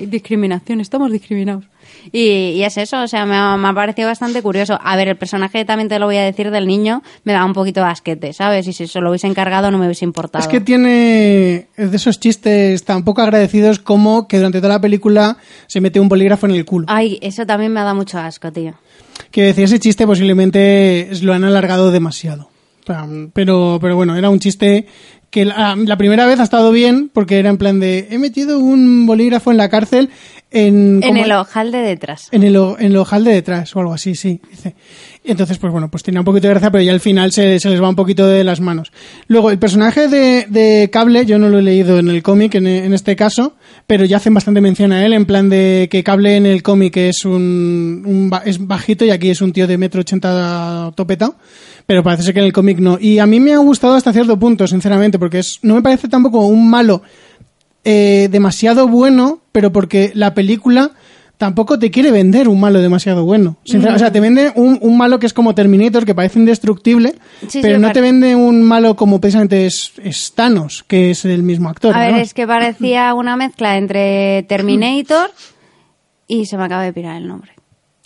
Discriminación, 0.08 0.80
estamos 0.80 1.12
discriminados. 1.12 1.66
Y, 2.12 2.52
y 2.52 2.64
es 2.64 2.78
eso, 2.78 3.04
o 3.04 3.08
sea, 3.08 3.26
me 3.26 3.36
ha, 3.36 3.58
me 3.58 3.68
ha 3.68 3.74
parecido 3.74 4.08
bastante 4.08 4.42
curioso. 4.42 4.80
A 4.82 4.96
ver, 4.96 5.10
el 5.10 5.18
personaje 5.18 5.66
también 5.66 5.90
te 5.90 6.00
lo 6.00 6.06
voy 6.06 6.18
a 6.18 6.24
decir 6.24 6.52
del 6.52 6.68
niño, 6.68 7.04
me 7.24 7.34
da 7.34 7.44
un 7.46 7.54
poquito 7.54 7.82
de 7.82 7.88
asquete, 7.88 8.34
¿sabes? 8.34 8.68
Y 8.68 8.74
si 8.74 8.88
se 8.88 9.02
lo 9.02 9.10
hubiese 9.10 9.28
encargado 9.28 9.72
no 9.72 9.78
me 9.78 9.86
hubiese 9.86 10.06
importado. 10.06 10.44
Es 10.44 10.48
que 10.48 10.62
tiene 10.62 11.68
es 11.76 11.92
de 11.92 11.98
esos 11.98 12.20
chistes 12.20 12.84
tan 12.84 13.04
poco 13.04 13.22
agradecidos 13.22 13.80
como 13.80 14.28
que 14.28 14.38
durante 14.38 14.60
toda 14.60 14.76
la 14.76 14.82
película 14.82 15.38
se 15.68 15.82
mete 15.82 16.00
un 16.00 16.10
bolígrafo 16.10 16.46
en 16.46 16.54
el 16.54 16.66
culo. 16.66 16.86
Ay, 16.90 17.20
eso 17.22 17.46
también 17.46 17.74
me 17.74 17.82
da 17.82 17.94
mucho 17.94 18.18
asco, 18.18 18.52
tío. 18.52 18.76
Que 19.32 19.44
decía 19.44 19.66
ese 19.66 19.80
chiste 19.80 20.08
posiblemente 20.08 21.10
lo 21.22 21.34
han 21.34 21.44
alargado 21.44 21.92
demasiado. 21.92 22.50
Pero, 23.34 23.78
pero 23.80 23.96
bueno, 23.96 24.16
era 24.16 24.32
un 24.32 24.40
chiste 24.40 24.88
que 25.30 25.46
la, 25.46 25.76
la 25.76 25.98
primera 25.98 26.26
vez 26.26 26.40
ha 26.40 26.44
estado 26.44 26.72
bien 26.72 27.10
porque 27.14 27.40
era 27.40 27.50
en 27.50 27.58
plan 27.58 27.80
de 27.80 28.08
he 28.10 28.18
metido 28.18 28.60
un 28.60 29.06
bolígrafo 29.06 29.52
en 29.52 29.58
la 29.58 29.70
cárcel 29.70 30.10
en, 30.52 31.02
En 31.04 31.16
el 31.18 31.32
ojal 31.32 31.72
de 31.72 31.78
detrás. 31.78 32.28
en 32.32 32.42
el, 32.42 32.56
en 32.56 32.86
el 32.88 32.98
ojal 32.98 33.24
de 33.24 33.34
detrás 33.34 33.76
o 33.76 33.80
algo 33.82 33.94
así, 33.94 34.16
sí, 34.16 34.42
dice. 34.50 34.76
Entonces, 35.24 35.60
pues 35.60 35.72
bueno, 35.72 35.92
pues 35.92 36.02
tenía 36.02 36.22
un 36.22 36.26
poquito 36.26 36.48
de 36.48 36.54
gracia, 36.56 36.72
pero 36.72 36.84
ya 36.84 36.92
al 36.92 37.02
final 37.02 37.32
se, 37.32 37.60
se 37.60 37.70
les 37.70 37.80
va 37.80 37.90
un 37.90 37.96
poquito 37.96 38.26
de 38.26 38.44
las 38.44 38.60
manos. 38.62 38.92
Luego, 39.28 39.52
el 39.52 39.60
personaje 39.60 40.08
de, 40.08 40.48
de 40.50 40.90
Cable, 40.92 41.28
yo 41.28 41.38
no 41.38 41.50
lo 41.50 41.60
he 41.60 41.62
leído 41.62 42.00
en 42.00 42.08
el 42.10 42.24
cómic 42.24 42.56
en, 42.56 42.66
en 42.66 42.94
este 42.96 43.16
caso, 43.16 43.56
pero 43.86 44.06
ya 44.06 44.18
hacen 44.18 44.34
bastante 44.34 44.60
mención 44.60 44.92
a 44.92 45.06
él, 45.06 45.14
en 45.14 45.26
plan 45.26 45.50
de 45.50 45.88
que 45.92 46.04
Cable 46.04 46.36
en 46.38 46.48
el 46.48 46.64
cómic 46.64 46.98
es 46.98 47.26
un, 47.26 48.02
un 48.06 48.32
es 48.44 48.66
bajito 48.66 49.06
y 49.06 49.12
aquí 49.12 49.30
es 49.30 49.42
un 49.42 49.54
tío 49.54 49.68
de 49.68 49.78
metro 49.78 50.02
ochenta 50.02 50.92
topetado. 50.96 51.36
Pero 51.90 52.04
parece 52.04 52.22
ser 52.22 52.36
que 52.36 52.40
en 52.40 52.46
el 52.46 52.54
cómic 52.54 52.78
no. 52.78 53.00
Y 53.02 53.18
a 53.18 53.26
mí 53.26 53.40
me 53.40 53.52
ha 53.52 53.58
gustado 53.58 53.96
hasta 53.96 54.14
cierto 54.14 54.38
punto, 54.38 54.68
sinceramente, 54.68 55.18
porque 55.18 55.40
es, 55.40 55.58
no 55.64 55.74
me 55.74 55.82
parece 55.82 56.08
tampoco 56.08 56.46
un 56.46 56.70
malo 56.70 57.02
eh, 57.84 58.28
demasiado 58.32 58.88
bueno, 58.88 59.40
pero 59.52 59.72
porque 59.72 60.12
la 60.14 60.36
película 60.36 60.92
tampoco 61.40 61.80
te 61.80 61.90
quiere 61.90 62.12
vender 62.12 62.48
un 62.48 62.60
malo 62.60 62.80
demasiado 62.80 63.26
bueno. 63.26 63.58
O 63.96 63.98
sea, 63.98 64.12
te 64.12 64.20
vende 64.20 64.52
un, 64.56 64.78
un 64.84 64.98
malo 64.98 65.18
que 65.18 65.26
es 65.26 65.34
como 65.34 65.56
Terminator, 65.56 66.06
que 66.06 66.14
parece 66.14 66.38
indestructible, 66.38 67.16
Sí, 67.48 67.60
pero 67.64 67.78
sí, 67.78 67.82
no 67.82 67.92
te 67.92 68.02
vende 68.02 68.36
un 68.36 68.62
malo 68.62 68.96
como 68.96 69.20
precisamente 69.20 69.66
es, 69.66 69.94
es 70.04 70.34
Thanos, 70.36 70.84
que 70.88 71.10
es 71.10 71.26
el 71.26 71.42
mismo 71.42 71.70
actor. 71.70 71.96
A 71.96 72.02
ver, 72.12 72.16
es 72.22 72.36
que 72.36 72.46
parecía 72.46 73.16
una 73.16 73.36
mezcla 73.36 73.78
entre 73.78 74.44
Terminator 74.44 75.32
y 76.28 76.46
se 76.46 76.56
me 76.56 76.66
acaba 76.66 76.84
de 76.84 76.94
pirar 76.94 77.16
el 77.18 77.28
nombre. 77.28 77.54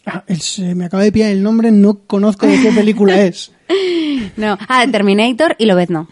Ah, 0.06 0.24
el- 0.28 0.42
se 0.42 0.76
me 0.76 0.86
acaba 0.86 1.02
de 1.04 1.12
pillar 1.12 1.32
el 1.32 1.42
nombre, 1.42 1.72
no 1.72 2.00
conozco 2.06 2.46
de 2.46 2.62
qué 2.62 2.72
película 2.72 3.20
es. 3.26 3.52
No, 4.38 4.58
ah, 4.68 4.86
Terminator 4.92 5.56
y 5.58 5.66
Lobezno. 5.66 6.08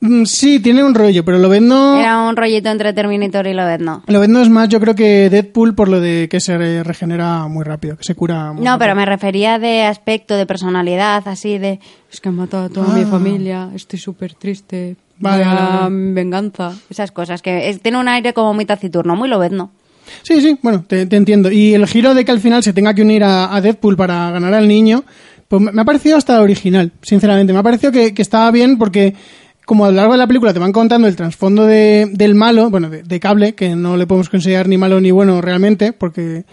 Mm, 0.00 0.24
Sí, 0.24 0.58
tiene 0.58 0.82
un 0.82 0.94
rollo, 0.94 1.24
pero 1.24 1.38
Lobezno... 1.38 2.00
Era 2.00 2.18
un 2.28 2.36
rollito 2.36 2.68
entre 2.70 2.92
Terminator 2.92 3.46
y 3.46 3.54
Lobezno. 3.54 4.02
Lobezno 4.08 4.42
es 4.42 4.48
más, 4.48 4.68
yo 4.68 4.80
creo 4.80 4.94
que 4.96 5.30
Deadpool 5.30 5.74
por 5.76 5.88
lo 5.88 6.00
de 6.00 6.28
que 6.28 6.40
se 6.40 6.58
re- 6.58 6.82
regenera 6.82 7.46
muy 7.46 7.62
rápido, 7.64 7.96
que 7.96 8.02
se 8.04 8.14
cura 8.16 8.52
muy 8.52 8.64
No, 8.64 8.72
rápido. 8.72 8.78
pero 8.80 8.94
me 8.96 9.06
refería 9.06 9.58
de 9.60 9.82
aspecto, 9.84 10.34
de 10.36 10.44
personalidad, 10.46 11.22
así 11.28 11.58
de... 11.58 11.78
Es 12.12 12.20
que 12.20 12.30
he 12.30 12.32
matado 12.32 12.64
a 12.64 12.68
toda 12.68 12.94
mi 12.94 13.02
Ah. 13.02 13.06
familia, 13.06 13.70
estoy 13.74 13.98
súper 14.00 14.34
triste, 14.34 14.96
Vale, 15.18 15.44
vale, 15.44 15.60
vale. 15.60 16.12
venganza. 16.12 16.72
Esas 16.90 17.12
cosas, 17.12 17.40
que 17.40 17.68
es- 17.68 17.80
tiene 17.80 17.98
un 17.98 18.08
aire 18.08 18.32
como 18.32 18.52
muy 18.54 18.64
taciturno, 18.64 19.14
muy 19.14 19.28
lobezno. 19.28 19.70
Sí, 20.24 20.40
sí, 20.40 20.58
bueno, 20.62 20.84
te, 20.84 21.06
te 21.06 21.14
entiendo. 21.14 21.48
Y 21.52 21.74
el 21.74 21.86
giro 21.86 22.12
de 22.12 22.24
que 22.24 22.32
al 22.32 22.40
final 22.40 22.64
se 22.64 22.72
tenga 22.72 22.92
que 22.92 23.02
unir 23.02 23.22
a, 23.22 23.54
a 23.54 23.60
Deadpool 23.60 23.96
para 23.96 24.32
ganar 24.32 24.52
al 24.52 24.66
niño, 24.66 25.04
pues 25.60 25.74
me 25.74 25.82
ha 25.82 25.84
parecido 25.84 26.16
hasta 26.16 26.40
original, 26.40 26.92
sinceramente. 27.02 27.52
Me 27.52 27.58
ha 27.58 27.62
parecido 27.62 27.92
que, 27.92 28.14
que 28.14 28.22
estaba 28.22 28.50
bien 28.50 28.78
porque 28.78 29.14
como 29.66 29.84
a 29.84 29.90
lo 29.90 29.96
largo 29.96 30.12
de 30.12 30.18
la 30.18 30.26
película 30.26 30.52
te 30.54 30.58
van 30.58 30.72
contando 30.72 31.06
el 31.08 31.14
trasfondo 31.14 31.66
de, 31.66 32.08
del 32.12 32.34
malo, 32.34 32.70
bueno, 32.70 32.88
de, 32.88 33.02
de 33.02 33.20
Cable, 33.20 33.54
que 33.54 33.76
no 33.76 33.96
le 33.98 34.06
podemos 34.06 34.30
considerar 34.30 34.66
ni 34.66 34.78
malo 34.78 34.98
ni 35.00 35.10
bueno 35.10 35.40
realmente, 35.42 35.92
porque 35.92 36.44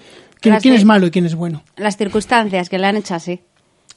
¿quién, 0.42 0.56
es 0.74 0.84
malo 0.86 1.08
y 1.08 1.12
quién 1.12 1.26
es 1.26 1.34
bueno? 1.36 1.64
Las 1.78 1.96
circunstancias 1.96 2.68
que 2.68 2.78
le 2.78 2.88
han 2.88 2.98
hecho 2.98 3.16
así. 3.16 3.40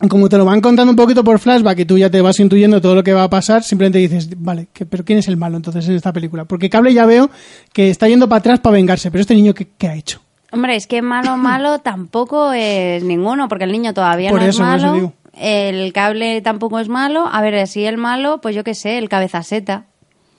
Como 0.09 0.29
te 0.29 0.39
lo 0.39 0.45
van 0.45 0.61
contando 0.61 0.91
un 0.91 0.97
poquito 0.97 1.23
por 1.25 1.39
flashback 1.41 1.81
y 1.81 1.85
tú 1.85 1.99
ya 1.99 2.09
te 2.11 2.21
vas 2.21 2.39
intuyendo 2.41 2.81
todo 2.81 2.95
lo 2.95 3.03
que 3.03 3.13
va 3.13 3.25
a 3.25 3.31
pasar, 3.31 3.63
simplemente 3.65 3.99
dices, 3.99 4.29
vale, 4.39 4.69
que- 4.73 4.87
pero 4.87 5.05
¿quién 5.05 5.19
es 5.19 5.27
el 5.29 5.37
malo 5.37 5.57
entonces 5.57 5.87
en 5.89 5.95
esta 5.97 6.13
película? 6.13 6.45
Porque 6.45 6.71
Cable 6.71 6.95
ya 6.95 7.07
veo 7.07 7.29
que 7.73 7.91
está 7.91 8.09
yendo 8.09 8.29
para 8.29 8.39
atrás 8.39 8.61
para 8.61 8.75
vengarse, 8.75 9.11
pero 9.11 9.21
este 9.23 9.35
niño, 9.35 9.53
¿qué, 9.53 9.67
qué 9.77 9.89
ha 9.89 9.95
hecho? 9.97 10.21
Hombre, 10.53 10.77
es 10.77 10.87
que 10.87 11.03
malo, 11.03 11.37
malo 11.37 11.79
tampoco 11.81 12.53
es 12.53 13.03
ninguno, 13.03 13.49
porque 13.49 13.65
el 13.65 13.73
niño 13.73 13.95
todavía 13.95 14.31
Por 14.31 14.41
no 14.43 14.47
eso, 14.47 14.59
por 14.63 14.69
es 14.69 14.75
eso 14.77 14.87
malo. 14.87 14.95
digo. 14.95 15.13
El 15.35 15.93
cable 15.95 16.41
tampoco 16.43 16.79
es 16.79 16.89
malo. 16.89 17.27
A 17.33 17.41
ver, 17.41 17.67
si 17.67 17.85
el 17.85 17.97
malo, 17.97 18.41
pues 18.43 18.55
yo 18.55 18.65
qué 18.65 18.75
sé, 18.75 18.99
el 18.99 19.09
cabezaseta. 19.09 19.87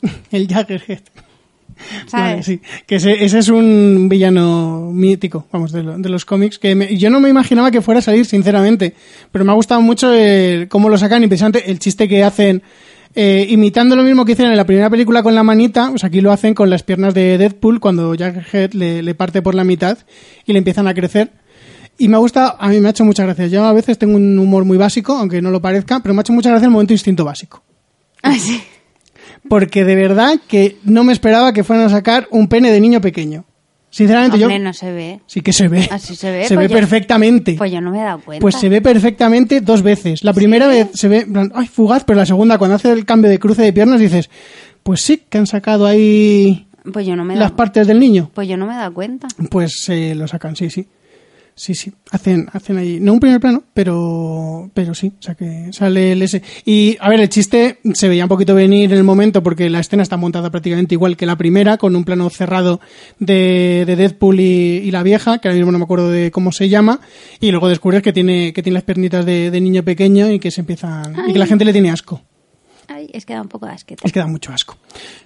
El 0.32 0.47
Jaggerhead. 0.47 0.99
¿Sabes? 2.06 2.32
Vale, 2.32 2.43
sí. 2.43 2.62
Que 2.86 2.95
ese, 2.97 3.26
ese 3.26 3.39
es 3.39 3.49
un 3.49 4.08
villano 4.08 4.91
mítico, 4.93 5.47
vamos, 5.52 5.71
de, 5.71 5.82
lo- 5.82 5.97
de 5.97 6.10
los 6.10 6.23
cómics, 6.23 6.60
que 6.60 6.76
me- 6.76 6.95
yo 6.97 7.10
no 7.10 7.19
me 7.19 7.30
imaginaba 7.30 7.71
que 7.71 7.82
fuera 7.82 7.99
a 7.99 8.04
salir, 8.04 8.26
sinceramente. 8.26 8.93
Pero 9.32 9.43
me 9.43 9.52
ha 9.52 9.56
gustado 9.56 9.82
mucho 9.82 10.13
el- 10.13 10.67
cómo 10.69 10.89
lo 10.89 10.97
sacan 10.99 11.23
y 11.23 11.28
precisamente 11.28 11.71
el 11.71 11.80
chiste 11.80 12.08
que 12.08 12.23
hacen, 12.23 12.62
eh, 13.15 13.45
imitando 13.49 13.95
lo 13.95 14.04
mismo 14.04 14.26
que 14.26 14.32
hicieron 14.32 14.52
en 14.52 14.58
la 14.58 14.65
primera 14.65 14.89
película 14.89 15.21
con 15.21 15.36
la 15.36 15.43
manita, 15.43 15.89
pues 15.89 16.04
aquí 16.04 16.21
lo 16.21 16.32
hacen 16.32 16.54
con 16.54 16.69
las 16.69 16.84
piernas 16.84 17.13
de 17.13 17.38
Deadpool 17.38 17.80
cuando 17.80 18.15
Jaggerhead 18.17 18.73
le, 18.73 19.04
le 19.04 19.15
parte 19.15 19.41
por 19.41 19.56
la 19.56 19.63
mitad 19.63 19.97
y 20.45 20.54
le 20.54 20.58
empiezan 20.58 20.88
a 20.88 20.93
crecer. 20.93 21.32
Y 21.97 22.08
me 22.08 22.15
ha 22.15 22.19
gustado, 22.19 22.56
a 22.60 22.69
mí 22.69 22.80
me 22.80 22.88
ha 22.88 22.91
hecho 22.91 23.06
muchas 23.06 23.26
gracias. 23.28 23.52
Yo 23.52 23.65
a 23.65 23.73
veces 23.73 23.97
tengo 23.97 24.15
un 24.15 24.39
humor 24.39 24.65
muy 24.65 24.78
básico, 24.78 25.13
aunque 25.13 25.41
no 25.41 25.52
lo 25.52 25.62
parezca, 25.62 25.99
pero 25.99 26.13
me 26.13 26.19
ha 26.19 26.23
hecho 26.23 26.34
muchas 26.34 26.52
gracias 26.52 26.65
el 26.65 26.71
momento 26.71 26.93
instinto 26.93 27.23
básico. 27.23 27.63
Ah, 28.23 28.36
sí. 28.38 28.63
Porque 29.47 29.84
de 29.84 29.95
verdad 29.95 30.39
que 30.47 30.78
no 30.84 31.04
me 31.04 31.13
esperaba 31.13 31.54
que 31.54 31.63
fueran 31.63 31.86
a 31.86 31.89
sacar 31.89 32.28
un 32.32 32.47
pene 32.47 32.71
de 32.71 32.82
niño 32.82 33.02
pequeño. 33.02 33.45
Sinceramente, 33.93 34.38
Hombre, 34.43 34.58
yo. 34.58 34.63
no 34.63 34.73
se 34.73 34.91
ve. 34.91 35.19
Sí 35.27 35.41
que 35.41 35.53
se 35.53 35.67
ve. 35.67 35.88
Así 35.91 36.15
se 36.15 36.32
ve. 36.32 36.45
Se 36.47 36.56
pues 36.56 36.67
ve 36.67 36.73
yo- 36.73 36.79
perfectamente. 36.79 37.53
Pues 37.53 37.71
yo 37.71 37.79
no 37.79 37.91
me 37.91 37.99
he 37.99 38.03
dado 38.03 38.21
cuenta. 38.21 38.41
Pues 38.41 38.56
se 38.56 38.67
ve 38.67 38.82
perfectamente 38.82 39.62
dos 39.62 39.84
veces. 39.84 40.23
La 40.23 40.34
primera 40.34 40.65
vez 40.65 40.88
se 40.95 41.08
ve, 41.08 41.27
ay, 41.53 41.67
fugaz, 41.67 42.03
pero 42.03 42.17
la 42.17 42.25
segunda, 42.25 42.58
cuando 42.58 42.75
hace 42.75 42.91
el 42.91 43.06
cambio 43.06 43.29
de 43.29 43.38
cruce 43.38 43.62
de 43.62 43.71
piernas, 43.71 43.99
dices, 43.99 44.32
pues 44.82 44.99
sí, 45.01 45.21
que 45.29 45.38
han 45.38 45.45
sacado 45.45 45.86
ahí 45.86 46.65
Pues 46.91 47.06
yo 47.06 47.15
no 47.15 47.23
me 47.23 47.36
he 47.36 47.38
las 47.38 47.49
dado 47.49 47.56
partes 47.56 47.86
del 47.86 47.99
niño. 47.99 48.32
Pues 48.34 48.47
yo 48.47 48.58
no 48.58 48.65
me 48.65 48.73
he 48.73 48.77
dado 48.77 48.95
cuenta. 48.95 49.27
Pues 49.51 49.73
se 49.86 50.15
lo 50.15 50.27
sacan, 50.27 50.56
sí, 50.56 50.71
sí. 50.71 50.88
Sí, 51.55 51.75
sí. 51.75 51.93
Hacen, 52.09 52.47
hacen 52.51 52.77
ahí, 52.77 52.99
no 52.99 53.13
un 53.13 53.19
primer 53.19 53.39
plano, 53.39 53.63
pero, 53.73 54.71
pero 54.73 54.95
sí. 54.95 55.13
O 55.19 55.21
sea 55.21 55.35
que 55.35 55.71
sale 55.71 56.13
el 56.13 56.21
ese. 56.23 56.41
Y, 56.65 56.97
a 56.99 57.09
ver, 57.09 57.19
el 57.19 57.29
chiste 57.29 57.79
se 57.93 58.09
veía 58.09 58.25
un 58.25 58.29
poquito 58.29 58.55
venir 58.55 58.91
en 58.91 58.97
el 58.97 59.03
momento 59.03 59.43
porque 59.43 59.69
la 59.69 59.79
escena 59.79 60.01
está 60.01 60.17
montada 60.17 60.49
prácticamente 60.49 60.95
igual 60.95 61.15
que 61.15 61.27
la 61.27 61.37
primera, 61.37 61.77
con 61.77 61.95
un 61.95 62.03
plano 62.05 62.29
cerrado 62.29 62.79
de, 63.19 63.83
de 63.85 63.95
Deadpool 63.95 64.39
y, 64.39 64.77
y 64.77 64.91
la 64.91 65.03
vieja, 65.03 65.37
que 65.37 65.47
ahora 65.47 65.57
mismo 65.57 65.71
no 65.71 65.77
me 65.77 65.83
acuerdo 65.83 66.09
de 66.09 66.31
cómo 66.31 66.51
se 66.51 66.69
llama. 66.69 66.99
Y 67.39 67.51
luego 67.51 67.69
descubres 67.69 68.01
que 68.01 68.13
tiene, 68.13 68.51
que 68.51 68.63
tiene 68.63 68.73
las 68.75 68.83
piernitas 68.83 69.25
de, 69.25 69.51
de 69.51 69.61
niño 69.61 69.83
pequeño 69.83 70.31
y 70.31 70.39
que 70.39 70.49
se 70.49 70.61
empiezan, 70.61 71.15
y 71.27 71.33
que 71.33 71.39
la 71.39 71.45
gente 71.45 71.65
le 71.65 71.73
tiene 71.73 71.91
asco. 71.91 72.21
Ay, 72.87 73.09
es 73.13 73.25
que 73.25 73.33
da 73.33 73.41
un 73.41 73.47
poco 73.47 73.65
de 73.65 73.73
asquete. 73.73 74.01
Es 74.05 74.11
que 74.11 74.19
da 74.19 74.27
mucho 74.27 74.51
asco. 74.51 74.75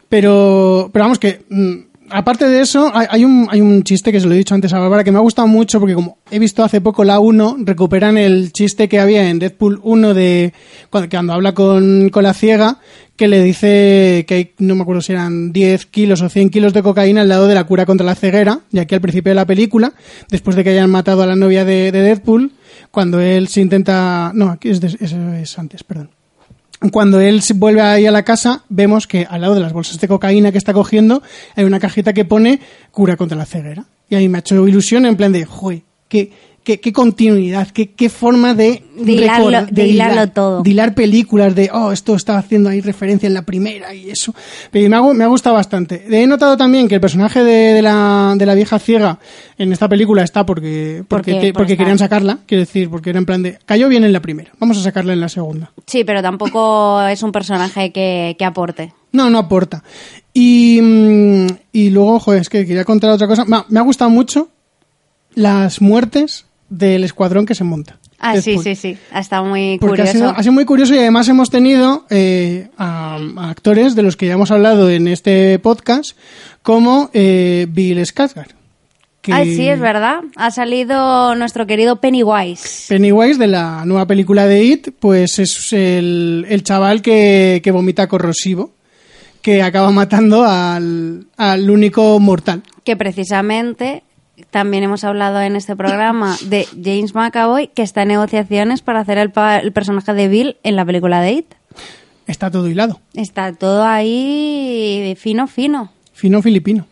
Pero, 0.10 0.90
pero 0.92 1.06
vamos 1.06 1.20
que, 1.20 1.46
mm, 1.50 1.76
aparte 2.10 2.46
de 2.50 2.62
eso, 2.62 2.92
hay, 2.94 3.24
un, 3.26 3.48
hay 3.52 3.62
un 3.62 3.84
chiste 3.84 4.12
que 4.12 4.20
se 4.20 4.28
lo 4.28 4.34
he 4.34 4.38
dicho 4.38 4.56
antes 4.56 4.74
a 4.74 4.80
Bárbara 4.80 5.04
que 5.04 5.12
me 5.12 5.18
ha 5.18 5.22
gustado 5.22 5.48
mucho 5.48 5.80
porque 5.80 5.96
como 5.96 6.18
he 6.32 6.40
visto 6.40 6.64
hace 6.64 6.82
poco 6.82 7.04
la 7.04 7.20
1, 7.20 7.58
recuperan 7.60 8.18
el 8.18 8.52
chiste 8.52 8.88
que 8.90 9.00
había 9.00 9.30
en 9.30 9.40
Deadpool 9.40 9.80
1 9.84 10.14
de 10.14 10.54
cuando, 10.90 11.10
cuando 11.10 11.34
habla 11.34 11.54
con, 11.54 12.10
con 12.10 12.24
la 12.24 12.34
ciega, 12.34 12.80
que 13.16 13.28
le 13.28 13.42
dice 13.44 14.26
que 14.28 14.34
hay, 14.36 14.52
no 14.60 14.76
me 14.76 14.84
acuerdo 14.84 15.02
si 15.02 15.12
eran 15.14 15.52
10 15.52 15.86
kilos 15.88 16.22
o 16.22 16.30
100 16.30 16.50
kilos 16.52 16.74
de 16.74 16.84
cocaína 16.84 17.22
al 17.22 17.30
lado 17.30 17.48
de 17.48 17.56
la 17.56 17.64
cura 17.66 17.86
contra 17.86 18.06
la 18.06 18.16
ceguera, 18.16 18.60
y 18.72 18.80
aquí 18.80 18.94
al 18.96 19.02
principio 19.02 19.32
de 19.32 19.36
la 19.36 19.46
película, 19.48 19.94
después 20.30 20.56
de 20.56 20.64
que 20.64 20.70
hayan 20.72 20.90
matado 20.92 21.24
a 21.24 21.26
la 21.26 21.36
novia 21.36 21.66
de, 21.66 21.92
de 21.92 22.02
Deadpool, 22.02 22.52
cuando 22.92 23.20
él 23.20 23.48
se 23.48 23.62
intenta... 23.62 24.32
No, 24.36 24.50
aquí 24.50 24.70
es, 24.70 24.80
de- 24.82 24.98
es 25.42 25.58
antes, 25.60 25.84
perdón. 25.84 26.12
Cuando 26.92 27.20
él 27.20 27.42
vuelve 27.56 27.82
ahí 27.82 28.06
a 28.06 28.12
la 28.12 28.24
casa, 28.24 28.64
vemos 28.70 29.08
que 29.08 29.26
al 29.30 29.42
lado 29.42 29.56
de 29.56 29.62
las 29.62 29.74
bolsas 29.74 30.00
de 30.00 30.08
cocaína 30.08 30.52
que 30.52 30.60
está 30.60 30.74
cogiendo 30.74 31.24
hay 31.56 31.66
una 31.66 31.80
cajita 31.80 32.14
que 32.14 32.24
pone 32.24 32.60
cura 32.92 33.18
contra 33.18 33.38
la 33.38 33.46
ceguera. 33.46 33.86
Y 34.10 34.16
a 34.16 34.20
mí 34.20 34.30
me 34.30 34.38
ha 34.38 34.40
hecho 34.40 34.68
ilusión 34.68 35.06
en 35.06 35.18
plan 35.18 35.32
de, 35.32 35.46
joder, 35.46 35.82
qué, 36.08 36.32
qué, 36.68 36.82
qué 36.82 36.92
continuidad, 36.92 37.70
qué, 37.70 37.92
qué 37.92 38.10
forma 38.10 38.54
de, 38.54 38.84
De 38.98 39.14
hilarlo- 39.14 39.50
recor- 39.52 39.70
de 39.70 39.88
hilarlo 39.88 40.28
todo. 40.32 40.64
de 40.64 40.70
hilar 40.70 40.94
películas, 40.94 41.56
de, 41.56 41.70
oh, 41.72 41.94
esto 41.94 42.14
estaba 42.16 42.40
haciendo 42.40 42.68
ahí 42.70 42.82
referencia 42.82 43.26
en 43.26 43.34
la 43.34 43.44
primera 43.44 43.94
y 43.94 44.10
eso. 44.10 44.36
Pero 44.70 44.90
me 44.90 44.96
ha, 44.98 45.14
me 45.14 45.24
ha 45.24 45.28
gustado 45.28 45.56
bastante. 45.56 46.04
He 46.12 46.28
notado 46.28 46.58
también 46.58 46.90
que 46.90 46.96
el 46.96 47.00
personaje 47.02 47.42
de, 47.42 47.72
de 47.74 47.82
la, 47.82 48.34
de 48.38 48.46
la 48.46 48.54
vieja 48.54 48.80
ciega 48.80 49.18
en 49.58 49.72
esta 49.72 49.88
película 49.88 50.24
está 50.24 50.46
porque, 50.46 51.06
porque, 51.08 51.32
Porque- 51.32 51.48
te- 51.48 51.54
por 51.54 51.62
porque 51.62 51.74
estar. 51.74 51.86
querían 51.86 52.00
sacarla, 52.00 52.40
quiero 52.46 52.60
decir, 52.66 52.90
porque 52.90 53.12
era 53.12 53.20
en 53.20 53.26
plan 53.26 53.42
de, 53.44 53.60
cayó 53.66 53.88
bien 53.88 54.04
en 54.04 54.12
la 54.12 54.20
primera, 54.22 54.52
vamos 54.60 54.78
a 54.78 54.82
sacarla 54.84 55.14
en 55.14 55.22
la 55.22 55.30
segunda. 55.30 55.72
Sí, 55.86 56.04
pero 56.04 56.22
tampoco 56.22 57.02
es 57.08 57.24
un 57.24 57.32
personaje 57.32 57.94
que, 57.94 58.36
que 58.38 58.44
aporte. 58.44 58.92
No, 59.14 59.30
no 59.30 59.38
aporta. 59.38 59.86
Y, 60.34 60.82
mm, 60.82 61.48
y 61.72 61.90
luego, 61.92 62.20
joder, 62.20 62.42
es 62.42 62.50
que 62.50 62.66
quería 62.66 62.84
contar 62.84 63.10
otra 63.12 63.26
cosa. 63.28 63.46
Me 63.46 63.80
ha 63.80 63.84
gustado 63.84 64.10
mucho 64.12 64.50
las 65.34 65.82
muertes 65.82 66.46
del 66.70 67.04
escuadrón 67.04 67.46
que 67.46 67.56
se 67.56 67.64
monta. 67.64 67.98
Ah, 68.20 68.36
sí, 68.42 68.52
Deadpool. 68.52 68.64
sí, 68.64 68.76
sí. 68.76 68.98
Ha 69.12 69.20
estado 69.20 69.46
muy 69.46 69.78
Porque 69.80 70.02
ha 70.02 70.06
curioso. 70.06 70.18
sido, 70.18 70.30
ha 70.38 70.42
sido 70.44 70.54
muy 70.54 70.66
curioso 70.66 70.96
y 70.96 70.98
además 70.98 71.28
hemos 71.30 71.50
tenido 71.50 72.06
eh, 72.10 72.68
a, 72.78 73.20
a 73.38 73.50
actores 73.50 73.96
de 73.96 74.04
los 74.04 74.16
que 74.18 74.26
ya 74.28 74.34
hemos 74.34 74.52
hablado 74.52 74.90
en 74.90 75.08
este 75.08 75.60
podcast, 75.60 76.18
como 76.64 77.10
eh, 77.14 77.68
Bill 77.70 78.00
Skarsgård. 78.00 78.48
que- 79.22 79.34
Ay, 79.34 79.56
sí, 79.56 79.68
es 79.68 79.80
verdad. 79.80 80.22
Ha 80.36 80.52
salido 80.52 81.36
nuestro 81.36 81.68
querido 81.68 82.02
Pennywise. 82.02 82.86
Pennywise 82.90 83.38
de 83.38 83.48
la 83.48 83.84
nueva 83.86 84.08
película 84.08 84.46
de 84.48 84.64
It, 84.64 84.88
pues 85.00 85.38
es 85.40 85.72
el, 85.74 86.46
el 86.50 86.64
chaval 86.64 87.02
que, 87.02 87.62
que 87.64 87.72
vomita 87.72 88.08
corrosivo, 88.08 88.72
que 89.42 89.62
acaba 89.62 89.92
matando 89.92 90.44
al, 90.44 91.28
al 91.38 91.70
único 91.70 92.20
mortal. 92.20 92.64
Que 92.84 92.96
precisamente 92.98 94.04
también 94.52 94.84
hemos 94.84 95.04
hablado 95.04 95.42
en 95.42 95.56
este 95.56 95.76
programa 95.76 96.38
de 96.46 96.66
James 96.84 97.16
McAvoy, 97.16 97.70
que 97.70 97.82
está 97.82 98.04
en 98.04 98.10
negociaciones 98.10 98.82
para 98.82 99.00
hacer 99.00 99.18
el, 99.18 99.32
pa- 99.32 99.58
el 99.58 99.72
personaje 99.72 100.14
de 100.14 100.28
Bill 100.28 100.58
en 100.64 100.76
la 100.76 100.86
película 100.86 101.22
de 101.22 101.32
It. 101.32 101.54
Está 102.28 102.52
todo 102.52 102.68
hilado. 102.68 103.00
Está 103.14 103.54
todo 103.54 103.84
ahí 103.86 105.16
fino, 105.18 105.48
fino. 105.48 105.92
Fino 106.14 106.42
filipino. 106.42 106.86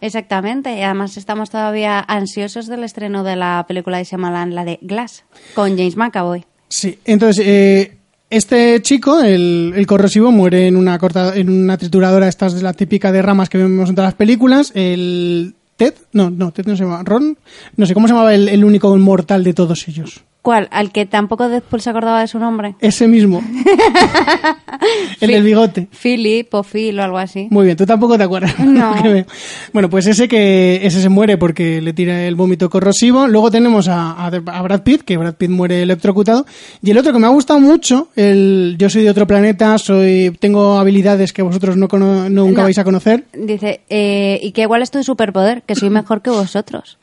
Exactamente. 0.00 0.78
Y 0.78 0.82
además 0.82 1.16
estamos 1.16 1.50
todavía 1.50 2.00
ansiosos 2.00 2.66
del 2.66 2.84
estreno 2.84 3.22
de 3.22 3.36
la 3.36 3.64
película 3.68 3.98
de 3.98 4.04
Shyamalan, 4.04 4.54
la 4.54 4.64
de 4.64 4.78
Glass, 4.80 5.24
con 5.54 5.76
James 5.76 5.96
McAvoy. 5.96 6.44
Sí, 6.68 6.98
entonces 7.04 7.44
eh, 7.46 7.98
este 8.30 8.80
chico, 8.80 9.20
el, 9.20 9.74
el 9.76 9.86
corrosivo, 9.86 10.30
muere 10.32 10.68
en 10.68 10.76
una 10.76 10.98
corta, 10.98 11.36
en 11.36 11.50
una 11.50 11.76
trituradora, 11.76 12.28
esta 12.28 12.46
es 12.46 12.62
la 12.62 12.72
típica 12.72 13.12
de 13.12 13.20
ramas 13.20 13.50
que 13.50 13.58
vemos 13.58 13.90
en 13.90 13.94
todas 13.96 14.08
las 14.08 14.14
películas. 14.14 14.72
El 14.74 15.56
Ted, 15.80 15.94
no, 16.12 16.28
no, 16.28 16.52
Ted 16.52 16.66
no 16.66 16.76
se 16.76 16.84
llama, 16.84 17.02
Ron, 17.02 17.38
no 17.78 17.86
sé 17.86 17.94
cómo 17.94 18.06
se 18.06 18.12
llamaba 18.12 18.34
el, 18.34 18.50
el 18.50 18.66
único 18.66 18.94
inmortal 18.94 19.42
de 19.42 19.54
todos 19.54 19.88
ellos. 19.88 20.22
¿Cuál? 20.42 20.68
Al 20.70 20.90
que 20.90 21.04
tampoco 21.04 21.48
Deadpool 21.50 21.82
se 21.82 21.90
acordaba 21.90 22.20
de 22.20 22.26
su 22.26 22.38
nombre. 22.38 22.74
Ese 22.80 23.06
mismo. 23.06 23.42
el 25.20 25.30
del 25.30 25.42
bigote. 25.42 25.88
Philip 26.02 26.52
o 26.54 26.62
Phil 26.62 26.98
o 26.98 27.02
algo 27.02 27.18
así. 27.18 27.48
Muy 27.50 27.66
bien, 27.66 27.76
tú 27.76 27.84
tampoco 27.86 28.16
te 28.16 28.24
acuerdas. 28.24 28.54
No. 28.58 28.94
Que 29.02 29.26
bueno, 29.72 29.90
pues 29.90 30.06
ese 30.06 30.28
que 30.28 30.80
ese 30.86 31.00
se 31.02 31.08
muere 31.08 31.36
porque 31.36 31.80
le 31.80 31.92
tira 31.92 32.24
el 32.26 32.34
vómito 32.36 32.70
corrosivo. 32.70 33.26
Luego 33.28 33.50
tenemos 33.50 33.88
a, 33.88 34.12
a- 34.12 34.26
a 34.28 34.62
Brad 34.62 34.82
Pitt, 34.82 35.02
que 35.02 35.16
Brad 35.16 35.34
Pitt 35.34 35.50
muere 35.50 35.82
electrocutado. 35.82 36.46
Y 36.82 36.90
el 36.90 36.98
otro 36.98 37.12
que 37.12 37.18
me 37.18 37.26
ha 37.26 37.30
gustado 37.30 37.60
mucho, 37.60 38.08
el 38.16 38.76
yo 38.78 38.88
soy 38.88 39.02
de 39.02 39.10
otro 39.10 39.26
planeta, 39.26 39.76
soy 39.78 40.34
tengo 40.40 40.78
habilidades 40.78 41.32
que 41.32 41.42
vosotros 41.42 41.76
no 41.76 41.88
cono- 41.88 42.28
nunca 42.30 42.58
No. 42.60 42.64
vais 42.64 42.78
a 42.78 42.84
conocer. 42.84 43.24
Dice, 43.34 43.80
eh, 43.90 44.38
¿y 44.42 44.52
qué 44.52 44.62
igual 44.62 44.82
es 44.82 44.90
tu 44.90 45.02
superpoder? 45.02 45.62
Que 45.62 45.74
soy 45.74 45.90
mejor 45.90 46.22
que 46.22 46.30
vosotros. 46.30 46.98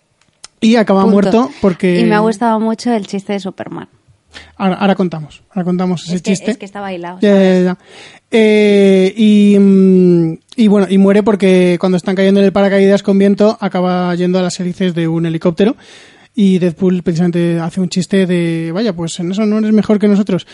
Y 0.62 0.76
acaba 0.76 1.02
Punto. 1.04 1.14
muerto 1.14 1.50
porque... 1.62 2.00
Y 2.00 2.06
me 2.06 2.16
ha 2.16 2.20
gustado 2.20 2.60
mucho 2.60 2.94
el 2.94 3.06
chiste 3.08 3.34
de 3.34 3.40
Superman. 3.40 3.88
Ahora, 4.58 4.76
ahora 4.76 4.96
contamos, 4.96 5.42
ahora 5.52 5.64
contamos 5.66 6.04
ese 6.06 6.16
Es 6.16 6.22
que, 6.22 6.32
chiste. 6.32 6.52
es 6.52 6.58
que 6.58 6.66
está 6.66 6.82
bailado. 6.82 7.18
Ya, 7.22 7.34
ya, 7.36 7.62
ya. 7.62 7.78
Eh, 8.30 9.14
y, 9.16 9.58
mm, 9.58 10.38
y 10.58 10.68
bueno, 10.68 10.88
y 10.90 10.98
muere 10.98 11.24
porque 11.24 11.78
cuando 11.80 11.98
están 11.98 12.16
cayendo 12.16 12.40
en 12.40 12.46
el 12.46 12.52
paracaídas 12.52 13.04
con 13.04 13.18
viento 13.18 13.58
acaba 13.62 14.14
yendo 14.16 14.38
a 14.38 14.42
las 14.42 14.60
hélices 14.60 14.94
de 14.94 15.08
un 15.08 15.26
helicóptero 15.26 15.76
y 16.36 16.60
Deadpool 16.60 17.02
precisamente 17.04 17.60
hace 17.60 17.82
un 17.82 17.90
chiste 17.90 18.26
de, 18.28 18.72
vaya, 18.72 18.94
pues 18.94 19.20
en 19.20 19.32
eso 19.32 19.46
no 19.46 19.58
eres 19.58 19.72
mejor 19.72 19.98
que 19.98 20.08
nosotros. 20.08 20.46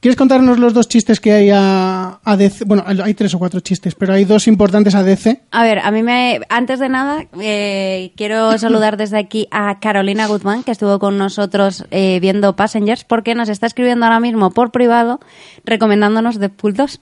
¿Quieres 0.00 0.16
contarnos 0.16 0.60
los 0.60 0.74
dos 0.74 0.88
chistes 0.88 1.18
que 1.18 1.32
hay 1.32 1.50
a, 1.52 2.20
a 2.22 2.36
DC? 2.36 2.64
Bueno, 2.66 2.84
hay 2.86 3.14
tres 3.14 3.34
o 3.34 3.38
cuatro 3.40 3.58
chistes, 3.58 3.96
pero 3.96 4.12
hay 4.12 4.24
dos 4.24 4.46
importantes 4.46 4.94
a 4.94 5.02
DC. 5.02 5.40
A 5.50 5.64
ver, 5.64 5.80
a 5.80 5.90
mí 5.90 6.04
me. 6.04 6.40
Antes 6.48 6.78
de 6.78 6.88
nada, 6.88 7.26
eh, 7.40 8.12
quiero 8.16 8.56
saludar 8.58 8.96
desde 8.96 9.18
aquí 9.18 9.48
a 9.50 9.80
Carolina 9.80 10.28
Guzmán, 10.28 10.62
que 10.62 10.70
estuvo 10.70 11.00
con 11.00 11.18
nosotros 11.18 11.84
eh, 11.90 12.20
viendo 12.20 12.54
Passengers, 12.54 13.02
porque 13.02 13.34
nos 13.34 13.48
está 13.48 13.66
escribiendo 13.66 14.06
ahora 14.06 14.20
mismo 14.20 14.52
por 14.52 14.70
privado 14.70 15.18
recomendándonos 15.64 16.38
Deadpool 16.38 16.74
2. 16.74 17.00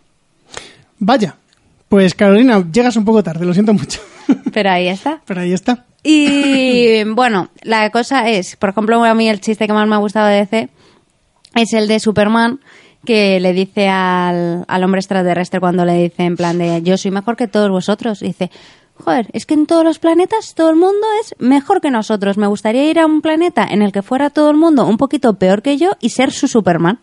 Vaya, 0.99 1.37
pues 1.91 2.15
Carolina, 2.15 2.65
llegas 2.73 2.97
un 2.97 3.05
poco 3.05 3.23
tarde, 3.23 3.45
lo 3.45 3.53
siento 3.53 3.75
mucho. 3.75 4.01
Pero 4.55 4.71
ahí 4.71 4.89
está. 4.89 5.21
pero 5.27 5.43
ahí 5.43 5.53
está. 5.53 5.85
Y 6.03 7.05
bueno, 7.05 7.51
la 7.63 7.91
cosa 7.91 8.29
es, 8.31 8.57
por 8.57 8.71
ejemplo, 8.71 9.05
a 9.05 9.15
mí 9.15 9.29
el 9.29 9.41
chiste 9.41 9.67
que 9.67 9.73
más 9.75 9.87
me 9.87 9.97
ha 9.97 9.99
gustado 9.99 10.29
de 10.29 10.37
DC 10.37 10.69
es 11.55 11.73
el 11.75 11.89
de 11.89 12.01
Superman 12.01 12.61
que 13.07 13.41
le 13.41 13.55
dice 13.55 13.89
al, 13.89 14.67
al 14.69 14.85
hombre 14.85 14.99
extraterrestre 14.99 15.61
cuando 15.61 15.87
le 15.87 15.95
dice 15.95 16.25
en 16.25 16.37
plan 16.37 16.59
de 16.59 16.83
yo 16.83 16.99
soy 16.99 17.11
mejor 17.11 17.37
que 17.37 17.49
todos 17.49 17.71
vosotros. 17.71 18.21
Dice, 18.21 18.51
joder, 18.95 19.29
es 19.33 19.47
que 19.47 19.55
en 19.55 19.67
todos 19.67 19.85
los 19.85 19.99
planetas 19.99 20.55
todo 20.55 20.69
el 20.69 20.77
mundo 20.77 21.07
es 21.23 21.35
mejor 21.39 21.81
que 21.81 21.91
nosotros. 21.91 22.37
Me 22.37 22.47
gustaría 22.47 22.91
ir 22.91 22.99
a 22.99 23.07
un 23.07 23.23
planeta 23.23 23.67
en 23.67 23.81
el 23.81 23.93
que 23.93 24.03
fuera 24.03 24.29
todo 24.29 24.51
el 24.51 24.59
mundo 24.59 24.87
un 24.87 24.99
poquito 24.99 25.39
peor 25.39 25.63
que 25.63 25.79
yo 25.79 25.93
y 26.01 26.11
ser 26.11 26.33
su 26.33 26.49
Superman. 26.49 27.01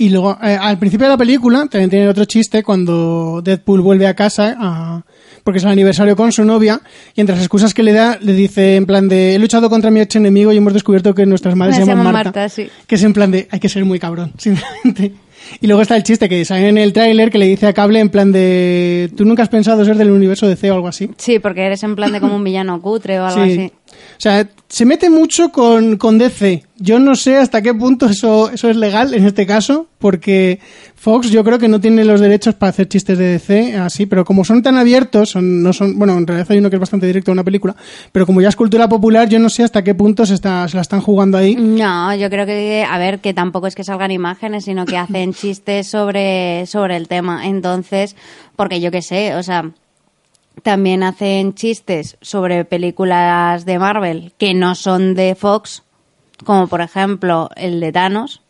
Y 0.00 0.08
luego, 0.08 0.38
eh, 0.42 0.56
al 0.58 0.78
principio 0.78 1.06
de 1.06 1.10
la 1.12 1.18
película, 1.18 1.66
también 1.70 1.90
tiene 1.90 2.08
otro 2.08 2.24
chiste 2.24 2.62
cuando 2.62 3.42
Deadpool 3.44 3.82
vuelve 3.82 4.06
a 4.06 4.14
casa, 4.14 4.56
a- 4.58 5.02
porque 5.44 5.58
es 5.58 5.64
el 5.64 5.70
aniversario 5.70 6.16
con 6.16 6.32
su 6.32 6.42
novia, 6.44 6.80
y 7.14 7.20
entre 7.20 7.34
las 7.34 7.44
excusas 7.44 7.74
que 7.74 7.82
le 7.82 7.92
da, 7.92 8.18
le 8.20 8.32
dice 8.32 8.76
en 8.76 8.86
plan 8.86 9.08
de, 9.10 9.34
he 9.34 9.38
luchado 9.38 9.68
contra 9.68 9.90
mi 9.90 10.00
ex 10.00 10.16
enemigo 10.16 10.52
y 10.52 10.56
hemos 10.56 10.72
descubierto 10.72 11.14
que 11.14 11.26
nuestras 11.26 11.54
madres 11.54 11.76
se 11.76 11.84
llaman 11.84 12.04
Marta. 12.12 12.24
Marta, 12.30 12.48
sí. 12.48 12.68
Que 12.86 12.94
es 12.94 13.02
en 13.02 13.12
plan 13.12 13.30
de, 13.30 13.46
hay 13.50 13.60
que 13.60 13.68
ser 13.68 13.84
muy 13.84 13.98
cabrón, 13.98 14.32
simplemente. 14.38 15.12
Y 15.60 15.66
luego 15.66 15.82
está 15.82 15.96
el 15.96 16.02
chiste 16.02 16.28
que 16.28 16.44
sale 16.44 16.68
en 16.68 16.78
el 16.78 16.92
tráiler 16.92 17.30
que 17.30 17.38
le 17.38 17.46
dice 17.46 17.66
a 17.66 17.72
Cable 17.72 17.98
en 17.98 18.08
plan 18.08 18.30
de, 18.30 19.10
¿tú 19.16 19.24
nunca 19.24 19.42
has 19.42 19.48
pensado 19.48 19.84
ser 19.84 19.96
del 19.96 20.10
universo 20.10 20.46
de 20.46 20.54
C 20.56 20.70
o 20.70 20.74
algo 20.74 20.86
así? 20.88 21.10
Sí, 21.16 21.38
porque 21.40 21.62
eres 21.66 21.82
en 21.82 21.96
plan 21.96 22.12
de 22.12 22.20
como 22.20 22.36
un 22.36 22.44
villano 22.44 22.80
cutre 22.80 23.18
o 23.20 23.24
algo 23.26 23.44
Sí. 23.44 23.52
así. 23.52 23.72
O 24.20 24.22
sea, 24.22 24.46
se 24.68 24.84
mete 24.84 25.08
mucho 25.08 25.50
con, 25.50 25.96
con 25.96 26.18
DC. 26.18 26.62
Yo 26.76 26.98
no 26.98 27.14
sé 27.14 27.38
hasta 27.38 27.62
qué 27.62 27.72
punto 27.72 28.04
eso, 28.04 28.50
eso 28.50 28.68
es 28.68 28.76
legal 28.76 29.14
en 29.14 29.24
este 29.24 29.46
caso, 29.46 29.86
porque 29.96 30.60
Fox 30.94 31.30
yo 31.30 31.42
creo 31.42 31.58
que 31.58 31.68
no 31.68 31.80
tiene 31.80 32.04
los 32.04 32.20
derechos 32.20 32.54
para 32.54 32.68
hacer 32.68 32.86
chistes 32.86 33.16
de 33.16 33.28
DC 33.28 33.76
así, 33.76 34.04
pero 34.04 34.26
como 34.26 34.44
son 34.44 34.62
tan 34.62 34.76
abiertos, 34.76 35.30
son, 35.30 35.62
no 35.62 35.72
son, 35.72 35.98
bueno, 35.98 36.18
en 36.18 36.26
realidad 36.26 36.46
hay 36.50 36.58
uno 36.58 36.68
que 36.68 36.76
es 36.76 36.80
bastante 36.80 37.06
directo 37.06 37.30
a 37.30 37.32
una 37.32 37.44
película, 37.44 37.74
pero 38.12 38.26
como 38.26 38.42
ya 38.42 38.50
es 38.50 38.56
cultura 38.56 38.90
popular, 38.90 39.26
yo 39.26 39.38
no 39.38 39.48
sé 39.48 39.62
hasta 39.64 39.82
qué 39.82 39.94
punto 39.94 40.26
se, 40.26 40.34
está, 40.34 40.68
se 40.68 40.76
la 40.76 40.82
están 40.82 41.00
jugando 41.00 41.38
ahí. 41.38 41.56
No, 41.56 42.14
yo 42.14 42.28
creo 42.28 42.44
que, 42.44 42.86
a 42.86 42.98
ver, 42.98 43.20
que 43.20 43.32
tampoco 43.32 43.68
es 43.68 43.74
que 43.74 43.84
salgan 43.84 44.10
imágenes, 44.10 44.66
sino 44.66 44.84
que 44.84 44.98
hacen 44.98 45.32
chistes 45.32 45.86
sobre, 45.86 46.66
sobre 46.66 46.96
el 46.96 47.08
tema. 47.08 47.46
Entonces, 47.46 48.16
porque 48.54 48.82
yo 48.82 48.90
qué 48.90 49.00
sé, 49.00 49.34
o 49.34 49.42
sea, 49.42 49.70
también 50.62 51.02
hacen 51.02 51.54
chistes 51.54 52.16
sobre 52.20 52.64
películas 52.64 53.64
de 53.64 53.78
Marvel 53.78 54.32
que 54.38 54.54
no 54.54 54.74
son 54.74 55.14
de 55.14 55.34
Fox, 55.34 55.82
como 56.44 56.66
por 56.68 56.80
ejemplo 56.80 57.50
el 57.56 57.80
de 57.80 57.92
Thanos, 57.92 58.42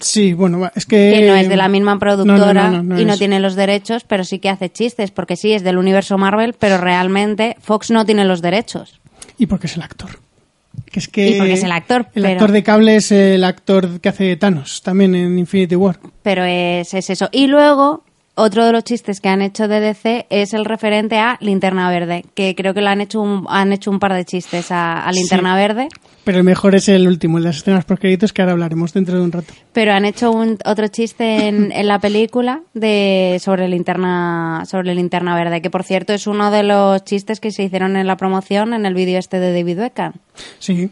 Sí, 0.00 0.32
bueno, 0.32 0.70
es 0.74 0.86
que... 0.86 1.12
que 1.14 1.26
no 1.26 1.34
es 1.34 1.48
de 1.48 1.56
la 1.56 1.68
misma 1.68 1.98
productora 1.98 2.36
No, 2.38 2.70
no, 2.70 2.82
no, 2.82 2.94
no 2.94 3.00
y 3.00 3.04
no 3.04 3.12
es. 3.14 3.18
tiene 3.18 3.38
los 3.40 3.54
derechos, 3.54 4.04
pero 4.04 4.24
sí 4.24 4.38
que 4.38 4.48
hace 4.48 4.70
chistes, 4.70 5.10
porque 5.10 5.36
sí 5.36 5.52
es 5.52 5.62
del 5.62 5.76
universo 5.78 6.16
Marvel, 6.16 6.54
pero 6.58 6.78
realmente 6.78 7.56
Fox 7.60 7.90
no 7.90 8.06
tiene 8.06 8.24
los 8.24 8.40
derechos. 8.40 9.00
Y 9.36 9.46
porque 9.46 9.66
es 9.66 9.76
el 9.76 9.82
actor. 9.82 10.10
Que 10.90 11.00
es 11.00 11.08
que 11.08 11.30
Y 11.30 11.38
porque 11.38 11.52
es 11.54 11.64
el 11.64 11.72
actor, 11.72 12.06
El 12.14 12.22
pero- 12.22 12.34
actor 12.34 12.52
de 12.52 12.62
cable 12.62 12.96
es 12.96 13.10
el 13.12 13.44
actor 13.44 14.00
que 14.00 14.08
hace 14.08 14.36
Thanos, 14.36 14.80
también 14.82 15.14
en 15.14 15.38
Infinity 15.38 15.74
War. 15.76 15.98
Pero 16.22 16.44
es, 16.44 16.94
es 16.94 17.10
eso. 17.10 17.28
Y 17.32 17.48
luego, 17.48 18.04
otro 18.40 18.64
de 18.64 18.72
los 18.72 18.84
chistes 18.84 19.20
que 19.20 19.28
han 19.28 19.42
hecho 19.42 19.68
de 19.68 19.80
DC 19.80 20.26
es 20.30 20.54
el 20.54 20.64
referente 20.64 21.18
a 21.18 21.36
Linterna 21.40 21.90
Verde, 21.90 22.24
que 22.34 22.54
creo 22.54 22.74
que 22.74 22.80
lo 22.80 22.88
han 22.88 23.00
hecho 23.00 23.20
un, 23.20 23.46
han 23.48 23.72
hecho 23.72 23.90
un 23.90 23.98
par 23.98 24.14
de 24.14 24.24
chistes 24.24 24.70
a, 24.70 25.02
a 25.02 25.12
Linterna 25.12 25.54
Verde, 25.54 25.88
Pero 26.24 26.38
el 26.38 26.44
mejor 26.44 26.74
es 26.74 26.88
el 26.88 27.06
último, 27.06 27.38
el 27.38 27.44
de 27.44 27.50
las 27.50 27.58
escenas 27.58 27.84
por 27.84 27.98
créditos, 27.98 28.32
que 28.32 28.42
ahora 28.42 28.52
hablaremos 28.52 28.92
dentro 28.92 29.16
de 29.16 29.22
un 29.22 29.32
rato. 29.32 29.52
pero 29.72 29.92
han 29.92 30.04
hecho 30.04 30.30
un, 30.30 30.58
otro 30.64 30.88
chiste 30.88 31.48
en, 31.48 31.72
en 31.74 31.86
la 31.86 31.98
película 31.98 32.62
de 32.74 33.38
sobre 33.40 33.68
Linterna 33.68 34.64
sobre 34.66 34.94
Linterna 34.94 35.34
Verde, 35.34 35.62
que 35.62 35.70
por 35.70 35.84
cierto 35.84 36.12
es 36.12 36.26
uno 36.26 36.50
de 36.50 36.62
los 36.62 37.04
chistes 37.04 37.40
que 37.40 37.50
se 37.50 37.62
hicieron 37.64 37.96
en 37.96 38.06
la 38.06 38.16
promoción 38.16 38.74
en 38.74 38.86
el 38.86 38.94
vídeo 38.94 39.18
este 39.18 39.38
de 39.38 39.52
David 39.52 39.78
Beckham. 39.78 40.12
Sí. 40.58 40.90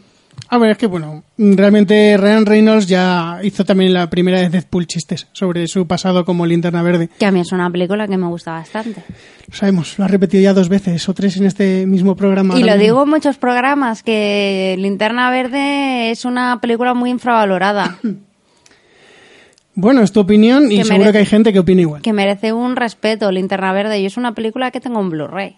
A 0.51 0.57
ver, 0.57 0.71
es 0.71 0.77
que 0.79 0.87
bueno, 0.87 1.23
realmente 1.37 2.17
Ryan 2.17 2.45
Reynolds 2.47 2.87
ya 2.87 3.39
hizo 3.43 3.63
también 3.65 3.93
la 3.93 4.09
primera 4.09 4.39
de 4.41 4.49
Deadpool 4.49 4.87
chistes 4.87 5.27
sobre 5.31 5.67
su 5.67 5.85
pasado 5.85 6.25
como 6.25 6.45
linterna 6.47 6.81
verde. 6.81 7.09
Que 7.19 7.27
a 7.27 7.31
mí 7.31 7.39
es 7.39 7.51
una 7.51 7.69
película 7.69 8.07
que 8.07 8.17
me 8.17 8.25
gusta 8.25 8.53
bastante. 8.53 9.03
Lo 9.47 9.53
sabemos, 9.55 9.99
lo 9.99 10.05
ha 10.05 10.07
repetido 10.07 10.41
ya 10.41 10.53
dos 10.53 10.67
veces 10.67 11.07
o 11.07 11.13
tres 11.13 11.37
en 11.37 11.45
este 11.45 11.85
mismo 11.85 12.15
programa. 12.15 12.55
Y 12.55 12.61
lo 12.61 12.65
mismo. 12.65 12.81
digo 12.81 13.03
en 13.03 13.09
muchos 13.09 13.37
programas, 13.37 14.01
que 14.01 14.75
Linterna 14.79 15.29
Verde 15.29 16.09
es 16.09 16.25
una 16.25 16.59
película 16.59 16.95
muy 16.95 17.11
infravalorada, 17.11 17.99
Bueno, 19.75 20.01
es 20.01 20.11
tu 20.11 20.19
opinión 20.19 20.69
y 20.71 20.77
Que 20.79 20.83
seguro 20.83 21.05
merece- 21.05 21.11
que 21.13 21.17
hay 21.19 21.25
gente 21.25 21.53
que 21.53 21.59
opina 21.59 21.81
igual. 21.81 22.01
que 22.01 22.11
merece 22.11 22.51
un 22.51 22.75
respeto, 22.75 23.31
Linterna 23.31 23.71
Verde, 23.71 23.99
y 23.99 24.05
es 24.05 24.17
una 24.17 24.33
película 24.33 24.71
que 24.71 24.81
tengo 24.81 24.99
en 24.99 25.09
Blu-ray. 25.09 25.55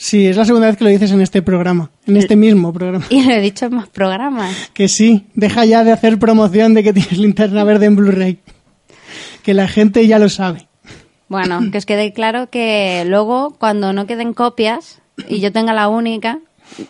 Sí, 0.00 0.28
es 0.28 0.36
la 0.36 0.44
segunda 0.44 0.68
vez 0.68 0.76
que 0.76 0.84
lo 0.84 0.90
dices 0.90 1.10
en 1.10 1.20
este 1.20 1.42
programa, 1.42 1.90
en 2.06 2.16
este 2.16 2.36
mismo 2.36 2.72
programa. 2.72 3.04
Y 3.10 3.24
lo 3.24 3.32
he 3.32 3.40
dicho 3.40 3.66
en 3.66 3.74
más 3.74 3.88
programas. 3.88 4.70
Que 4.72 4.88
sí, 4.88 5.26
deja 5.34 5.64
ya 5.64 5.82
de 5.82 5.90
hacer 5.90 6.20
promoción 6.20 6.72
de 6.72 6.84
que 6.84 6.92
tienes 6.92 7.18
linterna 7.18 7.64
verde 7.64 7.86
en 7.86 7.96
Blu-ray. 7.96 8.38
Que 9.42 9.54
la 9.54 9.66
gente 9.66 10.06
ya 10.06 10.20
lo 10.20 10.28
sabe. 10.28 10.68
Bueno, 11.28 11.60
que 11.72 11.78
os 11.78 11.84
quede 11.84 12.12
claro 12.12 12.48
que 12.48 13.04
luego, 13.08 13.56
cuando 13.58 13.92
no 13.92 14.06
queden 14.06 14.34
copias 14.34 15.02
y 15.28 15.40
yo 15.40 15.50
tenga 15.50 15.74
la 15.74 15.88
única, 15.88 16.38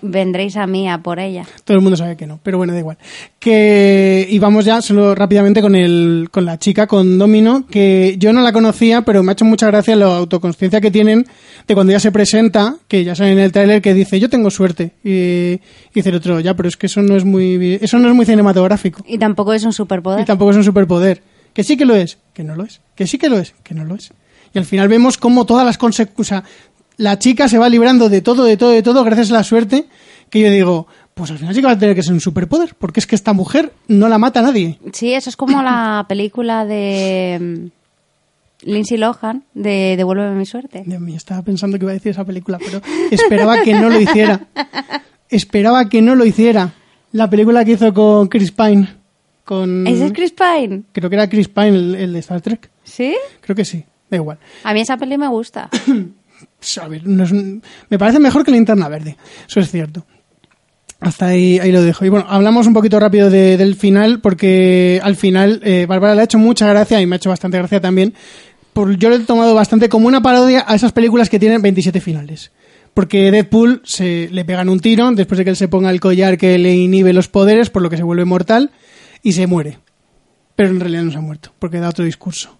vendréis 0.03 0.57
a 0.57 0.67
mí 0.67 0.89
a 0.89 0.99
por 0.99 1.19
ella. 1.19 1.45
Todo 1.65 1.77
el 1.77 1.83
mundo 1.83 1.97
sabe 1.97 2.17
que 2.17 2.27
no, 2.27 2.39
pero 2.43 2.59
bueno, 2.59 2.73
da 2.73 2.79
igual. 2.79 2.99
Que, 3.39 4.27
y 4.29 4.39
vamos 4.39 4.65
ya 4.65 4.83
solo 4.83 5.15
rápidamente 5.15 5.61
con 5.63 5.75
el, 5.75 6.29
con 6.31 6.45
la 6.45 6.59
chica, 6.59 6.87
con 6.87 7.19
Domino, 7.19 7.67
que 7.71 8.17
yo 8.19 8.33
no 8.33 8.43
la 8.43 8.53
conocía, 8.53 9.03
pero 9.03 9.23
me 9.23 9.31
ha 9.31 9.35
hecho 9.35 9.45
mucha 9.45 9.67
gracia 9.69 9.97
la 9.97 10.07
autoconsciencia 10.17 10.81
que 10.81 10.91
tienen 10.91 11.27
de 11.67 11.75
cuando 11.75 11.93
ya 11.93 12.01
se 12.01 12.13
presenta, 12.13 12.77
que 12.89 13.05
ya 13.05 13.15
sale 13.15 13.33
en 13.33 13.39
el 13.39 13.53
tráiler, 13.53 13.81
que 13.81 13.95
dice, 13.95 14.19
yo 14.21 14.29
tengo 14.29 14.51
suerte. 14.51 14.93
Y, 15.05 15.11
y 15.11 15.61
dice 15.95 16.09
el 16.11 16.17
otro, 16.17 16.41
ya, 16.41 16.55
pero 16.55 16.69
es 16.69 16.77
que 16.77 16.87
eso 16.87 17.03
no 17.03 17.17
es 17.17 17.25
muy, 17.25 17.79
eso 17.81 17.99
no 17.99 18.09
es 18.09 18.15
muy 18.15 18.27
cinematográfico. 18.27 19.03
Y 19.07 19.19
tampoco 19.19 19.53
es 19.53 19.63
un 19.65 19.71
Y 19.71 19.75
superpoder. 19.75 20.25
tampoco 20.25 20.51
es 20.51 20.57
un 20.57 20.65
superpoder. 20.65 21.23
Que 21.55 21.65
sí 21.65 21.77
que 21.77 21.85
lo 21.85 21.95
es, 21.97 22.19
que 22.35 22.45
no 22.45 22.55
lo 22.55 22.65
es. 22.65 22.81
Que 22.95 23.07
sí 23.07 23.19
que 23.19 23.29
lo 23.29 23.39
es, 23.39 23.55
que 23.63 23.75
no 23.75 23.85
lo 23.85 23.95
es. 23.95 24.13
Y 24.55 24.59
al 24.59 24.65
final 24.65 24.89
vemos 24.89 25.19
cómo 25.19 25.45
todas 25.45 25.65
las 25.67 25.77
consecuencias... 25.79 26.43
La 26.99 27.19
chica 27.19 27.49
se 27.49 27.59
va 27.59 27.69
librando 27.69 28.09
de 28.09 28.21
todo, 28.21 28.45
de 28.45 28.57
todo, 28.57 28.71
de 28.71 28.83
todo, 28.83 29.05
gracias 29.05 29.31
a 29.31 29.35
la 29.35 29.45
suerte, 29.45 29.87
que 30.31 30.41
yo 30.41 30.51
digo, 30.51 30.89
pues 31.15 31.31
al 31.31 31.39
final 31.39 31.55
sí 31.55 31.61
que 31.61 31.67
va 31.67 31.73
a 31.73 31.79
tener 31.79 31.95
que 31.95 32.03
ser 32.03 32.13
un 32.13 32.21
superpoder, 32.21 32.75
porque 32.77 32.99
es 32.99 33.07
que 33.07 33.15
esta 33.15 33.33
mujer 33.33 33.73
no 33.87 34.09
la 34.09 34.19
mata 34.19 34.41
a 34.41 34.43
nadie. 34.43 34.81
Sí, 34.93 35.15
eso 35.15 35.31
es 35.31 35.37
como 35.37 35.63
la 35.63 36.05
película 36.09 36.67
de 36.67 37.39
mm, 37.41 38.69
Lindsay 38.69 38.99
Lohan, 38.99 39.45
de 39.55 39.95
Devuélveme 39.97 40.35
mi 40.35 40.45
suerte. 40.45 40.83
Dios 40.85 41.01
mío, 41.01 41.17
estaba 41.17 41.43
pensando 41.43 41.79
que 41.79 41.85
iba 41.85 41.93
a 41.93 41.95
decir 41.95 42.11
esa 42.11 42.25
película, 42.25 42.59
pero 42.59 42.83
esperaba 43.13 43.63
que 43.63 43.75
no 43.75 43.91
lo 43.91 44.01
hiciera. 44.01 44.47
Esperaba 45.31 45.89
que 45.91 46.01
no 46.01 46.15
lo 46.15 46.25
hiciera. 46.25 46.73
La 47.13 47.29
película 47.29 47.63
que 47.65 47.73
hizo 47.73 47.93
con 47.93 48.29
Chris 48.29 48.51
Pine. 48.51 48.89
Con... 49.45 49.87
¿Ese 49.87 50.07
es 50.07 50.13
Chris 50.13 50.33
Pine? 50.33 50.85
Creo 50.93 51.11
que 51.11 51.17
era 51.17 51.29
Chris 51.29 51.49
Pine, 51.49 51.69
el, 51.69 51.95
el 51.95 52.13
de 52.15 52.19
Star 52.21 52.41
Trek. 52.41 52.71
¿Sí? 52.83 53.15
Creo 53.43 53.55
que 53.55 53.67
sí, 53.67 53.85
da 54.11 54.17
igual. 54.17 54.39
A 54.65 54.73
mí 54.73 54.81
esa 54.81 54.97
peli 54.97 55.19
me 55.19 55.29
gusta. 55.29 55.69
No 57.05 57.25
es 57.25 57.33
me 57.33 57.99
parece 57.99 58.19
mejor 58.19 58.45
que 58.45 58.51
Linterna 58.51 58.89
Verde, 58.89 59.17
eso 59.49 59.61
es 59.61 59.71
cierto. 59.71 60.05
Hasta 61.01 61.27
ahí, 61.29 61.61
ahí 61.61 61.71
lo 61.71 61.81
dejo. 61.83 62.05
Y 62.05 62.09
bueno, 62.09 62.27
hablamos 62.29 62.67
un 62.67 62.73
poquito 62.75 62.99
rápido 62.99 63.31
de- 63.31 63.57
del 63.57 63.77
final, 63.77 64.21
porque 64.21 65.01
al 65.03 65.15
final 65.15 65.61
eh, 65.65 65.87
Bárbara 65.89 66.15
le 66.17 66.23
ha 66.23 66.25
hecho 66.25 66.39
mucha 66.39 66.67
gracia 66.69 67.01
y 67.01 67.07
me 67.07 67.15
ha 67.15 67.19
hecho 67.19 67.31
bastante 67.31 67.57
gracia 67.59 67.81
también. 67.81 68.15
Yo 68.75 69.09
lo 69.09 69.15
he 69.17 69.21
tomado 69.21 69.55
bastante 69.55 69.89
como 69.89 70.09
una 70.09 70.21
parodia 70.23 70.65
a 70.67 70.75
esas 70.75 70.93
películas 70.93 71.29
que 71.31 71.39
tienen 71.39 71.63
27 71.63 72.01
finales. 72.01 72.51
Porque 72.95 73.31
Deadpool 73.31 73.83
se 73.85 74.29
le 74.33 74.45
pegan 74.45 74.69
un 74.69 74.81
tiro 74.81 75.11
después 75.13 75.39
de 75.39 75.45
que 75.45 75.51
él 75.51 75.57
se 75.57 75.69
ponga 75.69 75.91
el 75.91 76.01
collar 76.01 76.37
que 76.37 76.59
le 76.59 76.75
inhibe 76.75 77.13
los 77.13 77.29
poderes, 77.29 77.71
por 77.71 77.83
lo 77.83 77.91
que 77.91 77.97
se 77.97 78.03
vuelve 78.03 78.25
mortal, 78.25 78.73
y 79.23 79.33
se 79.33 79.47
muere. 79.47 79.79
Pero 80.57 80.71
en 80.71 80.81
realidad 80.81 81.03
no 81.05 81.13
se 81.13 81.19
ha 81.19 81.21
muerto, 81.21 81.53
porque 81.61 81.79
da 81.79 81.89
otro 81.91 82.05
discurso. 82.05 82.58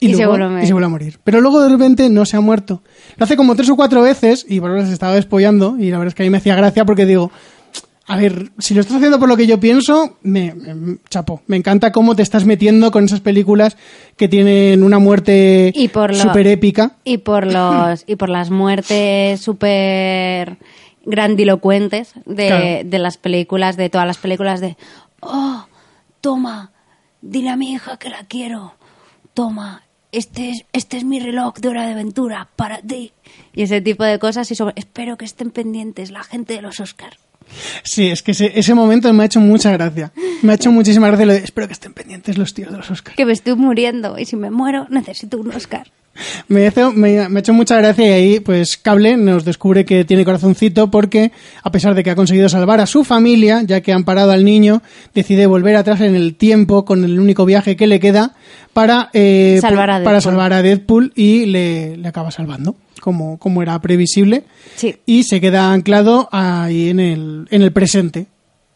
Y 0.00 0.14
se 0.14 0.26
vuelve 0.26 0.44
a 0.44 0.48
morir. 0.48 0.64
y 0.64 0.66
se 0.66 0.72
vuelve 0.72 0.86
a 0.86 0.90
morir. 0.90 1.18
Pero 1.24 1.40
luego 1.40 1.62
de 1.62 1.68
repente 1.70 2.08
no 2.10 2.24
se 2.26 2.36
ha 2.36 2.40
muerto. 2.40 2.82
Lo 3.16 3.24
hace 3.24 3.36
como 3.36 3.54
tres 3.54 3.70
o 3.70 3.76
cuatro 3.76 4.02
veces 4.02 4.44
y 4.48 4.58
Bárbara 4.58 4.86
se 4.86 4.92
estaba 4.92 5.14
despollando 5.14 5.76
y 5.78 5.90
la 5.90 5.98
verdad 5.98 6.08
es 6.08 6.14
que 6.14 6.22
a 6.22 6.26
mí 6.26 6.30
me 6.30 6.38
hacía 6.38 6.56
gracia 6.56 6.84
porque 6.84 7.06
digo, 7.06 7.30
a 8.06 8.18
ver, 8.18 8.50
si 8.58 8.74
lo 8.74 8.82
estás 8.82 8.96
haciendo 8.96 9.18
por 9.18 9.28
lo 9.30 9.36
que 9.38 9.46
yo 9.46 9.58
pienso, 9.58 10.18
me, 10.22 10.52
me- 10.54 10.98
chapo. 11.08 11.40
Me 11.46 11.56
encanta 11.56 11.90
cómo 11.90 12.14
te 12.14 12.22
estás 12.22 12.44
metiendo 12.44 12.90
con 12.90 13.04
esas 13.04 13.20
películas 13.20 13.78
que 14.18 14.28
tienen 14.28 14.82
una 14.82 14.98
muerte 14.98 15.72
por 15.92 16.14
súper 16.14 16.48
épica. 16.48 16.96
Y 17.04 17.18
por 17.18 17.46
los 17.50 18.04
y 18.06 18.16
por 18.16 18.28
las 18.28 18.50
muertes 18.50 19.40
súper 19.40 20.58
grandilocuentes 21.06 22.12
de, 22.26 22.46
Claro. 22.48 22.88
de 22.90 22.98
las 22.98 23.16
películas, 23.16 23.76
de 23.76 23.88
todas 23.88 24.06
las 24.06 24.18
películas 24.18 24.60
de 24.60 24.76
oh, 25.20 25.64
toma, 26.20 26.72
dile 27.22 27.48
a 27.50 27.56
mi 27.56 27.72
hija 27.72 27.96
que 27.96 28.10
la 28.10 28.24
quiero. 28.26 28.74
Toma, 29.32 29.82
este 30.16 30.50
es, 30.50 30.64
este 30.72 30.96
es 30.96 31.04
mi 31.04 31.20
reloj 31.20 31.54
de 31.56 31.68
hora 31.68 31.86
de 31.86 31.92
aventura 31.92 32.48
para 32.56 32.80
ti. 32.80 33.12
Y 33.54 33.62
ese 33.62 33.80
tipo 33.80 34.04
de 34.04 34.18
cosas 34.18 34.50
y 34.50 34.54
sobre, 34.54 34.74
espero 34.76 35.16
que 35.16 35.24
estén 35.24 35.50
pendientes 35.50 36.10
la 36.10 36.22
gente 36.22 36.54
de 36.54 36.62
los 36.62 36.80
Oscars. 36.80 37.18
Sí, 37.82 38.08
es 38.10 38.22
que 38.22 38.32
ese, 38.32 38.58
ese 38.58 38.74
momento 38.74 39.12
me 39.12 39.22
ha 39.22 39.26
hecho 39.26 39.40
mucha 39.40 39.70
gracia. 39.72 40.12
Me 40.42 40.52
ha 40.52 40.54
hecho 40.56 40.72
muchísima 40.72 41.08
gracia 41.08 41.26
lo 41.26 41.32
de, 41.32 41.38
espero 41.40 41.66
que 41.66 41.74
estén 41.74 41.92
pendientes 41.92 42.38
los 42.38 42.54
tíos 42.54 42.70
de 42.70 42.78
los 42.78 42.90
Oscars. 42.90 43.16
Que 43.16 43.26
me 43.26 43.32
estoy 43.32 43.54
muriendo 43.54 44.18
y 44.18 44.24
si 44.24 44.36
me 44.36 44.50
muero 44.50 44.86
necesito 44.88 45.38
un 45.38 45.50
Oscar. 45.52 45.90
Me, 46.48 46.66
hizo- 46.66 46.92
me, 46.92 47.28
me 47.28 47.38
ha 47.38 47.40
hecho 47.40 47.52
mucha 47.52 47.76
gracia 47.76 48.06
y 48.06 48.10
ahí, 48.12 48.40
pues, 48.40 48.76
Cable 48.76 49.16
nos 49.16 49.44
descubre 49.44 49.84
que 49.84 50.04
tiene 50.04 50.24
corazoncito 50.24 50.90
porque, 50.90 51.32
a 51.62 51.70
pesar 51.72 51.94
de 51.94 52.02
que 52.02 52.10
ha 52.10 52.14
conseguido 52.16 52.48
salvar 52.48 52.80
a 52.80 52.86
su 52.86 53.04
familia, 53.04 53.62
ya 53.66 53.80
que 53.80 53.92
han 53.92 54.04
parado 54.04 54.30
al 54.32 54.44
niño, 54.44 54.82
decide 55.14 55.46
volver 55.46 55.76
atrás 55.76 56.00
en 56.00 56.14
el 56.14 56.34
tiempo 56.36 56.84
con 56.84 57.04
el 57.04 57.18
único 57.18 57.44
viaje 57.44 57.76
que 57.76 57.86
le 57.86 58.00
queda 58.00 58.34
para, 58.72 59.10
eh, 59.12 59.58
Salvar 59.60 59.90
a 59.90 59.92
para 59.94 60.02
Deadpool. 60.18 60.22
salvar 60.22 60.52
a 60.52 60.62
Deadpool 60.62 61.12
y 61.14 61.46
le, 61.46 61.96
le 61.96 62.08
acaba 62.08 62.30
salvando, 62.30 62.76
como, 63.00 63.38
como 63.38 63.62
era 63.62 63.78
previsible. 63.80 64.44
Sí. 64.76 64.96
Y 65.06 65.24
se 65.24 65.40
queda 65.40 65.72
anclado 65.72 66.28
ahí 66.32 66.90
en 66.90 67.00
el, 67.00 67.46
en 67.50 67.62
el 67.62 67.72
presente 67.72 68.26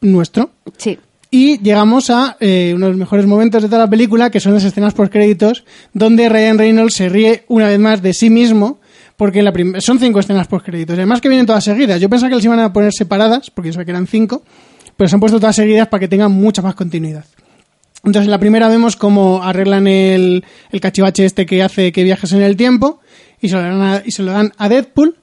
nuestro. 0.01 0.51
Sí. 0.77 0.99
Y 1.31 1.59
llegamos 1.59 2.09
a 2.09 2.37
eh, 2.41 2.73
uno 2.75 2.87
de 2.87 2.93
los 2.93 2.99
mejores 2.99 3.27
momentos 3.27 3.63
de 3.63 3.69
toda 3.69 3.83
la 3.83 3.91
película, 3.91 4.31
que 4.31 4.41
son 4.41 4.55
las 4.55 4.65
escenas 4.65 4.95
por 4.95 5.11
créditos, 5.11 5.65
donde 5.93 6.29
Ryan 6.29 6.59
Reynolds 6.59 6.95
se 6.95 7.09
ríe 7.09 7.45
una 7.49 7.69
vez 7.69 7.79
más 7.79 8.01
de 8.01 8.15
sí 8.15 8.31
mismo, 8.31 8.81
porque 9.17 9.43
la 9.43 9.53
son 9.81 9.99
cinco 9.99 10.21
escenas 10.21 10.47
por 10.47 10.63
créditos. 10.63 10.97
Además 10.97 11.21
que 11.21 11.29
vienen 11.29 11.45
todas 11.45 11.65
seguidas. 11.65 12.01
Yo 12.01 12.09
pensaba 12.09 12.31
que 12.31 12.37
las 12.37 12.45
iban 12.45 12.61
a 12.61 12.73
poner 12.73 12.93
separadas, 12.95 13.51
porque 13.51 13.69
yo 13.69 13.73
sabía 13.75 13.85
que 13.85 13.91
eran 13.91 14.07
cinco, 14.07 14.43
pero 14.97 15.09
se 15.09 15.17
han 15.17 15.21
puesto 15.21 15.39
todas 15.39 15.57
seguidas 15.57 15.89
para 15.89 16.01
que 16.01 16.09
tengan 16.09 16.33
mucha 16.33 16.63
más 16.63 16.75
continuidad. 16.75 17.25
Entonces, 18.05 18.27
en 18.27 18.31
la 18.31 18.39
primera 18.39 18.69
vemos 18.69 18.97
cómo 18.97 19.43
arreglan 19.43 19.87
el, 19.87 20.45
el 20.71 20.81
cachivache 20.81 21.25
este 21.25 21.45
que 21.45 21.63
hace 21.63 21.93
que 21.93 22.05
viajes 22.05 22.33
en 22.33 22.43
el 22.43 22.57
tiempo 22.57 23.01
y 23.41 23.49
se 23.49 23.57
lo 23.57 23.63
dan 23.63 23.83
a, 23.83 24.03
y 24.05 24.13
se 24.13 24.23
lo 24.23 24.33
dan 24.33 24.53
a 24.57 24.69
Deadpool. 24.69 25.17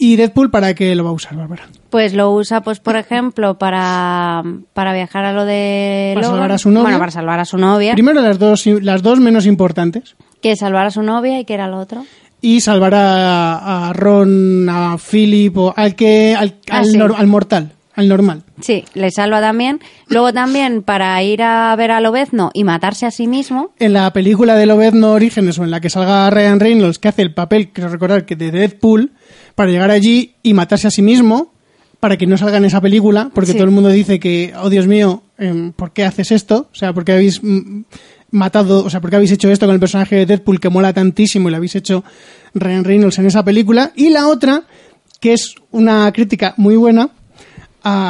¿Y 0.00 0.14
Deadpool 0.16 0.50
para 0.50 0.74
qué 0.74 0.94
lo 0.94 1.02
va 1.02 1.10
a 1.10 1.14
usar, 1.14 1.34
Bárbara? 1.36 1.64
Pues 1.90 2.14
lo 2.14 2.30
usa, 2.32 2.60
pues 2.60 2.78
por 2.78 2.96
ejemplo, 2.96 3.58
para, 3.58 4.42
para 4.72 4.92
viajar 4.94 5.24
a 5.24 5.32
lo 5.32 5.44
de 5.44 6.12
Para 6.14 6.26
Logan. 6.26 6.36
salvar 6.38 6.52
a 6.52 6.58
su 6.58 6.70
novia. 6.70 6.82
Bueno, 6.84 6.98
para 7.00 7.10
salvar 7.10 7.40
a 7.40 7.44
su 7.44 7.58
novia. 7.58 7.94
Primero 7.94 8.20
las 8.22 8.38
dos, 8.38 8.64
las 8.66 9.02
dos 9.02 9.18
menos 9.18 9.44
importantes. 9.46 10.14
Que 10.40 10.54
salvar 10.54 10.86
a 10.86 10.90
su 10.92 11.02
novia 11.02 11.40
y 11.40 11.44
que 11.44 11.54
era 11.54 11.66
lo 11.66 11.78
otro. 11.78 12.04
y 12.40 12.60
salvar 12.60 12.94
a, 12.94 13.88
a 13.88 13.92
Ron, 13.92 14.68
a 14.68 14.96
Philip, 14.98 15.56
o 15.58 15.74
al 15.76 15.96
que 15.96 16.36
al, 16.38 16.54
Ah, 16.70 16.78
al, 16.78 16.84
sí. 16.86 16.96
nor- 16.96 17.16
al 17.16 17.26
mortal, 17.26 17.72
al 17.96 18.08
normal. 18.08 18.44
Sí, 18.60 18.84
le 18.94 19.10
salva 19.10 19.40
también. 19.40 19.80
Luego 20.06 20.32
también 20.32 20.82
para 20.84 21.20
ir 21.24 21.42
a 21.42 21.74
ver 21.74 21.90
a 21.90 22.00
Lobezno 22.00 22.50
y 22.54 22.62
matarse 22.62 23.06
a 23.06 23.10
sí 23.10 23.26
mismo. 23.26 23.72
En 23.80 23.92
la 23.94 24.12
película 24.12 24.54
de 24.54 24.66
Lobezno 24.66 25.10
Orígenes 25.10 25.58
o 25.58 25.64
en 25.64 25.72
la 25.72 25.80
que 25.80 25.90
salga 25.90 26.30
Ryan 26.30 26.60
Reynolds 26.60 27.00
que 27.00 27.08
hace 27.08 27.22
el 27.22 27.34
papel, 27.34 27.70
quiero 27.70 27.90
recordar 27.90 28.24
que 28.24 28.36
de 28.36 28.52
Deadpool, 28.52 29.10
para 29.58 29.72
llegar 29.72 29.90
allí 29.90 30.36
y 30.44 30.54
matarse 30.54 30.86
a 30.86 30.90
sí 30.92 31.02
mismo, 31.02 31.52
para 31.98 32.16
que 32.16 32.28
no 32.28 32.36
salga 32.38 32.58
en 32.58 32.64
esa 32.64 32.80
película, 32.80 33.32
porque 33.34 33.50
Sí. 33.50 33.54
todo 33.54 33.64
el 33.64 33.72
mundo 33.72 33.88
dice 33.88 34.20
que, 34.20 34.52
oh 34.62 34.70
Dios 34.70 34.86
mío, 34.86 35.24
em, 35.36 35.72
¿por 35.72 35.90
qué 35.90 36.04
haces 36.04 36.30
esto? 36.30 36.68
O 36.72 36.76
sea, 36.76 36.92
¿por 36.92 37.04
qué 37.04 37.10
habéis 37.10 37.42
mm, 37.42 37.80
matado, 38.30 38.84
o 38.84 38.88
sea, 38.88 39.00
¿por 39.00 39.10
qué 39.10 39.16
habéis 39.16 39.32
hecho 39.32 39.50
esto 39.50 39.66
con 39.66 39.74
el 39.74 39.80
personaje 39.80 40.14
de 40.14 40.26
Deadpool 40.26 40.60
que 40.60 40.68
mola 40.68 40.92
tantísimo 40.92 41.48
y 41.48 41.50
lo 41.50 41.56
habéis 41.56 41.74
hecho 41.74 42.04
Ryan 42.54 42.84
Reynolds 42.84 43.18
en 43.18 43.26
esa 43.26 43.44
película? 43.44 43.90
Y 43.96 44.10
la 44.10 44.28
otra, 44.28 44.62
que 45.18 45.32
es 45.32 45.56
una 45.72 46.12
crítica 46.12 46.54
muy 46.56 46.76
buena, 46.76 47.10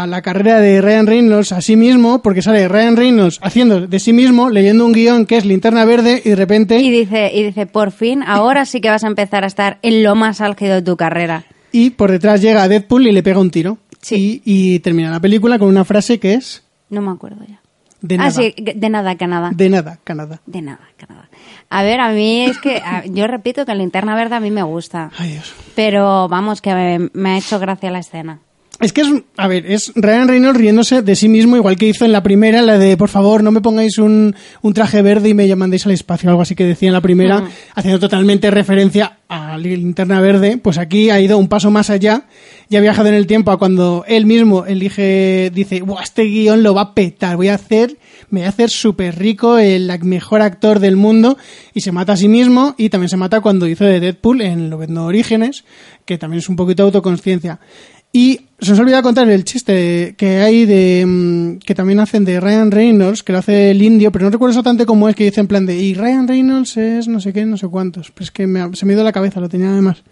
a 0.03 0.07
la 0.07 0.23
carrera 0.23 0.59
de 0.61 0.81
Ryan 0.81 1.07
Reynolds 1.07 1.53
a 1.53 1.61
sí 1.61 1.77
mismo, 1.77 2.21
porque 2.23 2.43
sale 2.43 2.67
Ryan 2.69 2.97
Reynolds 2.97 3.39
haciendo 3.43 3.87
de 3.87 3.99
sí 4.01 4.13
mismo, 4.13 4.51
leyendo 4.51 4.85
un 4.85 4.93
guion 4.93 5.27
que 5.27 5.37
es 5.37 5.45
Linterna 5.45 5.85
Verde 5.85 6.21
y 6.25 6.31
de 6.31 6.37
repente... 6.37 6.79
Y 6.81 6.91
dice, 6.91 7.31
y 7.35 7.43
dice, 7.43 7.67
por 7.67 7.91
fin, 7.93 8.23
ahora 8.27 8.65
sí 8.67 8.81
que 8.81 8.91
vas 8.91 9.05
a 9.05 9.07
empezar 9.09 9.45
a 9.45 9.47
estar 9.47 9.79
en 9.83 10.03
lo 10.03 10.15
más 10.15 10.41
álgido 10.41 10.75
de 10.75 10.83
tu 10.83 10.97
carrera. 10.97 11.45
y 11.73 11.91
por 11.91 12.11
detrás 12.11 12.41
llega 12.41 12.67
Deadpool 12.69 13.07
y 13.07 13.13
le 13.13 13.23
pega 13.23 13.39
un 13.41 13.51
tiro. 13.51 13.79
Y, 14.11 14.41
y 14.45 14.79
termina 14.79 15.11
la 15.11 15.21
película 15.21 15.59
con 15.59 15.69
una 15.69 15.85
frase 15.85 16.19
que 16.21 16.35
es 16.35 16.63
No 16.89 17.03
me 17.03 17.11
acuerdo 17.11 17.41
ya. 17.49 17.61
de 18.01 18.15
ah, 18.15 18.19
nada. 18.19 18.31
sí, 18.31 18.55
de 18.57 18.89
nada, 18.89 19.17
Canadá. 19.17 19.51
De 19.53 19.69
nada, 19.69 19.99
Canadá. 20.05 20.41
De 20.47 20.63
nada, 20.63 20.81
Canadá. 20.97 21.29
A 21.69 21.83
ver, 21.83 22.01
a 22.01 22.11
mí 22.13 22.45
es 22.45 22.59
que, 22.59 22.77
a- 22.77 23.05
yo 23.07 23.27
repito 23.27 23.67
que 23.67 23.75
linterna 23.75 24.15
verde 24.15 24.37
a 24.37 24.41
mí 24.41 24.51
me 24.51 24.63
gusta. 24.63 25.11
Ay, 25.19 25.33
Dios. 25.33 25.53
Pero 25.75 26.29
vamos, 26.29 26.63
que 26.63 26.73
me, 26.75 27.11
me 27.13 27.31
ha 27.31 27.39
hecho 27.39 27.59
gracia 27.59 27.91
la 27.91 27.99
escena. 27.99 28.39
Es 28.81 28.93
que 28.93 29.01
es, 29.01 29.09
a 29.37 29.49
ver, 29.49 29.67
es 29.67 29.93
Ryan 29.97 30.29
Reynolds 30.29 30.57
riéndose 30.57 31.03
de 31.03 31.17
sí 31.17 31.29
mismo, 31.29 31.57
igual 31.57 31.77
que 31.77 31.89
hizo 31.89 32.05
en 32.05 32.13
la 32.13 32.23
primera, 32.23 32.63
la 32.63 32.79
de, 32.79 32.97
por 32.97 33.09
favor, 33.09 33.43
no 33.43 33.51
me 33.51 33.61
pongáis 33.61 33.99
un, 33.99 34.37
un 34.63 34.73
traje 34.73 35.03
verde 35.03 35.31
y 35.31 35.35
me 35.35 35.53
mandéis 35.57 35.85
al 35.87 35.93
espacio, 35.93 36.31
algo 36.31 36.43
así 36.43 36.55
que 36.55 36.65
decía 36.65 36.89
en 36.89 36.93
la 36.93 37.01
primera, 37.01 37.41
Mm. 37.41 37.49
haciendo 37.75 37.99
totalmente 37.99 38.53
referencia 38.53 39.19
a 39.29 39.59
la 39.59 39.59
linterna 39.59 40.21
verde, 40.21 40.59
pues 40.59 40.79
aquí 40.79 41.11
ha 41.11 41.21
ido 41.21 41.39
un 41.39 41.49
paso 41.49 41.73
más 41.73 41.91
allá 41.91 42.27
y 42.71 42.77
ha 42.77 42.81
viajado 42.81 43.09
en 43.09 43.15
el 43.15 43.27
tiempo 43.27 43.51
a 43.51 43.59
cuando 43.59 44.05
él 44.07 44.27
mismo 44.27 44.65
elige, 44.65 45.51
dice, 45.53 45.83
Buah, 45.83 46.05
este 46.05 46.23
guion 46.23 46.63
lo 46.63 46.73
va 46.73 46.83
a 46.83 46.95
petar, 46.95 47.37
voy 47.37 47.49
a 47.49 47.55
hacer, 47.55 47.97
me 48.31 48.41
voy 48.41 48.47
a 48.47 48.51
hacer 48.51 48.71
súper 48.71 49.19
rico, 49.19 49.59
el 49.59 49.91
mejor 50.05 50.41
actor 50.41 50.79
del 50.79 50.95
mundo, 50.95 51.37
y 51.75 51.81
se 51.81 51.91
mata 51.91 52.13
a 52.13 52.17
sí 52.17 52.29
mismo, 52.29 52.77
y 52.79 52.91
también 52.91 53.09
se 53.09 53.17
mata 53.17 53.41
cuando 53.41 53.67
hizo 53.67 53.85
de 53.85 53.99
Deadpool 53.99 54.41
en 54.41 54.71
Lobezno 54.71 55.05
Orígenes, 55.07 55.65
que 56.05 56.17
también 56.17 56.39
es 56.39 56.49
un 56.49 56.55
poquito 56.57 56.85
de 56.85 56.87
autoconsciencia. 56.87 57.59
Y 58.19 58.41
se 58.59 58.73
os 58.73 58.79
olvida 58.81 59.01
contar 59.01 59.31
el 59.31 59.45
chiste 59.45 60.17
que 60.19 60.39
hay 60.39 60.67
de 60.67 61.05
mm, 61.07 61.59
que 61.59 61.77
también 61.77 62.01
hacen 62.01 62.25
de 62.25 62.41
Ryan 62.41 62.73
Reynolds, 62.73 63.23
que 63.23 63.33
lo 63.33 63.39
hace 63.39 63.71
el 63.71 63.81
indio, 63.81 64.11
pero 64.11 64.25
no 64.25 64.33
recuerdo 64.33 64.51
exactamente 64.51 64.87
cómo 64.87 65.09
es 65.09 65.15
que 65.15 65.23
dice 65.23 65.41
en 65.41 65.47
plan 65.47 65.67
de 65.67 65.77
y 65.77 65.95
Ryan 65.95 66.27
Reynolds 66.27 66.77
es 66.79 67.07
no 67.07 67.21
sé 67.21 67.33
qué, 67.33 67.47
no 67.47 67.57
sé 67.57 67.69
cuántos. 67.69 68.11
Pero 68.11 68.25
es 68.25 68.33
que 68.33 68.49
me 68.49 68.75
se 68.75 68.87
me 68.87 68.95
ido 68.95 69.05
la 69.05 69.13
cabeza, 69.13 69.39
lo 69.39 69.49
tenía 69.49 69.71
además. 69.71 70.03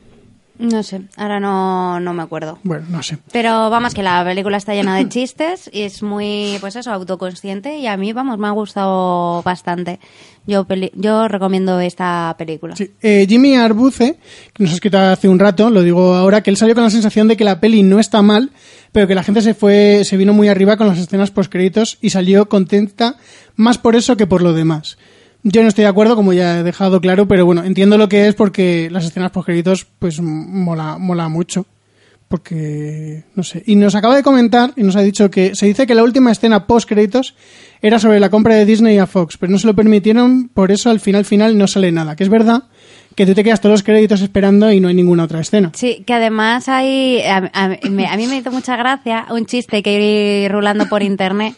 No 0.59 0.83
sé, 0.83 1.03
ahora 1.17 1.39
no, 1.41 2.01
no 2.01 2.13
me 2.15 2.23
acuerdo. 2.23 2.59
Bueno, 2.63 2.87
no 2.89 3.03
sé. 3.03 3.19
Pero 3.33 3.69
vamos, 3.71 3.93
que 3.95 4.03
la 4.03 4.25
película 4.25 4.57
está 4.57 4.73
llena 4.75 4.97
de 4.97 5.09
chistes 5.09 5.69
y 5.73 5.83
es 5.83 6.03
muy, 6.03 6.57
pues 6.61 6.77
eso, 6.77 6.91
autoconsciente 6.93 7.79
y 7.79 7.87
a 7.87 7.97
mí, 7.97 8.13
vamos, 8.13 8.39
me 8.39 8.47
ha 8.47 8.53
gustado 8.53 9.43
bastante. 9.43 10.01
Yo, 10.47 10.65
peli- 10.65 10.93
yo 10.95 11.27
recomiendo 11.29 11.81
esta 11.81 12.35
película. 12.39 12.77
Sí. 12.77 12.91
Eh, 13.03 13.27
Jimmy 13.29 13.57
Arbuce, 13.57 14.19
que 14.53 14.63
nos 14.63 14.73
ha 14.73 14.75
escrito 14.77 14.99
hace 14.99 15.29
un 15.29 15.39
rato, 15.39 15.69
lo 15.71 15.83
digo 15.83 16.15
ahora, 16.15 16.43
que 16.43 16.51
él 16.51 16.57
salió 16.57 16.75
con 16.75 16.85
la 16.85 16.91
sensación 16.91 17.27
de 17.29 17.37
que 17.37 17.45
la 17.45 17.61
peli 17.61 17.83
no 17.83 17.99
está 17.99 18.23
mal, 18.23 18.51
pero 18.93 19.07
que 19.09 19.15
la 19.15 19.25
gente 19.25 19.43
se 19.43 19.55
fue, 19.55 20.03
se 20.05 20.17
vino 20.17 20.33
muy 20.33 20.49
arriba 20.49 20.77
con 20.77 20.87
las 20.87 20.99
escenas 20.99 21.31
postcréditos 21.33 21.99
y 22.01 22.11
salió 22.11 22.49
contenta 22.49 23.17
más 23.57 23.77
por 23.79 23.97
eso 23.97 24.17
que 24.17 24.27
por 24.27 24.41
lo 24.41 24.53
demás. 24.53 24.97
Yo 25.49 25.63
no 25.63 25.69
estoy 25.69 25.83
de 25.83 25.89
acuerdo, 25.89 26.17
como 26.17 26.33
ya 26.33 26.59
he 26.59 26.63
dejado 26.65 27.01
claro, 27.01 27.29
pero 27.29 27.47
bueno, 27.47 27.63
entiendo 27.63 27.97
lo 27.99 28.09
que 28.09 28.27
es 28.27 28.35
porque 28.35 28.89
las 28.91 29.05
escenas 29.05 29.31
postcréditos, 29.31 29.87
pues 30.01 30.21
mola, 30.21 30.99
mola 30.99 31.29
mucho. 31.29 31.67
Porque, 32.29 33.23
no 33.37 33.45
sé. 33.45 33.63
Y 33.67 33.77
nos 33.77 33.95
acaba 33.95 34.17
de 34.17 34.25
comentar 34.25 34.73
y 34.77 34.83
nos 34.83 34.97
ha 34.97 35.01
dicho 35.03 35.31
que 35.31 35.55
se 35.55 35.67
dice 35.67 35.87
que 35.87 35.95
la 35.95 36.03
última 36.03 36.33
escena 36.33 36.67
post 36.67 36.89
créditos 36.89 37.37
era 37.81 38.01
sobre 38.01 38.19
la 38.19 38.31
compra 38.31 38.57
de 38.57 38.65
Disney 38.67 38.99
a 38.99 39.07
Fox, 39.07 39.37
pero 39.39 39.53
no 39.53 39.59
se 39.61 39.69
lo 39.69 39.75
permitieron, 39.77 40.49
por 40.53 40.73
eso 40.73 40.91
al 40.91 40.99
final 40.99 41.25
final 41.25 41.57
no 41.57 41.69
sale 41.69 41.93
nada. 41.93 42.17
Que 42.17 42.25
es 42.25 42.29
verdad 42.29 42.65
que 43.15 43.27
tú 43.27 43.35
te 43.35 43.45
quedas 43.45 43.61
todos 43.61 43.75
los 43.75 43.83
créditos 43.85 44.21
esperando 44.23 44.73
y 44.73 44.81
no 44.81 44.89
hay 44.89 44.95
ninguna 44.95 45.23
otra 45.25 45.41
escena. 45.41 45.71
Sí, 45.75 46.03
que 46.05 46.15
además 46.15 46.69
hay, 46.69 47.21
a, 47.23 47.49
a- 47.55 47.89
me- 47.89 48.09
a 48.09 48.17
mí 48.17 48.27
me 48.27 48.39
hizo 48.39 48.51
mucha 48.51 48.77
gracia 48.77 49.27
un 49.31 49.47
chiste 49.47 49.83
que 49.85 50.43
ir 50.45 50.51
rulando 50.51 50.89
por 50.89 51.05
internet, 51.05 51.55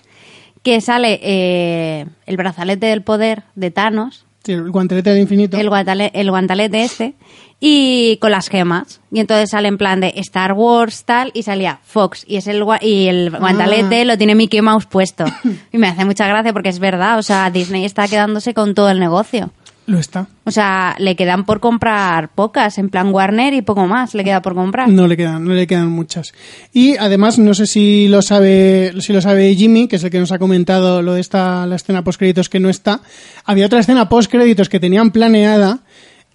que 0.62 0.80
sale 0.80 1.18
eh, 1.22 2.06
el 2.26 2.36
brazalete 2.36 2.86
del 2.86 3.02
poder 3.02 3.42
de 3.54 3.70
Thanos, 3.70 4.24
Sí, 4.44 4.52
el 4.52 4.70
guantelete 4.70 5.10
del 5.10 5.20
infinito. 5.20 5.58
el, 5.58 5.68
guantale- 5.68 6.10
el 6.14 6.30
guantalete 6.30 6.82
este, 6.82 7.14
y 7.60 8.16
con 8.18 8.30
las 8.30 8.48
gemas. 8.48 9.00
Y 9.10 9.20
entonces 9.20 9.50
sale 9.50 9.68
en 9.68 9.76
plan 9.76 10.00
de 10.00 10.12
Star 10.16 10.52
Wars 10.54 11.04
tal, 11.04 11.32
y 11.34 11.42
salía 11.42 11.80
Fox, 11.84 12.24
y 12.26 12.36
es 12.36 12.46
el 12.46 12.64
y 12.80 13.08
el 13.08 13.30
guantalete 13.30 14.04
lo 14.04 14.16
tiene 14.16 14.34
Mickey 14.34 14.62
Mouse 14.62 14.86
puesto. 14.86 15.24
Y 15.72 15.78
me 15.78 15.88
hace 15.88 16.04
mucha 16.04 16.26
gracia 16.28 16.52
porque 16.52 16.68
es 16.70 16.78
verdad, 16.78 17.18
o 17.18 17.22
sea, 17.22 17.50
Disney 17.50 17.84
está 17.84 18.08
quedándose 18.08 18.54
con 18.54 18.74
todo 18.74 18.88
el 18.90 19.00
negocio. 19.00 19.50
Lo 19.88 19.98
está. 19.98 20.26
O 20.44 20.50
sea, 20.50 20.96
le 20.98 21.16
quedan 21.16 21.46
por 21.46 21.60
comprar 21.60 22.28
pocas, 22.34 22.76
en 22.76 22.90
plan 22.90 23.08
Warner 23.08 23.54
y 23.54 23.62
poco 23.62 23.86
más 23.86 24.14
le 24.14 24.22
queda 24.22 24.42
por 24.42 24.54
comprar. 24.54 24.90
No 24.90 25.06
le 25.06 25.16
quedan, 25.16 25.46
no 25.46 25.54
le 25.54 25.66
quedan 25.66 25.88
muchas. 25.88 26.34
Y 26.74 26.98
además, 26.98 27.38
no 27.38 27.54
sé 27.54 27.66
si 27.66 28.06
lo 28.06 28.20
sabe, 28.20 28.92
si 29.00 29.14
lo 29.14 29.22
sabe 29.22 29.54
Jimmy, 29.54 29.88
que 29.88 29.96
es 29.96 30.04
el 30.04 30.10
que 30.10 30.18
nos 30.18 30.30
ha 30.30 30.38
comentado 30.38 31.00
lo 31.00 31.14
de 31.14 31.22
esta, 31.22 31.66
la 31.66 31.76
escena 31.76 32.04
post 32.04 32.18
créditos 32.18 32.50
que 32.50 32.60
no 32.60 32.68
está. 32.68 33.00
Había 33.46 33.64
otra 33.64 33.80
escena 33.80 34.10
post 34.10 34.30
créditos 34.30 34.68
que 34.68 34.78
tenían 34.78 35.10
planeada 35.10 35.78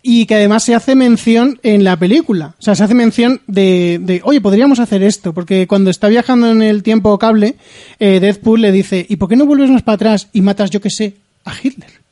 y 0.02 0.26
que 0.26 0.34
además 0.34 0.64
se 0.64 0.74
hace 0.74 0.96
mención 0.96 1.60
en 1.62 1.84
la 1.84 1.96
película. 1.98 2.56
O 2.58 2.62
sea, 2.62 2.74
se 2.74 2.84
hace 2.84 2.96
mención 2.96 3.42
de, 3.46 4.00
de 4.02 4.22
oye, 4.24 4.42
podríamos 4.42 4.80
hacer 4.80 5.04
esto, 5.04 5.32
porque 5.32 5.68
cuando 5.68 5.92
está 5.92 6.08
viajando 6.08 6.50
en 6.50 6.64
el 6.64 6.82
tiempo 6.82 7.20
cable, 7.20 7.58
eh, 8.00 8.20
Deadpool 8.20 8.62
le 8.62 8.72
dice, 8.72 9.06
¿y 9.08 9.18
por 9.18 9.30
qué 9.30 9.36
no 9.36 9.46
vuelves 9.46 9.70
más 9.70 9.84
para 9.84 9.94
atrás 9.94 10.30
y 10.34 10.42
matas, 10.42 10.72
yo 10.72 10.82
que 10.82 10.90
sé, 10.90 11.18
a 11.46 11.54
Hitler? 11.62 12.03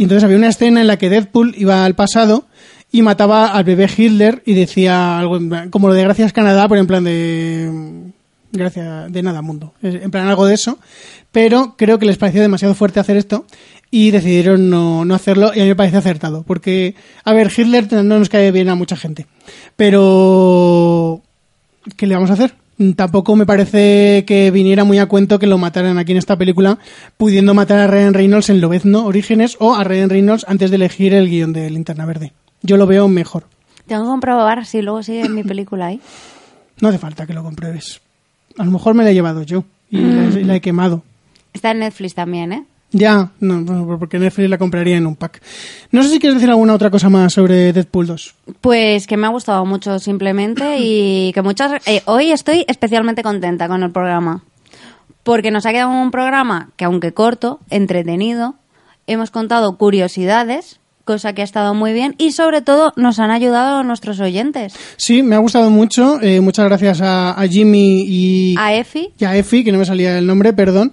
Y 0.00 0.04
entonces 0.04 0.24
había 0.24 0.38
una 0.38 0.48
escena 0.48 0.80
en 0.80 0.86
la 0.86 0.96
que 0.96 1.10
Deadpool 1.10 1.54
iba 1.58 1.84
al 1.84 1.94
pasado 1.94 2.46
y 2.90 3.02
mataba 3.02 3.48
al 3.48 3.64
bebé 3.64 3.86
Hitler 3.94 4.42
y 4.46 4.54
decía 4.54 5.18
algo 5.18 5.38
como 5.68 5.88
lo 5.88 5.92
de 5.92 6.02
gracias 6.04 6.32
Canadá, 6.32 6.66
pero 6.70 6.80
en 6.80 6.86
plan 6.86 7.04
de 7.04 7.70
gracias 8.50 9.12
de 9.12 9.22
nada 9.22 9.42
mundo, 9.42 9.74
en 9.82 10.10
plan 10.10 10.26
algo 10.26 10.46
de 10.46 10.54
eso. 10.54 10.78
Pero 11.32 11.74
creo 11.76 11.98
que 11.98 12.06
les 12.06 12.16
pareció 12.16 12.40
demasiado 12.40 12.74
fuerte 12.74 12.98
hacer 12.98 13.18
esto 13.18 13.44
y 13.90 14.10
decidieron 14.10 14.70
no, 14.70 15.04
no 15.04 15.14
hacerlo 15.14 15.52
y 15.54 15.60
a 15.60 15.64
mí 15.64 15.68
me 15.68 15.76
parece 15.76 15.98
acertado. 15.98 16.44
Porque, 16.44 16.94
a 17.22 17.34
ver, 17.34 17.52
Hitler 17.54 17.92
no 17.92 18.18
nos 18.18 18.30
cae 18.30 18.52
bien 18.52 18.70
a 18.70 18.76
mucha 18.76 18.96
gente. 18.96 19.26
Pero, 19.76 21.20
¿qué 21.98 22.06
le 22.06 22.14
vamos 22.14 22.30
a 22.30 22.32
hacer? 22.32 22.54
Tampoco 22.96 23.36
me 23.36 23.44
parece 23.44 24.24
que 24.26 24.50
viniera 24.50 24.84
muy 24.84 24.98
a 24.98 25.06
cuento 25.06 25.38
que 25.38 25.46
lo 25.46 25.58
mataran 25.58 25.98
aquí 25.98 26.12
en 26.12 26.18
esta 26.18 26.36
película, 26.36 26.78
pudiendo 27.18 27.52
matar 27.52 27.78
a 27.78 27.86
Ryan 27.86 28.14
Reynolds 28.14 28.48
en 28.48 28.60
Lobezno 28.62 29.04
Orígenes 29.04 29.56
o 29.60 29.74
a 29.74 29.84
Ryan 29.84 30.08
Reynolds 30.08 30.46
antes 30.48 30.70
de 30.70 30.76
elegir 30.76 31.12
el 31.12 31.28
guion 31.28 31.52
de 31.52 31.68
Linterna 31.68 32.06
Verde. 32.06 32.32
Yo 32.62 32.78
lo 32.78 32.86
veo 32.86 33.06
mejor. 33.08 33.44
Tengo 33.86 34.04
que 34.04 34.08
comprobar 34.08 34.64
si 34.64 34.80
luego 34.80 35.02
sigue 35.02 35.22
en 35.26 35.34
mi 35.34 35.42
película 35.44 35.86
ahí. 35.88 36.00
No 36.80 36.88
hace 36.88 36.98
falta 36.98 37.26
que 37.26 37.34
lo 37.34 37.42
compruebes. 37.42 38.00
A 38.56 38.64
lo 38.64 38.70
mejor 38.70 38.94
me 38.94 39.04
la 39.04 39.10
he 39.10 39.14
llevado 39.14 39.42
yo 39.42 39.64
y 39.90 39.98
la, 39.98 40.24
he- 40.28 40.44
la 40.44 40.56
he 40.56 40.60
quemado. 40.62 41.02
Está 41.52 41.72
en 41.72 41.80
Netflix 41.80 42.14
también, 42.14 42.52
¿eh? 42.52 42.64
Ya, 42.92 43.30
no, 43.38 43.98
porque 43.98 44.18
Netflix 44.18 44.50
la 44.50 44.58
compraría 44.58 44.96
en 44.96 45.06
un 45.06 45.14
pack. 45.14 45.40
No 45.92 46.02
sé 46.02 46.08
si 46.08 46.18
quieres 46.18 46.34
decir 46.36 46.50
alguna 46.50 46.74
otra 46.74 46.90
cosa 46.90 47.08
más 47.08 47.32
sobre 47.32 47.72
Deadpool 47.72 48.06
2. 48.08 48.34
Pues 48.60 49.06
que 49.06 49.16
me 49.16 49.26
ha 49.26 49.30
gustado 49.30 49.64
mucho 49.64 49.98
simplemente 50.00 50.78
y 50.80 51.32
que 51.32 51.42
muchas... 51.42 51.86
eh, 51.86 52.02
hoy 52.06 52.32
estoy 52.32 52.64
especialmente 52.66 53.22
contenta 53.22 53.68
con 53.68 53.82
el 53.84 53.92
programa. 53.92 54.42
Porque 55.22 55.50
nos 55.50 55.66
ha 55.66 55.70
quedado 55.72 55.90
un 55.90 56.10
programa 56.10 56.70
que 56.76 56.84
aunque 56.84 57.12
corto, 57.12 57.60
entretenido, 57.70 58.54
hemos 59.06 59.30
contado 59.30 59.76
curiosidades, 59.76 60.80
cosa 61.04 61.32
que 61.32 61.42
ha 61.42 61.44
estado 61.44 61.74
muy 61.74 61.92
bien 61.92 62.14
y 62.18 62.32
sobre 62.32 62.60
todo 62.62 62.92
nos 62.96 63.18
han 63.18 63.30
ayudado 63.30 63.82
nuestros 63.84 64.18
oyentes. 64.18 64.74
Sí, 64.96 65.22
me 65.22 65.36
ha 65.36 65.38
gustado 65.38 65.70
mucho. 65.70 66.20
eh, 66.22 66.40
muchas 66.40 66.64
gracias 66.66 67.02
a, 67.02 67.40
a 67.40 67.46
Jimmy 67.46 68.04
y 68.08 68.54
A 68.58 68.74
Efi, 68.74 69.12
y 69.18 69.24
a 69.24 69.36
Efi, 69.36 69.62
que 69.62 69.70
no 69.72 69.78
me 69.78 69.84
salía 69.84 70.18
el 70.18 70.26
nombre, 70.26 70.52
perdón. 70.52 70.92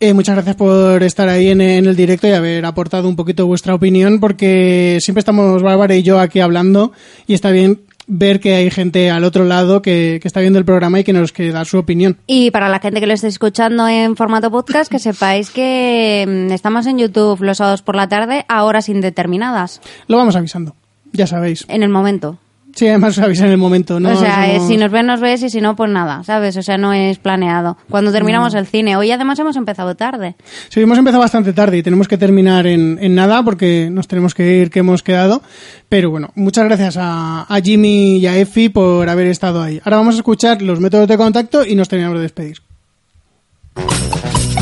Eh, 0.00 0.14
muchas 0.14 0.36
gracias 0.36 0.54
por 0.56 1.02
estar 1.02 1.28
ahí 1.28 1.48
en, 1.48 1.60
en 1.60 1.86
el 1.86 1.96
directo 1.96 2.28
y 2.28 2.32
haber 2.32 2.64
aportado 2.64 3.08
un 3.08 3.16
poquito 3.16 3.46
vuestra 3.46 3.74
opinión, 3.74 4.20
porque 4.20 4.98
siempre 5.00 5.18
estamos 5.20 5.60
Bárbara 5.62 5.96
y 5.96 6.02
yo 6.04 6.20
aquí 6.20 6.38
hablando 6.38 6.92
y 7.26 7.34
está 7.34 7.50
bien 7.50 7.80
ver 8.06 8.38
que 8.40 8.54
hay 8.54 8.70
gente 8.70 9.10
al 9.10 9.24
otro 9.24 9.44
lado 9.44 9.82
que, 9.82 10.18
que 10.22 10.28
está 10.28 10.40
viendo 10.40 10.58
el 10.58 10.64
programa 10.64 11.00
y 11.00 11.04
que 11.04 11.12
nos 11.12 11.32
quiere 11.32 11.50
dar 11.52 11.66
su 11.66 11.78
opinión. 11.78 12.16
Y 12.28 12.50
para 12.52 12.68
la 12.68 12.78
gente 12.78 13.00
que 13.00 13.06
lo 13.08 13.12
esté 13.12 13.26
escuchando 13.26 13.86
en 13.88 14.14
formato 14.16 14.50
podcast, 14.52 14.90
que 14.90 14.98
sepáis 15.00 15.50
que 15.50 16.24
mm, 16.26 16.52
estamos 16.52 16.86
en 16.86 16.98
YouTube 16.98 17.42
los 17.42 17.58
sábados 17.58 17.82
por 17.82 17.96
la 17.96 18.08
tarde 18.08 18.44
a 18.48 18.64
horas 18.64 18.88
indeterminadas, 18.88 19.80
Lo 20.06 20.16
vamos 20.16 20.36
avisando, 20.36 20.74
ya 21.12 21.26
sabéis. 21.26 21.66
en 21.68 21.82
el 21.82 21.88
momento. 21.90 22.38
Sí, 22.78 22.86
además 22.86 23.18
os 23.18 23.24
avisa 23.24 23.44
en 23.44 23.50
el 23.50 23.58
momento, 23.58 23.98
¿no? 23.98 24.12
o 24.12 24.16
sea, 24.16 24.60
si 24.60 24.76
nos 24.76 24.92
ves, 24.92 25.04
nos 25.04 25.20
ves 25.20 25.42
y 25.42 25.50
si 25.50 25.60
no, 25.60 25.74
pues 25.74 25.90
nada, 25.90 26.22
¿sabes? 26.22 26.56
O 26.56 26.62
sea, 26.62 26.78
no 26.78 26.92
es 26.92 27.18
planeado. 27.18 27.76
Cuando 27.90 28.12
terminamos 28.12 28.54
el 28.54 28.68
cine, 28.68 28.94
hoy 28.94 29.10
además 29.10 29.36
hemos 29.40 29.56
empezado 29.56 29.96
tarde. 29.96 30.36
Sí, 30.68 30.80
hemos 30.80 30.96
empezado 30.96 31.20
bastante 31.20 31.52
tarde 31.52 31.78
y 31.78 31.82
tenemos 31.82 32.06
que 32.06 32.16
terminar 32.16 32.68
en, 32.68 32.98
en 33.00 33.16
nada 33.16 33.42
porque 33.42 33.88
nos 33.90 34.06
tenemos 34.06 34.32
que 34.32 34.58
ir 34.58 34.70
que 34.70 34.78
hemos 34.78 35.02
quedado. 35.02 35.42
Pero 35.88 36.10
bueno, 36.10 36.30
muchas 36.36 36.66
gracias 36.66 36.96
a, 36.98 37.52
a 37.52 37.60
Jimmy 37.60 38.18
y 38.18 38.28
a 38.28 38.38
Efi 38.38 38.68
por 38.68 39.08
haber 39.08 39.26
estado 39.26 39.60
ahí. 39.60 39.80
Ahora 39.84 39.96
vamos 39.96 40.14
a 40.14 40.18
escuchar 40.18 40.62
los 40.62 40.78
métodos 40.78 41.08
de 41.08 41.16
contacto 41.16 41.66
y 41.66 41.74
nos 41.74 41.88
terminamos 41.88 42.18
de 42.18 42.22
despedir. 42.22 42.58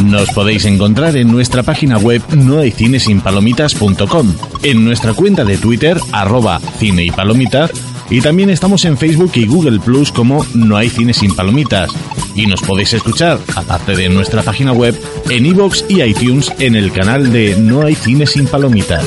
Nos 0.04 0.30
podéis 0.30 0.64
encontrar 0.64 1.16
en 1.16 1.30
nuestra 1.30 1.62
página 1.62 1.98
web 1.98 2.22
nohaycinesinpalomitas.com, 2.34 4.34
en 4.62 4.84
nuestra 4.84 5.12
cuenta 5.12 5.44
de 5.44 5.58
Twitter, 5.58 5.98
arroba 6.12 6.60
cine 6.78 7.04
y 7.04 7.10
palomitas, 7.10 7.70
y 8.11 8.20
también 8.20 8.50
estamos 8.50 8.84
en 8.84 8.96
Facebook 8.96 9.32
y 9.34 9.46
Google 9.46 9.80
Plus 9.80 10.12
como 10.12 10.46
No 10.54 10.76
hay 10.76 10.90
cine 10.90 11.12
sin 11.12 11.34
palomitas. 11.34 11.90
Y 12.34 12.46
nos 12.46 12.62
podéis 12.62 12.94
escuchar, 12.94 13.40
aparte 13.54 13.96
de 13.96 14.09
nuestra 14.09 14.42
página 14.42 14.72
web, 14.72 14.98
en 15.30 15.46
iVoox 15.46 15.84
y 15.88 16.02
iTunes 16.02 16.52
en 16.59 16.76
el 16.76 16.92
canal 16.92 17.32
de 17.32 17.57
No 17.57 17.82
hay 17.82 17.94
cine 17.94 18.26
sin 18.26 18.46
palomitas. 18.46 19.04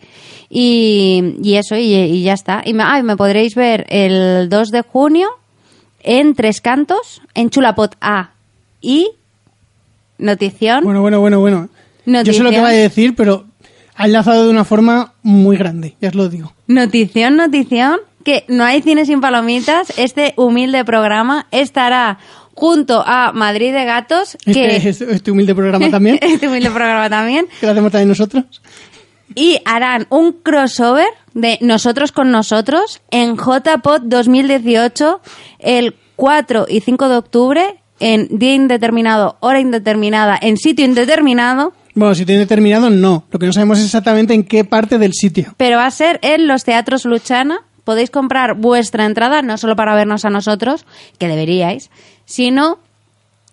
Y, 0.50 1.36
y 1.42 1.54
eso, 1.54 1.74
y, 1.76 1.94
y 1.94 2.22
ya 2.22 2.34
está. 2.34 2.62
Y 2.66 2.74
me, 2.74 2.82
ah, 2.82 2.98
y 2.98 3.02
me 3.02 3.16
podréis 3.16 3.54
ver 3.54 3.86
el 3.88 4.50
2 4.50 4.70
de 4.70 4.82
junio 4.82 5.30
en 6.04 6.34
Tres 6.34 6.60
Cantos, 6.60 7.20
en 7.34 7.50
Chulapot 7.50 7.96
A. 8.00 8.30
Y 8.80 9.10
notición. 10.18 10.84
Bueno, 10.84 11.00
bueno, 11.00 11.20
bueno, 11.20 11.40
bueno. 11.40 11.68
Yo 12.06 12.12
sé 12.32 12.42
lo 12.42 12.50
que 12.50 12.56
Notición. 12.58 12.64
va 12.64 12.68
a 12.68 12.72
decir, 12.72 13.14
pero 13.16 13.46
ha 13.96 14.04
enlazado 14.06 14.44
de 14.44 14.50
una 14.50 14.64
forma 14.64 15.14
muy 15.22 15.56
grande, 15.56 15.96
ya 16.00 16.08
os 16.10 16.14
lo 16.14 16.28
digo. 16.28 16.52
Notición, 16.66 17.36
notición, 17.36 18.00
que 18.24 18.44
no 18.48 18.64
hay 18.64 18.82
cine 18.82 19.06
sin 19.06 19.20
palomitas. 19.20 19.92
Este 19.98 20.34
humilde 20.36 20.84
programa 20.84 21.46
estará 21.50 22.18
junto 22.54 23.02
a 23.06 23.32
Madrid 23.32 23.72
de 23.72 23.84
Gatos, 23.84 24.36
que 24.44 24.76
Este, 24.76 24.88
este- 24.90 25.12
este 25.14 25.30
humilde 25.30 25.54
programa 25.54 25.90
también, 25.90 26.18
este 26.22 26.46
humilde 26.46 26.70
programa 26.70 27.08
también, 27.08 27.46
que 27.60 27.66
lo 27.66 27.72
hacemos 27.72 27.90
también 27.90 28.08
nosotros. 28.10 28.44
Y 29.34 29.58
harán 29.64 30.06
un 30.10 30.32
crossover 30.32 31.08
de 31.32 31.58
nosotros 31.60 32.12
con 32.12 32.30
nosotros 32.30 33.00
en 33.10 33.36
JPod 33.36 34.02
2018 34.04 35.20
el 35.58 35.96
4 36.16 36.66
y 36.68 36.80
5 36.80 37.08
de 37.08 37.16
octubre 37.16 37.80
en 38.00 38.28
día 38.38 38.54
indeterminado, 38.54 39.36
hora 39.40 39.60
indeterminada, 39.60 40.38
en 40.40 40.56
sitio 40.56 40.84
indeterminado, 40.84 41.72
Bueno, 41.94 42.14
si 42.14 42.26
tiene 42.26 42.40
determinado, 42.40 42.90
no. 42.90 43.24
Lo 43.30 43.38
que 43.38 43.46
no 43.46 43.52
sabemos 43.52 43.78
es 43.78 43.84
exactamente 43.84 44.34
en 44.34 44.44
qué 44.44 44.64
parte 44.64 44.98
del 44.98 45.12
sitio. 45.14 45.54
pero 45.56 45.76
va 45.76 45.86
a 45.86 45.90
ser 45.90 46.18
en 46.22 46.46
los 46.48 46.64
teatros 46.64 47.04
Luchana. 47.04 47.60
Podéis 47.84 48.10
comprar 48.10 48.54
vuestra 48.54 49.04
entrada, 49.04 49.42
no 49.42 49.58
solo 49.58 49.76
para 49.76 49.94
vernos 49.94 50.24
a 50.24 50.30
nosotros, 50.30 50.86
que 51.18 51.28
deberíais, 51.28 51.90
sino 52.24 52.78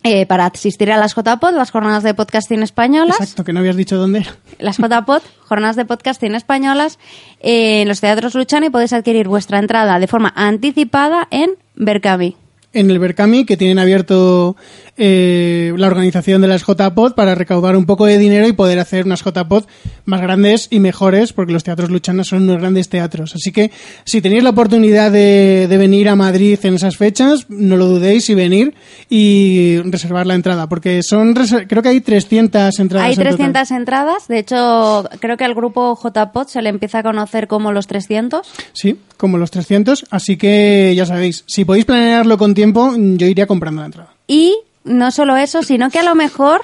eh, 0.03 0.25
para 0.25 0.45
asistir 0.47 0.91
a 0.91 0.97
las 0.97 1.13
JPod, 1.15 1.53
las 1.53 1.71
jornadas 1.71 2.03
de 2.03 2.13
podcasting 2.13 2.63
españolas. 2.63 3.19
Exacto, 3.19 3.43
que 3.43 3.53
no 3.53 3.59
habías 3.59 3.75
dicho 3.75 3.97
dónde 3.97 4.19
era. 4.19 4.35
las 4.59 4.77
JPod, 4.77 5.21
jornadas 5.45 5.75
de 5.75 5.85
podcasting 5.85 6.33
españolas, 6.35 6.97
eh, 7.39 7.81
en 7.81 7.87
los 7.87 8.01
teatros 8.01 8.33
Luchana 8.35 8.65
y 8.65 8.69
podéis 8.69 8.93
adquirir 8.93 9.27
vuestra 9.27 9.59
entrada 9.59 9.99
de 9.99 10.07
forma 10.07 10.33
anticipada 10.35 11.27
en 11.29 11.51
Berkami. 11.75 12.35
En 12.73 12.89
el 12.89 12.99
Berkami, 12.99 13.45
que 13.45 13.57
tienen 13.57 13.79
abierto 13.79 14.55
eh, 14.97 15.73
la 15.77 15.87
organización 15.87 16.41
de 16.41 16.47
las 16.47 16.63
JPod 16.65 17.13
para 17.13 17.35
recaudar 17.35 17.75
un 17.75 17.85
poco 17.85 18.05
de 18.05 18.17
dinero 18.17 18.47
y 18.47 18.53
poder 18.53 18.79
hacer 18.79 19.05
unas 19.05 19.23
JPod 19.23 19.65
más 20.05 20.21
grandes 20.21 20.67
y 20.69 20.79
mejores, 20.79 21.33
porque 21.33 21.53
los 21.53 21.63
teatros 21.63 21.89
Luchana 21.89 22.23
son 22.23 22.43
unos 22.43 22.59
grandes 22.59 22.89
teatros. 22.89 23.35
Así 23.35 23.51
que 23.51 23.71
si 24.05 24.21
tenéis 24.21 24.43
la 24.43 24.51
oportunidad 24.51 25.11
de, 25.11 25.67
de 25.69 25.77
venir 25.77 26.09
a 26.09 26.15
Madrid 26.15 26.59
en 26.63 26.75
esas 26.75 26.97
fechas, 26.97 27.45
no 27.49 27.77
lo 27.77 27.85
dudéis 27.85 28.29
y 28.29 28.35
venir 28.35 28.75
y 29.09 29.79
reservar 29.85 30.27
la 30.27 30.35
entrada, 30.35 30.67
porque 30.67 31.01
son 31.03 31.33
creo 31.33 31.81
que 31.81 31.89
hay 31.89 32.01
300 32.01 32.79
entradas. 32.79 33.07
Hay 33.07 33.13
en 33.13 33.19
total. 33.19 33.37
300 33.37 33.71
entradas, 33.71 34.27
de 34.27 34.39
hecho 34.39 35.09
creo 35.19 35.37
que 35.37 35.43
al 35.43 35.53
grupo 35.53 35.97
JPod 36.01 36.47
se 36.47 36.61
le 36.61 36.69
empieza 36.69 36.99
a 36.99 37.03
conocer 37.03 37.47
como 37.47 37.71
los 37.71 37.87
300. 37.87 38.47
Sí, 38.73 38.97
como 39.17 39.37
los 39.37 39.51
300. 39.51 40.05
Así 40.09 40.37
que 40.37 40.93
ya 40.95 41.05
sabéis, 41.05 41.43
si 41.47 41.65
podéis 41.65 41.85
planearlo 41.85 42.37
con 42.37 42.53
tiempo, 42.53 42.93
yo 42.97 43.27
iría 43.27 43.47
comprando 43.47 43.81
la 43.81 43.87
entrada. 43.87 44.13
Y 44.27 44.55
no 44.83 45.11
solo 45.11 45.35
eso, 45.37 45.63
sino 45.63 45.89
que 45.89 45.99
a 45.99 46.03
lo 46.03 46.15
mejor, 46.15 46.61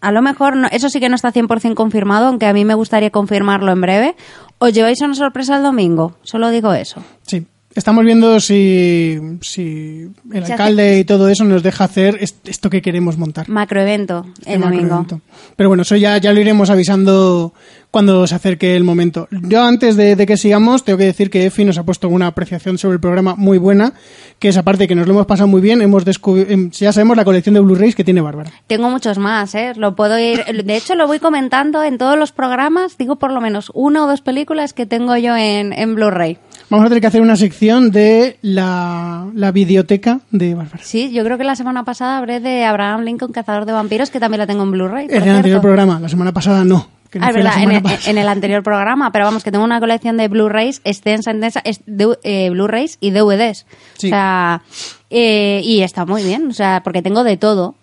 a 0.00 0.12
lo 0.12 0.22
mejor, 0.22 0.56
no- 0.56 0.68
eso 0.70 0.88
sí 0.88 1.00
que 1.00 1.08
no 1.08 1.14
está 1.16 1.32
100% 1.32 1.74
confirmado, 1.74 2.26
aunque 2.26 2.46
a 2.46 2.52
mí 2.52 2.64
me 2.64 2.74
gustaría 2.74 3.10
confirmarlo 3.10 3.72
en 3.72 3.80
breve, 3.80 4.16
os 4.58 4.72
lleváis 4.72 5.00
una 5.02 5.14
sorpresa 5.14 5.56
el 5.56 5.62
domingo, 5.62 6.16
solo 6.22 6.50
digo 6.50 6.72
eso. 6.72 7.02
Sí. 7.22 7.46
Estamos 7.72 8.04
viendo 8.04 8.40
si, 8.40 9.16
si 9.42 10.08
el 10.32 10.44
Se 10.44 10.52
alcalde 10.54 10.98
y 10.98 11.04
todo 11.04 11.28
eso 11.28 11.44
nos 11.44 11.62
deja 11.62 11.84
hacer 11.84 12.18
est- 12.20 12.48
esto 12.48 12.68
que 12.68 12.82
queremos 12.82 13.16
montar. 13.16 13.48
Macroevento 13.48 14.24
el 14.44 14.54
Este 14.54 14.58
domingo. 14.58 14.82
macroevento. 14.82 15.20
Pero 15.54 15.68
bueno, 15.68 15.82
eso 15.82 15.94
ya, 15.94 16.18
ya 16.18 16.32
lo 16.32 16.40
iremos 16.40 16.68
avisando 16.68 17.54
cuando 17.92 18.26
se 18.26 18.34
acerque 18.34 18.74
el 18.74 18.82
momento. 18.82 19.28
Yo 19.30 19.62
antes 19.62 19.94
de, 19.96 20.16
de 20.16 20.26
que 20.26 20.36
sigamos, 20.36 20.82
tengo 20.84 20.98
que 20.98 21.04
decir 21.04 21.30
que 21.30 21.46
Efi 21.46 21.64
nos 21.64 21.78
ha 21.78 21.84
puesto 21.84 22.08
una 22.08 22.26
apreciación 22.26 22.76
sobre 22.76 22.94
el 22.94 23.00
programa 23.00 23.36
muy 23.36 23.58
buena, 23.58 23.92
que 24.40 24.48
es 24.48 24.56
aparte 24.56 24.88
que 24.88 24.94
nos 24.96 25.06
lo 25.06 25.12
hemos 25.14 25.26
pasado 25.26 25.46
muy 25.48 25.60
bien, 25.60 25.80
hemos 25.80 26.04
descubierto, 26.04 26.52
ya 26.72 26.92
sabemos 26.92 27.16
la 27.16 27.24
colección 27.24 27.54
de 27.54 27.60
Blu-rays 27.60 27.94
que 27.94 28.02
tiene 28.04 28.20
Bárbara. 28.20 28.50
Tengo 28.66 28.90
muchos 28.90 29.18
más, 29.18 29.54
¿eh? 29.54 29.72
Lo 29.76 29.94
puedo 29.94 30.18
ir. 30.18 30.44
De 30.44 30.76
hecho, 30.76 30.96
lo 30.96 31.06
voy 31.06 31.20
comentando 31.20 31.82
en 31.84 31.98
todos 31.98 32.18
los 32.18 32.32
programas. 32.32 32.96
Digo 32.98 33.16
por 33.16 33.32
lo 33.32 33.40
menos 33.40 33.70
una 33.74 34.04
o 34.04 34.08
dos 34.08 34.20
películas 34.22 34.72
que 34.72 34.86
tengo 34.86 35.16
yo 35.16 35.36
en, 35.36 35.72
en 35.72 35.94
Blu-ray. 35.94 36.38
Vamos 36.70 36.86
a 36.86 36.88
tener 36.88 37.00
que 37.00 37.06
hacer 37.08 37.20
una 37.20 37.34
sección 37.36 37.90
de 37.90 38.38
la, 38.42 39.26
la 39.34 39.50
videoteca 39.50 40.20
de 40.30 40.54
Bárbara. 40.54 40.84
Sí, 40.84 41.10
yo 41.12 41.24
creo 41.24 41.36
que 41.36 41.42
la 41.44 41.56
semana 41.56 41.84
pasada 41.84 42.18
hablé 42.18 42.38
de 42.38 42.64
Abraham 42.64 43.02
Lincoln, 43.02 43.32
Cazador 43.32 43.66
de 43.66 43.72
Vampiros, 43.72 44.10
que 44.10 44.20
también 44.20 44.38
la 44.38 44.46
tengo 44.46 44.62
en 44.62 44.70
Blu-ray. 44.70 45.08
En 45.10 45.22
el 45.22 45.34
anterior 45.36 45.60
programa, 45.60 45.98
la 45.98 46.08
semana 46.08 46.32
pasada 46.32 46.62
no. 46.64 46.86
que 47.10 47.18
no 47.18 47.26
Ah, 47.26 47.32
verdad, 47.32 47.54
en 47.54 47.60
semana 47.60 47.76
el, 47.78 47.82
pasada. 47.82 48.10
en 48.10 48.18
el 48.18 48.28
anterior 48.28 48.62
programa, 48.62 49.10
pero 49.10 49.24
vamos, 49.24 49.42
que 49.42 49.50
tengo 49.50 49.64
una 49.64 49.80
colección 49.80 50.16
de 50.16 50.28
Blu-rays 50.28 50.80
extensa, 50.84 51.32
extensa, 51.32 51.60
eh, 52.22 52.50
Blu-rays 52.50 52.98
y 53.00 53.10
DVDs. 53.10 53.66
Sí. 53.98 54.06
O 54.06 54.10
sea, 54.10 54.62
eh, 55.10 55.60
y 55.64 55.80
está 55.82 56.06
muy 56.06 56.22
bien, 56.22 56.46
o 56.50 56.52
sea, 56.52 56.82
porque 56.84 57.02
tengo 57.02 57.24
de 57.24 57.36
todo. 57.36 57.74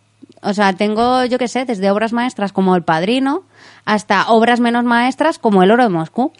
O 0.41 0.53
sea, 0.53 0.71
tengo, 0.73 1.25
yo 1.25 1.37
qué 1.37 1.49
sé, 1.49 1.65
desde 1.65 1.91
obras 1.91 2.13
maestras 2.13 2.53
como 2.53 2.73
El 2.75 2.83
Padrino 2.83 3.43
hasta 3.83 4.29
obras 4.29 4.61
menos 4.61 4.85
maestras 4.85 5.39
como 5.39 5.61
El 5.63 5.71
Oro 5.71 5.83
de 5.83 5.89
Moscú. 5.89 6.31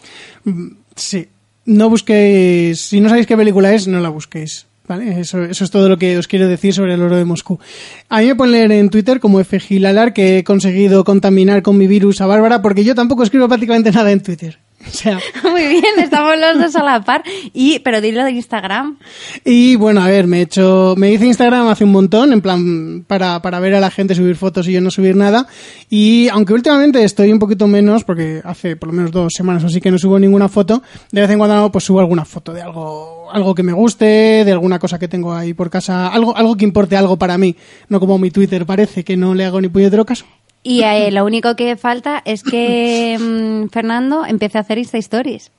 Sí. 0.95 1.27
No 1.67 1.89
busquéis. 1.89 2.79
Si 2.79 3.01
no 3.01 3.09
sabéis 3.09 3.27
qué 3.27 3.35
película 3.35 3.73
es, 3.73 3.87
no 3.87 3.99
la 3.99 4.09
busquéis. 4.09 4.65
¿Vale? 4.87 5.19
Eso, 5.19 5.43
eso 5.43 5.65
es 5.65 5.69
todo 5.69 5.89
lo 5.89 5.97
que 5.97 6.17
os 6.17 6.29
quiero 6.29 6.47
decir 6.47 6.73
sobre 6.73 6.93
el 6.93 7.01
oro 7.01 7.17
de 7.17 7.25
Moscú. 7.25 7.59
A 8.07 8.21
mí 8.21 8.27
me 8.27 8.35
pueden 8.35 8.71
en 8.71 8.89
Twitter 8.89 9.19
como 9.19 9.43
FGilalar 9.43 10.13
que 10.13 10.37
he 10.37 10.43
conseguido 10.45 11.03
contaminar 11.03 11.61
con 11.61 11.77
mi 11.77 11.87
virus 11.87 12.21
a 12.21 12.25
Bárbara 12.25 12.61
porque 12.61 12.85
yo 12.85 12.95
tampoco 12.95 13.23
escribo 13.23 13.49
prácticamente 13.49 13.91
nada 13.91 14.13
en 14.13 14.23
Twitter. 14.23 14.59
O 14.97 14.99
sea, 14.99 15.19
Muy 15.43 15.67
bien, 15.67 15.99
estamos 15.99 16.35
los 16.39 16.59
dos 16.59 16.75
a 16.75 16.83
la 16.83 17.01
par. 17.01 17.23
Y, 17.53 17.79
pero 17.79 18.01
dilo 18.01 18.23
de 18.23 18.31
Instagram. 18.31 18.97
y 19.45 19.75
bueno, 19.75 20.01
a 20.01 20.07
ver, 20.07 20.27
me 20.27 20.39
he 20.39 20.41
hecho, 20.41 20.95
me 20.97 21.11
hice 21.11 21.25
Instagram 21.25 21.67
hace 21.67 21.83
un 21.83 21.91
montón, 21.91 22.33
en 22.33 22.41
plan, 22.41 23.03
para, 23.07 23.41
para 23.41 23.59
ver 23.59 23.75
a 23.75 23.79
la 23.79 23.91
gente 23.91 24.15
subir 24.15 24.35
fotos 24.35 24.67
y 24.67 24.73
yo 24.73 24.81
no 24.81 24.91
subir 24.91 25.15
nada. 25.15 25.47
Y 25.89 26.29
aunque 26.29 26.53
últimamente 26.53 27.03
estoy 27.03 27.31
un 27.31 27.39
poquito 27.39 27.67
menos, 27.67 28.03
porque 28.03 28.41
hace 28.43 28.75
por 28.75 28.89
lo 28.89 28.93
menos 28.93 29.11
dos 29.11 29.33
semanas 29.33 29.63
o 29.63 29.67
así 29.67 29.81
que 29.81 29.91
no 29.91 29.97
subo 29.97 30.19
ninguna 30.19 30.49
foto, 30.49 30.81
de 31.11 31.21
vez 31.21 31.29
en 31.29 31.37
cuando 31.37 31.71
pues 31.71 31.83
subo 31.83 31.99
alguna 31.99 32.25
foto 32.25 32.53
de 32.53 32.61
algo, 32.61 33.29
algo 33.31 33.53
que 33.53 33.63
me 33.63 33.73
guste, 33.73 34.05
de 34.45 34.51
alguna 34.51 34.79
cosa 34.79 34.99
que 34.99 35.07
tengo 35.07 35.33
ahí 35.33 35.53
por 35.53 35.69
casa, 35.69 36.07
algo, 36.07 36.35
algo 36.35 36.55
que 36.55 36.65
importe 36.65 36.97
algo 36.97 37.17
para 37.17 37.37
mí, 37.37 37.55
no 37.89 37.99
como 37.99 38.17
mi 38.17 38.31
Twitter 38.31 38.65
parece 38.65 39.03
que 39.03 39.17
no 39.17 39.33
le 39.33 39.45
hago 39.45 39.61
ni 39.61 39.69
puñetero 39.69 40.05
caso. 40.05 40.25
Y 40.63 40.81
eh, 40.81 41.11
lo 41.11 41.23
único 41.25 41.55
que 41.55 41.75
falta 41.77 42.21
es 42.25 42.43
que 42.43 43.17
mm, 43.19 43.69
Fernando 43.69 44.25
empiece 44.25 44.57
a 44.57 44.61
hacer 44.61 44.77
Insta 44.77 44.97
Stories. 44.97 45.51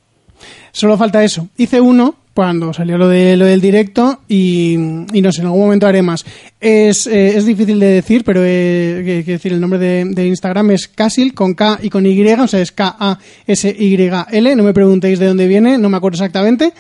Solo 0.73 0.97
falta 0.97 1.25
eso. 1.25 1.49
Hice 1.57 1.81
uno 1.81 2.15
cuando 2.35 2.73
salió 2.73 2.97
lo, 2.99 3.09
de, 3.09 3.37
lo 3.37 3.47
del 3.47 3.61
directo 3.61 4.21
y, 4.29 4.75
y 5.13 5.21
no 5.23 5.33
sé, 5.33 5.41
en 5.41 5.47
algún 5.49 5.63
momento 5.63 5.89
haré 5.89 6.03
más. 6.03 6.25
Es, 6.61 7.09
eh, 7.09 7.37
es 7.37 7.45
difícil 7.45 7.81
de 7.81 7.87
decir, 7.87 8.23
pero 8.23 8.43
eh, 8.45 9.03
que- 9.05 9.25
que 9.25 9.33
decir 9.33 9.53
el 9.53 9.61
nombre 9.61 9.81
de, 9.81 10.05
de 10.05 10.27
Instagram 10.29 10.71
es 10.71 10.87
Casil 10.87 11.35
con 11.35 11.55
K 11.55 11.81
y 11.83 11.91
con 11.91 12.07
Y, 12.07 12.23
o 12.35 12.47
sea, 12.47 12.61
es 12.61 12.71
K-A-S-Y-L. 12.71 14.55
No 14.57 14.63
me 14.63 14.73
preguntéis 14.75 15.19
de 15.19 15.27
dónde 15.27 15.49
viene, 15.49 15.79
no 15.79 15.89
me 15.89 15.97
acuerdo 15.97 16.15
exactamente. 16.17 16.73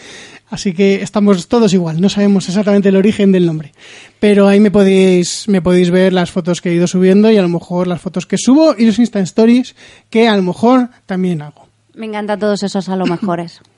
Así 0.51 0.72
que 0.72 1.03
estamos 1.03 1.46
todos 1.49 1.74
igual, 1.74 2.01
no 2.01 2.09
sabemos 2.09 2.49
exactamente 2.49 2.88
el 2.88 2.96
origen 2.96 3.32
del 3.32 3.44
nombre. 3.44 3.72
Pero 4.18 4.49
ahí 4.49 4.61
me 4.61 4.70
podéis, 4.70 5.46
me 5.46 5.61
podéis 5.61 5.90
ver 5.90 6.12
las 6.12 6.30
fotos 6.30 6.62
que 6.62 6.70
he 6.70 6.74
ido 6.74 6.86
subiendo 6.86 7.30
y 7.30 7.36
a 7.36 7.42
lo 7.42 7.49
mejor 7.49 7.86
las 7.86 8.01
fotos 8.01 8.26
que 8.26 8.38
subo 8.38 8.74
y 8.76 8.86
los 8.86 8.99
Insta 8.99 9.20
Stories 9.20 9.76
que 10.09 10.26
a 10.26 10.36
lo 10.36 10.42
mejor 10.42 10.88
también 11.05 11.42
hago. 11.42 11.68
Me 11.94 12.07
encanta 12.07 12.38
todos 12.38 12.62
esos 12.62 12.88
a 12.88 12.96
lo 12.96 13.07
mejores. 13.07 13.61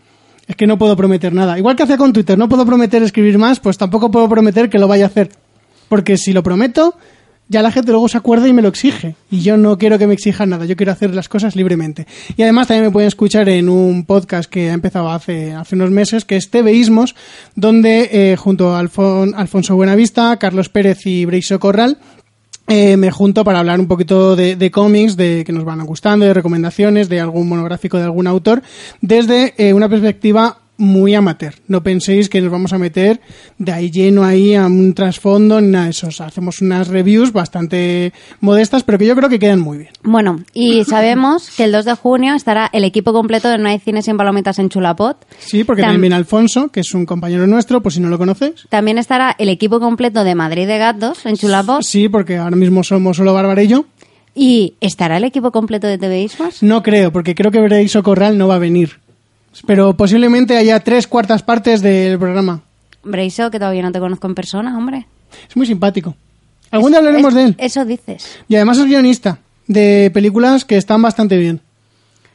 Es 0.46 0.56
que 0.56 0.66
no 0.66 0.78
puedo 0.78 0.96
prometer 0.96 1.32
nada. 1.32 1.56
Igual 1.56 1.76
que 1.76 1.84
hacía 1.84 1.96
con 1.96 2.12
Twitter, 2.12 2.36
no 2.36 2.48
puedo 2.48 2.66
prometer 2.66 3.00
escribir 3.04 3.38
más, 3.38 3.60
pues 3.60 3.78
tampoco 3.78 4.10
puedo 4.10 4.28
prometer 4.28 4.68
que 4.68 4.80
lo 4.80 4.88
vaya 4.88 5.04
a 5.04 5.06
hacer. 5.06 5.30
Porque 5.88 6.16
si 6.16 6.32
lo 6.32 6.42
prometo, 6.42 6.96
ya 7.50 7.60
la 7.62 7.70
gente 7.70 7.90
luego 7.90 8.08
se 8.08 8.16
acuerda 8.16 8.48
y 8.48 8.52
me 8.54 8.62
lo 8.62 8.68
exige. 8.68 9.16
Y 9.30 9.40
yo 9.40 9.56
no 9.58 9.76
quiero 9.76 9.98
que 9.98 10.06
me 10.06 10.14
exijan 10.14 10.48
nada, 10.50 10.64
yo 10.64 10.76
quiero 10.76 10.92
hacer 10.92 11.14
las 11.14 11.28
cosas 11.28 11.56
libremente. 11.56 12.06
Y 12.36 12.42
además 12.42 12.68
también 12.68 12.84
me 12.86 12.90
pueden 12.92 13.08
escuchar 13.08 13.48
en 13.50 13.68
un 13.68 14.06
podcast 14.06 14.48
que 14.48 14.70
ha 14.70 14.72
empezado 14.72 15.10
hace, 15.10 15.52
hace 15.52 15.74
unos 15.74 15.90
meses, 15.90 16.24
que 16.24 16.36
es 16.36 16.48
TVismos, 16.50 17.14
donde 17.56 18.08
eh, 18.12 18.36
junto 18.36 18.74
a 18.74 18.80
Alfon- 18.82 19.34
Alfonso 19.36 19.74
Buenavista, 19.76 20.36
Carlos 20.38 20.68
Pérez 20.68 21.04
y 21.06 21.24
Breixo 21.26 21.58
Corral, 21.60 21.98
eh, 22.68 22.96
me 22.96 23.10
junto 23.10 23.42
para 23.42 23.58
hablar 23.58 23.80
un 23.80 23.88
poquito 23.88 24.36
de, 24.36 24.54
de 24.54 24.70
cómics, 24.70 25.16
de 25.16 25.42
que 25.44 25.52
nos 25.52 25.64
van 25.64 25.84
gustando, 25.84 26.24
de 26.24 26.32
recomendaciones, 26.34 27.08
de 27.08 27.18
algún 27.18 27.48
monográfico 27.48 27.96
de 27.98 28.04
algún 28.04 28.28
autor, 28.28 28.62
desde 29.00 29.54
eh, 29.58 29.74
una 29.74 29.88
perspectiva 29.88 30.59
muy 30.80 31.14
amateur. 31.14 31.54
No 31.68 31.82
penséis 31.82 32.28
que 32.28 32.40
nos 32.40 32.50
vamos 32.50 32.72
a 32.72 32.78
meter 32.78 33.20
de 33.58 33.70
ahí 33.72 33.90
lleno 33.90 34.24
ahí 34.24 34.54
a 34.54 34.66
un 34.66 34.94
trasfondo 34.94 35.60
nada 35.60 35.84
de 35.84 35.90
eso. 35.90 36.08
O 36.08 36.10
sea, 36.10 36.26
hacemos 36.26 36.60
unas 36.60 36.88
reviews 36.88 37.32
bastante 37.32 38.12
modestas, 38.40 38.82
pero 38.82 38.98
que 38.98 39.06
yo 39.06 39.14
creo 39.14 39.28
que 39.28 39.38
quedan 39.38 39.60
muy 39.60 39.78
bien. 39.78 39.90
Bueno, 40.02 40.40
y 40.54 40.84
sabemos 40.88 41.50
que 41.56 41.64
el 41.64 41.72
2 41.72 41.84
de 41.84 41.94
junio 41.94 42.34
estará 42.34 42.68
el 42.72 42.84
equipo 42.84 43.12
completo 43.12 43.48
de 43.48 43.58
No 43.58 43.68
hay 43.68 43.78
cine 43.78 44.02
sin 44.02 44.16
palomitas 44.16 44.58
en 44.58 44.68
Chulapot. 44.68 45.16
Sí, 45.38 45.64
porque 45.64 45.82
Tam- 45.82 45.92
también 45.92 46.12
Alfonso, 46.12 46.68
que 46.70 46.80
es 46.80 46.94
un 46.94 47.06
compañero 47.06 47.46
nuestro, 47.46 47.82
por 47.82 47.92
si 47.92 48.00
no 48.00 48.08
lo 48.08 48.18
conoces. 48.18 48.66
También 48.70 48.98
estará 48.98 49.36
el 49.38 49.48
equipo 49.50 49.78
completo 49.80 50.24
de 50.24 50.34
Madrid 50.34 50.66
de 50.66 50.78
Gatos 50.78 51.26
en 51.26 51.36
Chulapot. 51.36 51.82
Sí, 51.82 52.08
porque 52.08 52.38
ahora 52.38 52.56
mismo 52.56 52.82
somos 52.82 53.16
solo 53.18 53.34
Bárbara 53.34 53.62
y 53.62 53.68
yo. 53.68 53.84
¿Y 54.34 54.74
estará 54.80 55.16
el 55.18 55.24
equipo 55.24 55.50
completo 55.50 55.86
de 55.88 55.98
TV 55.98 56.22
Ismas? 56.22 56.62
No 56.62 56.82
creo, 56.82 57.12
porque 57.12 57.34
creo 57.34 57.50
que 57.50 57.60
Breiso 57.60 58.02
Corral 58.02 58.38
no 58.38 58.48
va 58.48 58.54
a 58.54 58.58
venir. 58.58 59.00
Pero 59.66 59.94
posiblemente 59.96 60.56
haya 60.56 60.80
tres 60.80 61.06
cuartas 61.06 61.42
partes 61.42 61.82
del 61.82 62.18
programa. 62.18 62.62
Breiso, 63.02 63.50
que 63.50 63.58
todavía 63.58 63.82
no 63.82 63.92
te 63.92 63.98
conozco 63.98 64.26
en 64.26 64.34
persona, 64.34 64.76
hombre. 64.76 65.06
Es 65.48 65.56
muy 65.56 65.66
simpático. 65.66 66.14
Algún 66.70 66.90
día 66.92 66.98
hablaremos 66.98 67.30
Es- 67.30 67.34
de 67.34 67.42
él. 67.44 67.54
Eso 67.58 67.84
dices. 67.84 68.24
Y 68.48 68.56
además 68.56 68.78
es 68.78 68.84
guionista 68.86 69.38
de 69.66 70.10
películas 70.14 70.64
que 70.64 70.76
están 70.76 71.02
bastante 71.02 71.36
bien. 71.36 71.60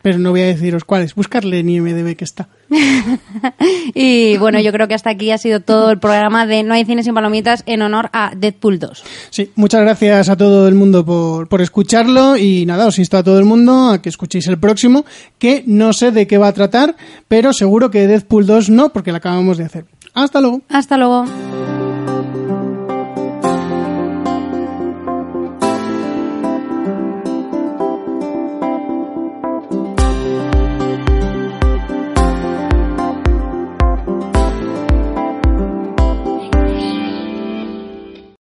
Pero 0.05 0.19
no 0.19 0.29
voy 0.29 0.41
a 0.41 0.45
deciros 0.45 0.83
cuáles. 0.83 1.15
Buscarle 1.15 1.57
en 1.57 1.67
IMDB 1.67 2.15
que 2.15 2.25
está. 2.25 2.47
Y 3.95 4.37
bueno, 4.37 4.59
yo 4.59 4.71
creo 4.71 4.87
que 4.87 4.93
hasta 4.93 5.09
aquí 5.09 5.31
ha 5.31 5.39
sido 5.39 5.61
todo 5.61 5.89
el 5.89 5.97
programa 5.97 6.45
de 6.45 6.61
No 6.61 6.75
hay 6.75 6.85
cine 6.85 7.01
sin 7.01 7.15
palomitas 7.15 7.63
en 7.65 7.81
honor 7.81 8.11
a 8.13 8.31
Deadpool 8.37 8.77
2. 8.77 9.03
Sí, 9.31 9.51
muchas 9.55 9.81
gracias 9.81 10.29
a 10.29 10.37
todo 10.37 10.67
el 10.67 10.75
mundo 10.75 11.03
por, 11.03 11.47
por 11.47 11.59
escucharlo 11.59 12.37
y 12.37 12.67
nada, 12.67 12.85
os 12.85 12.99
insto 12.99 13.17
a 13.17 13.23
todo 13.23 13.39
el 13.39 13.45
mundo 13.45 13.89
a 13.89 14.01
que 14.03 14.09
escuchéis 14.09 14.45
el 14.45 14.59
próximo, 14.59 15.05
que 15.39 15.63
no 15.65 15.91
sé 15.91 16.11
de 16.11 16.27
qué 16.27 16.37
va 16.37 16.49
a 16.49 16.53
tratar, 16.53 16.95
pero 17.27 17.51
seguro 17.51 17.89
que 17.89 18.05
Deadpool 18.05 18.45
2 18.45 18.69
no, 18.69 18.89
porque 18.89 19.09
lo 19.09 19.17
acabamos 19.17 19.57
de 19.57 19.63
hacer. 19.63 19.85
Hasta 20.13 20.39
luego. 20.39 20.61
Hasta 20.69 20.97
luego. 20.97 21.25